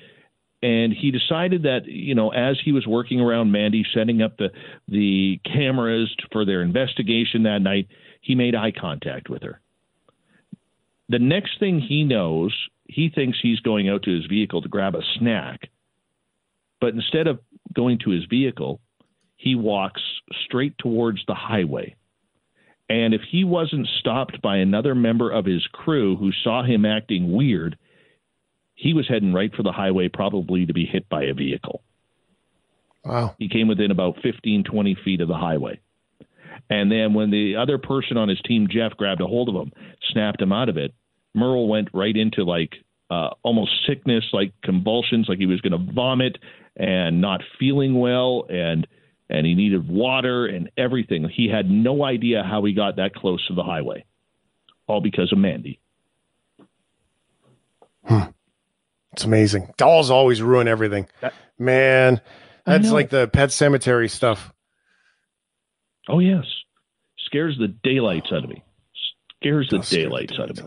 and 0.62 0.92
he 0.92 1.10
decided 1.10 1.62
that 1.62 1.86
you 1.86 2.14
know 2.14 2.30
as 2.30 2.56
he 2.64 2.72
was 2.72 2.86
working 2.86 3.20
around 3.20 3.52
Mandy 3.52 3.84
setting 3.94 4.22
up 4.22 4.36
the 4.38 4.48
the 4.88 5.38
cameras 5.44 6.14
for 6.32 6.44
their 6.44 6.62
investigation 6.62 7.42
that 7.42 7.60
night 7.60 7.88
he 8.26 8.34
made 8.34 8.56
eye 8.56 8.72
contact 8.72 9.28
with 9.28 9.44
her. 9.44 9.60
The 11.08 11.20
next 11.20 11.60
thing 11.60 11.78
he 11.78 12.02
knows, 12.02 12.52
he 12.88 13.08
thinks 13.08 13.38
he's 13.40 13.60
going 13.60 13.88
out 13.88 14.02
to 14.02 14.14
his 14.14 14.26
vehicle 14.26 14.62
to 14.62 14.68
grab 14.68 14.96
a 14.96 15.02
snack. 15.16 15.70
But 16.80 16.94
instead 16.94 17.28
of 17.28 17.38
going 17.72 18.00
to 18.00 18.10
his 18.10 18.24
vehicle, 18.24 18.80
he 19.36 19.54
walks 19.54 20.02
straight 20.44 20.76
towards 20.76 21.20
the 21.26 21.36
highway. 21.36 21.94
And 22.88 23.14
if 23.14 23.20
he 23.30 23.44
wasn't 23.44 23.86
stopped 24.00 24.42
by 24.42 24.56
another 24.56 24.96
member 24.96 25.30
of 25.30 25.44
his 25.44 25.64
crew 25.68 26.16
who 26.16 26.32
saw 26.42 26.64
him 26.64 26.84
acting 26.84 27.32
weird, 27.32 27.78
he 28.74 28.92
was 28.92 29.06
heading 29.08 29.32
right 29.32 29.54
for 29.54 29.62
the 29.62 29.72
highway, 29.72 30.08
probably 30.08 30.66
to 30.66 30.72
be 30.72 30.84
hit 30.84 31.08
by 31.08 31.24
a 31.24 31.34
vehicle. 31.34 31.80
Wow. 33.04 33.36
He 33.38 33.48
came 33.48 33.68
within 33.68 33.92
about 33.92 34.16
15, 34.20 34.64
20 34.64 34.96
feet 35.04 35.20
of 35.20 35.28
the 35.28 35.34
highway. 35.34 35.78
And 36.70 36.90
then 36.90 37.14
when 37.14 37.30
the 37.30 37.56
other 37.56 37.78
person 37.78 38.16
on 38.16 38.28
his 38.28 38.40
team, 38.42 38.68
Jeff, 38.70 38.96
grabbed 38.96 39.20
a 39.20 39.26
hold 39.26 39.48
of 39.48 39.54
him, 39.54 39.72
snapped 40.12 40.40
him 40.40 40.52
out 40.52 40.68
of 40.68 40.76
it, 40.76 40.94
Merle 41.34 41.68
went 41.68 41.88
right 41.92 42.16
into 42.16 42.44
like 42.44 42.72
uh, 43.10 43.30
almost 43.42 43.70
sickness, 43.86 44.24
like 44.32 44.52
convulsions, 44.64 45.26
like 45.28 45.38
he 45.38 45.46
was 45.46 45.60
going 45.60 45.72
to 45.72 45.92
vomit 45.92 46.38
and 46.76 47.20
not 47.20 47.42
feeling 47.58 47.98
well, 47.98 48.46
and 48.48 48.86
and 49.28 49.46
he 49.46 49.54
needed 49.54 49.88
water 49.88 50.46
and 50.46 50.70
everything. 50.76 51.28
He 51.28 51.48
had 51.48 51.70
no 51.70 52.04
idea 52.04 52.42
how 52.42 52.64
he 52.64 52.72
got 52.72 52.96
that 52.96 53.14
close 53.14 53.46
to 53.48 53.54
the 53.54 53.62
highway, 53.62 54.04
all 54.86 55.00
because 55.00 55.32
of 55.32 55.38
Mandy. 55.38 55.80
Hmm. 58.04 58.30
It's 59.12 59.24
amazing. 59.24 59.72
Dolls 59.76 60.10
always 60.10 60.42
ruin 60.42 60.68
everything. 60.68 61.08
Man, 61.58 62.20
that's 62.64 62.90
like 62.90 63.08
the 63.08 63.26
pet 63.28 63.50
cemetery 63.50 64.08
stuff. 64.08 64.52
Oh 66.08 66.18
yes, 66.20 66.44
scares 67.18 67.56
the 67.58 67.68
daylights 67.68 68.28
out 68.32 68.44
of 68.44 68.50
me. 68.50 68.62
Scares 69.40 69.68
the 69.70 69.78
daylights 69.90 70.34
out 70.38 70.50
of 70.50 70.56
me. 70.56 70.64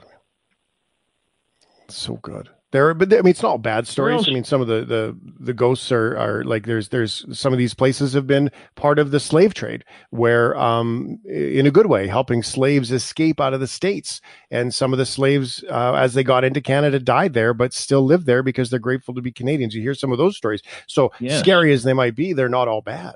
So 1.90 2.16
good. 2.18 2.50
There, 2.72 2.94
but 2.94 3.12
I 3.12 3.18
mean, 3.24 3.32
it's 3.32 3.42
not 3.42 3.50
all 3.50 3.58
bad 3.58 3.88
stories. 3.88 4.28
I 4.28 4.32
mean, 4.32 4.44
some 4.44 4.62
of 4.62 4.68
the, 4.68 4.86
the, 4.86 5.18
the 5.40 5.56
ghosts 5.56 5.92
are, 5.92 6.16
are 6.16 6.44
like 6.44 6.68
there's 6.68 6.90
there's 6.90 7.26
some 7.36 7.52
of 7.52 7.58
these 7.58 7.74
places 7.74 8.14
have 8.14 8.28
been 8.28 8.52
part 8.76 9.00
of 9.00 9.10
the 9.10 9.20
slave 9.20 9.56
trade, 9.56 9.84
where 10.12 10.56
um 10.56 11.18
in 11.26 11.66
a 11.66 11.72
good 11.72 11.88
way, 11.88 12.06
helping 12.06 12.44
slaves 12.44 12.92
escape 12.92 13.42
out 13.42 13.56
of 13.56 13.60
the 13.60 13.66
states, 13.66 14.22
and 14.52 14.72
some 14.72 14.94
of 14.94 15.00
the 15.00 15.06
slaves 15.08 15.64
uh, 15.68 15.94
as 15.94 16.14
they 16.14 16.24
got 16.24 16.44
into 16.44 16.62
Canada 16.62 17.00
died 17.00 17.34
there, 17.34 17.56
but 17.56 17.74
still 17.74 18.04
live 18.06 18.26
there 18.26 18.44
because 18.44 18.70
they're 18.70 18.78
grateful 18.78 19.16
to 19.16 19.22
be 19.22 19.32
Canadians. 19.32 19.74
You 19.74 19.82
hear 19.82 19.96
some 19.96 20.12
of 20.12 20.20
those 20.20 20.38
stories. 20.38 20.62
So 20.86 21.12
Yes. 21.20 21.40
scary 21.40 21.74
as 21.74 21.82
they 21.82 21.94
might 21.94 22.16
be, 22.16 22.34
they're 22.34 22.50
not 22.50 22.68
all 22.68 22.82
bad. 22.82 23.16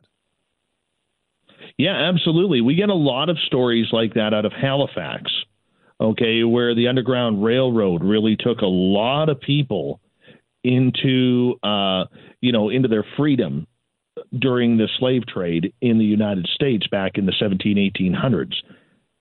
Yeah, 1.78 1.96
absolutely. 1.96 2.62
We 2.62 2.76
get 2.76 2.90
a 2.90 2.96
lot 2.96 3.30
of 3.30 3.38
stories 3.46 3.88
like 3.92 4.14
that 4.14 4.34
out 4.34 4.46
of 4.46 4.52
Halifax, 4.52 5.32
okay, 6.00 6.44
where 6.44 6.76
the 6.76 6.88
Underground 6.88 7.44
Railroad 7.44 8.04
really 8.04 8.36
took 8.36 8.62
a 8.62 8.68
lot 8.68 9.30
of 9.30 9.40
people 9.40 10.00
into, 10.64 11.56
uh, 11.64 12.06
you 12.42 12.52
know, 12.52 12.70
into 12.70 12.88
their 12.88 13.06
freedom 13.18 13.68
during 14.38 14.78
the 14.78 14.88
slave 15.00 15.26
trade 15.28 15.74
in 15.82 15.98
the 15.98 16.06
United 16.06 16.48
States 16.54 16.88
back 16.88 17.18
in 17.18 17.26
the 17.26 17.34
17, 17.40 17.78
1800s. 17.78 18.54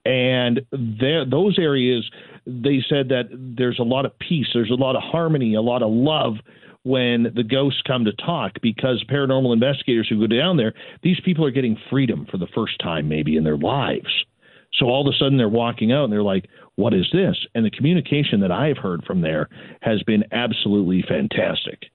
And 0.05 0.62
there, 0.72 1.24
those 1.24 1.59
areas, 1.59 2.09
they 2.47 2.84
said 2.88 3.09
that 3.11 3.28
there's 3.30 3.78
a 3.78 3.84
lot 3.84 4.05
of 4.05 4.18
peace, 4.18 4.49
there's 4.53 4.70
a 4.70 4.74
lot 4.74 4.97
of 4.97 5.03
harmony, 5.03 5.55
a 5.55 5.61
lot 5.61 5.82
of 5.82 5.90
love 5.93 6.34
when 6.84 7.32
the 7.34 7.44
ghosts 7.44 7.82
come 7.86 8.04
to 8.04 8.12
talk 8.12 8.52
because 8.60 9.04
paranormal 9.08 9.52
investigators 9.52 10.08
who 10.08 10.20
go 10.20 10.26
down 10.26 10.56
there, 10.56 10.74
these 11.02 11.20
people 11.24 11.44
are 11.44 11.50
getting 11.50 11.76
freedom 11.90 12.26
for 12.30 12.38
the 12.38 12.48
first 12.54 12.78
time 12.80 13.08
maybe 13.08 13.36
in 13.36 13.44
their 13.44 13.56
lives. 13.56 14.24
So 14.74 14.86
all 14.86 15.06
of 15.06 15.12
a 15.12 15.16
sudden 15.16 15.38
they're 15.38 15.48
walking 15.48 15.92
out 15.92 16.04
and 16.04 16.12
they're 16.12 16.22
like, 16.22 16.48
what 16.76 16.94
is 16.94 17.06
this? 17.12 17.36
And 17.54 17.64
the 17.64 17.70
communication 17.70 18.40
that 18.40 18.50
I've 18.50 18.78
heard 18.78 19.04
from 19.04 19.20
there 19.20 19.48
has 19.82 20.02
been 20.02 20.24
absolutely 20.32 21.04
fantastic. 21.06 21.86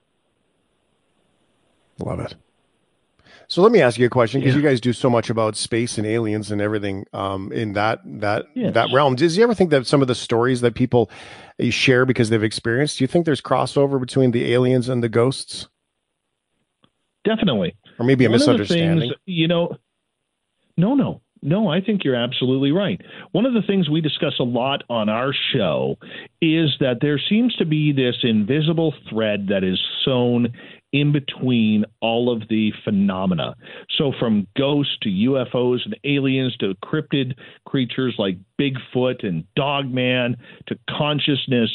Love 1.99 2.19
it. 2.19 2.35
So 3.49 3.61
let 3.61 3.71
me 3.71 3.81
ask 3.81 3.97
you 3.97 4.05
a 4.05 4.09
question 4.09 4.41
because 4.41 4.55
you 4.55 4.61
guys 4.61 4.81
do 4.81 4.91
so 4.91 5.09
much 5.09 5.29
about 5.29 5.55
space 5.55 5.97
and 5.97 6.05
aliens 6.05 6.51
and 6.51 6.59
everything 6.59 7.05
um, 7.13 7.51
in 7.53 7.73
that 7.73 8.01
that 8.19 8.45
Yes. 8.55 8.73
that 8.73 8.89
realm. 8.93 9.15
Does 9.15 9.37
you 9.37 9.43
ever 9.43 9.53
think 9.53 9.69
that 9.69 9.87
some 9.87 10.01
of 10.01 10.09
the 10.09 10.15
stories 10.15 10.59
that 10.61 10.75
people 10.75 11.09
uh, 11.61 11.69
share 11.69 12.05
because 12.05 12.29
they've 12.29 12.43
experienced, 12.43 12.97
do 12.97 13.05
you 13.05 13.07
think 13.07 13.25
there's 13.25 13.41
crossover 13.41 13.99
between 14.01 14.31
the 14.31 14.51
aliens 14.53 14.89
and 14.89 15.01
the 15.01 15.07
ghosts, 15.09 15.69
Definitely. 17.23 17.75
or 17.99 18.05
maybe 18.05 18.25
a 18.25 18.29
One 18.29 18.33
misunderstanding? 18.37 19.09
things, 19.11 19.19
you 19.25 19.47
know, 19.47 19.77
no, 20.75 20.93
no, 20.93 21.21
no. 21.41 21.69
I 21.69 21.81
think 21.81 22.03
you're 22.03 22.15
absolutely 22.15 22.71
right. 22.71 23.01
One 23.31 23.45
of 23.45 23.53
the 23.53 23.61
things 23.61 23.89
we 23.89 24.01
discuss 24.01 24.33
a 24.39 24.43
lot 24.43 24.83
on 24.89 25.09
our 25.09 25.33
show 25.53 25.97
is 26.41 26.75
that 26.79 26.97
there 27.01 27.19
seems 27.29 27.55
to 27.55 27.65
be 27.65 27.91
this 27.91 28.15
invisible 28.23 28.93
thread 29.09 29.47
that 29.49 29.63
is 29.63 29.79
sewn 30.03 30.53
in 30.93 31.11
between 31.11 31.85
all 32.01 32.31
of 32.31 32.47
the 32.49 32.71
phenomena. 32.83 33.55
So, 33.97 34.13
from 34.19 34.47
ghosts 34.57 34.97
to 35.01 35.09
UFOs 35.09 35.79
and 35.85 35.97
aliens 36.03 36.55
to 36.57 36.75
cryptid 36.83 37.33
creatures 37.65 38.15
like 38.17 38.37
Bigfoot 38.59 39.25
and 39.25 39.43
Dogman 39.55 40.37
to 40.67 40.77
consciousness. 40.89 41.69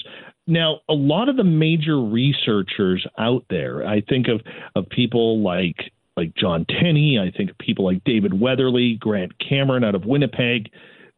Now, 0.46 0.80
a 0.88 0.94
lot 0.94 1.28
of 1.28 1.36
the 1.36 1.44
major 1.44 2.00
researchers 2.00 3.06
out 3.18 3.44
there, 3.48 3.86
I 3.86 4.00
think 4.00 4.26
of, 4.28 4.40
of 4.74 4.88
people 4.88 5.40
like 5.40 5.92
like 6.16 6.34
John 6.34 6.66
Tenney, 6.68 7.18
I 7.18 7.36
think 7.36 7.56
people 7.58 7.84
like 7.84 8.04
David 8.04 8.38
Weatherly, 8.38 8.96
Grant 9.00 9.32
Cameron 9.38 9.84
out 9.84 9.94
of 9.94 10.04
Winnipeg, 10.04 10.70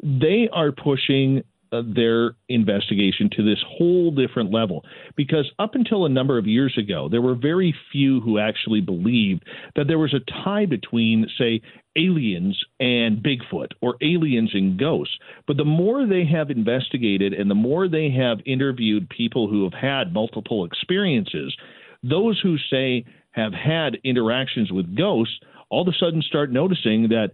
they 0.03 0.49
are 0.53 0.70
pushing 0.70 1.42
uh, 1.72 1.82
their 1.95 2.32
investigation 2.49 3.28
to 3.36 3.42
this 3.42 3.59
whole 3.66 4.12
different 4.12 4.53
level. 4.53 4.84
Because 5.16 5.51
up 5.59 5.74
until 5.74 6.05
a 6.05 6.09
number 6.09 6.38
of 6.38 6.47
years 6.47 6.76
ago 6.78 7.09
there 7.09 7.22
were 7.22 7.34
very 7.34 7.74
few 7.90 8.20
who 8.20 8.38
actually 8.38 8.80
believed 8.80 9.45
that 9.74 9.88
there 9.88 9.99
was 9.99 10.14
a 10.14 10.45
tie 10.45 10.66
between 10.66 11.26
say 11.36 11.61
aliens 11.97 12.61
and 12.78 13.22
Bigfoot 13.24 13.72
or 13.80 13.97
aliens 14.03 14.51
and 14.53 14.78
ghosts. 14.78 15.16
But 15.47 15.57
the 15.57 15.64
more 15.64 16.07
they 16.07 16.24
have 16.26 16.51
investigated 16.51 17.32
and 17.32 17.51
the 17.51 17.55
more 17.57 17.88
they 17.88 18.11
have 18.11 18.38
interviewed 18.47 19.09
people 19.09 19.49
who 19.49 19.64
have 19.64 19.74
had 19.74 20.12
multiple 20.12 20.64
experiences 20.64 21.57
those 22.05 22.38
who 22.42 22.57
say 22.70 23.05
have 23.35 23.53
had 23.53 23.99
interactions 24.05 24.70
with 24.72 24.97
ghosts 24.97 25.39
all 25.74 25.82
of 25.82 25.89
a 25.89 25.99
sudden 25.99 26.22
start 26.22 26.53
noticing 26.53 27.09
that 27.09 27.32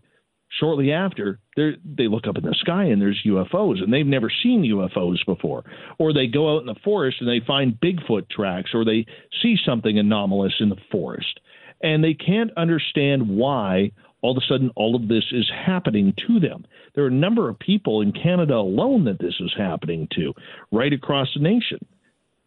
shortly 0.58 0.92
after 0.92 1.38
they 1.56 2.08
look 2.08 2.26
up 2.26 2.38
in 2.38 2.44
the 2.44 2.56
sky 2.58 2.84
and 2.84 3.00
there's 3.00 3.22
UFOs 3.26 3.82
and 3.82 3.92
they've 3.92 4.06
never 4.06 4.30
seen 4.42 4.62
UFOs 4.62 5.24
before. 5.26 5.64
Or 5.98 6.12
they 6.12 6.26
go 6.26 6.54
out 6.56 6.60
in 6.60 6.66
the 6.66 6.80
forest 6.82 7.18
and 7.20 7.28
they 7.28 7.44
find 7.44 7.78
Bigfoot 7.80 8.30
tracks 8.30 8.70
or 8.74 8.84
they 8.84 9.06
see 9.42 9.56
something 9.64 9.98
anomalous 9.98 10.54
in 10.58 10.70
the 10.70 10.78
forest. 10.90 11.40
And 11.82 12.02
they 12.02 12.14
can't 12.14 12.50
understand 12.56 13.28
why 13.28 13.92
all 14.22 14.32
of 14.32 14.42
a 14.42 14.46
sudden 14.46 14.70
all 14.74 14.96
of 14.96 15.08
this 15.08 15.24
is 15.32 15.50
happening 15.50 16.14
to 16.26 16.40
them. 16.40 16.64
There 16.94 17.04
are 17.04 17.08
a 17.08 17.12
number 17.12 17.48
of 17.48 17.58
people 17.58 18.00
in 18.00 18.12
Canada 18.12 18.54
alone 18.54 19.04
that 19.04 19.18
this 19.18 19.34
is 19.40 19.52
happening 19.56 20.08
to 20.16 20.34
right 20.72 20.92
across 20.92 21.28
the 21.34 21.40
nation 21.40 21.78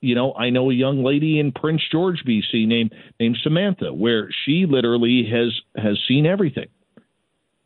you 0.04 0.16
know, 0.16 0.34
I 0.34 0.50
know 0.50 0.70
a 0.70 0.74
young 0.74 1.02
lady 1.02 1.40
in 1.40 1.54
Prince 1.54 1.82
George, 1.90 2.24
BC, 2.28 2.68
named 2.68 2.94
named 3.22 3.38
Samantha, 3.42 3.94
where 3.94 4.30
she 4.46 4.66
literally 4.70 5.26
has 5.32 5.54
has 5.82 5.98
seen 6.08 6.26
everything, 6.26 6.68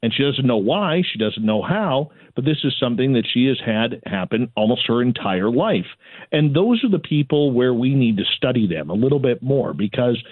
and 0.04 0.14
she 0.14 0.24
doesn't 0.24 0.46
know 0.46 0.58
why, 0.58 1.02
she 1.12 1.18
doesn't 1.18 1.44
know 1.44 1.64
how, 1.64 2.12
but 2.36 2.46
this 2.46 2.60
is 2.64 2.76
something 2.80 3.14
that 3.14 3.26
she 3.34 3.48
has 3.48 3.58
had 3.66 4.02
happen 4.06 4.52
almost 4.56 4.86
her 4.88 5.02
entire 5.02 5.50
life. 5.50 5.88
And 6.32 6.56
those 6.56 6.84
are 6.84 6.90
the 6.90 7.00
people 7.00 7.52
where 7.52 7.74
we 7.74 7.96
need 7.96 8.18
to 8.18 8.24
study 8.38 8.68
them 8.68 8.92
a 8.92 8.94
little 8.94 9.20
bit 9.20 9.42
more 9.42 9.74
because 9.74 10.24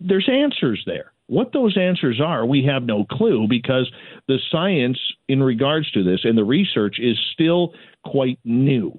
there's 0.00 0.28
answers 0.28 0.82
there. 0.84 1.12
What 1.28 1.52
those 1.52 1.78
answers 1.78 2.20
are, 2.20 2.44
we 2.44 2.64
have 2.64 2.82
no 2.82 3.04
clue 3.04 3.46
because 3.48 3.88
the 4.26 4.38
science 4.50 4.98
in 5.28 5.40
regards 5.40 5.88
to 5.92 6.02
this 6.02 6.20
and 6.24 6.36
the 6.36 6.44
research 6.44 6.96
is 6.98 7.16
still 7.32 7.72
quite 8.04 8.40
new. 8.44 8.98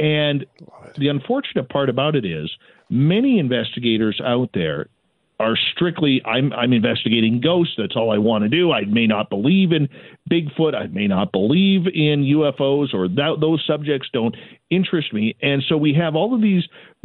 And 0.00 0.46
the 0.96 1.08
unfortunate 1.08 1.68
part 1.68 1.90
about 1.90 2.16
it 2.16 2.24
is 2.24 2.50
many 2.88 3.38
investigators 3.38 4.20
out 4.24 4.48
there 4.54 4.88
are 5.38 5.56
strictly 5.74 6.20
I'm 6.24 6.52
I'm 6.52 6.72
investigating 6.72 7.40
ghosts. 7.40 7.74
That's 7.78 7.96
all 7.96 8.12
I 8.12 8.18
want 8.18 8.44
to 8.44 8.48
do. 8.48 8.72
I 8.72 8.84
may 8.84 9.06
not 9.06 9.30
believe 9.30 9.72
in 9.72 9.88
Bigfoot. 10.30 10.74
I 10.74 10.86
may 10.88 11.06
not 11.06 11.32
believe 11.32 11.86
in 11.86 12.24
UFOs 12.24 12.92
or 12.92 13.08
that, 13.08 13.38
those 13.40 13.64
subjects 13.66 14.08
don't 14.12 14.36
interest 14.70 15.14
me. 15.14 15.36
And 15.40 15.62
so 15.66 15.76
we 15.78 15.94
have 15.94 16.14
all 16.14 16.34
of 16.34 16.42
these 16.42 16.64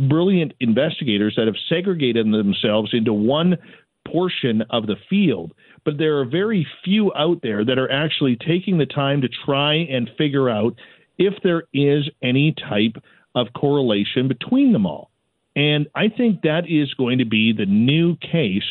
brilliant 0.09 0.53
investigators 0.59 1.35
that 1.37 1.47
have 1.47 1.55
segregated 1.69 2.25
themselves 2.27 2.91
into 2.93 3.13
one 3.13 3.57
portion 4.05 4.63
of 4.69 4.85
the 4.85 4.97
field. 5.09 5.53
But 5.85 5.97
there 5.97 6.19
are 6.19 6.25
very 6.25 6.67
few 6.83 7.13
out 7.15 7.39
there 7.41 7.63
that 7.63 7.77
are 7.77 7.91
actually 7.91 8.35
taking 8.35 8.77
the 8.77 8.85
time 8.85 9.21
to 9.21 9.29
try 9.45 9.75
and 9.75 10.09
figure 10.17 10.49
out 10.49 10.75
if 11.17 11.33
there 11.43 11.63
is 11.73 12.09
any 12.21 12.53
type 12.53 13.01
of 13.33 13.47
correlation 13.53 14.27
between 14.27 14.73
them 14.73 14.85
all. 14.85 15.11
And 15.55 15.87
I 15.95 16.09
think 16.09 16.41
that 16.41 16.63
is 16.67 16.93
going 16.95 17.19
to 17.19 17.25
be 17.25 17.53
the 17.53 17.65
new 17.65 18.17
case 18.17 18.63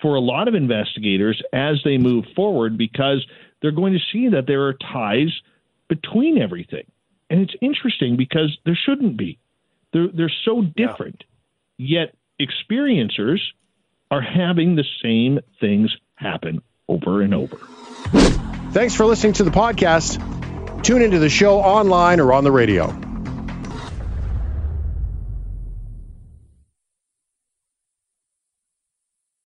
for 0.00 0.14
a 0.14 0.20
lot 0.20 0.48
of 0.48 0.54
investigators 0.54 1.42
as 1.52 1.76
they 1.84 1.98
move 1.98 2.24
forward 2.34 2.78
because 2.78 3.26
they're 3.60 3.70
going 3.70 3.92
to 3.92 3.98
see 4.12 4.28
that 4.28 4.46
there 4.46 4.66
are 4.66 4.74
ties 4.74 5.32
between 5.88 6.40
everything. 6.40 6.84
And 7.28 7.40
it's 7.40 7.54
interesting 7.60 8.16
because 8.16 8.56
there 8.64 8.78
shouldn't 8.86 9.16
be. 9.16 9.38
They're 9.92 10.08
they're 10.08 10.32
so 10.44 10.62
different, 10.62 11.24
yeah. 11.76 12.06
yet 12.06 12.14
experiencers 12.40 13.40
are 14.10 14.20
having 14.20 14.76
the 14.76 14.84
same 15.02 15.40
things 15.60 15.94
happen 16.14 16.62
over 16.88 17.22
and 17.22 17.34
over. 17.34 17.56
Thanks 18.72 18.94
for 18.94 19.04
listening 19.06 19.34
to 19.34 19.44
the 19.44 19.50
podcast. 19.50 20.39
Tune 20.82 21.02
into 21.02 21.18
the 21.18 21.28
show 21.28 21.58
online 21.60 22.20
or 22.20 22.32
on 22.32 22.42
the 22.42 22.50
radio. 22.50 23.09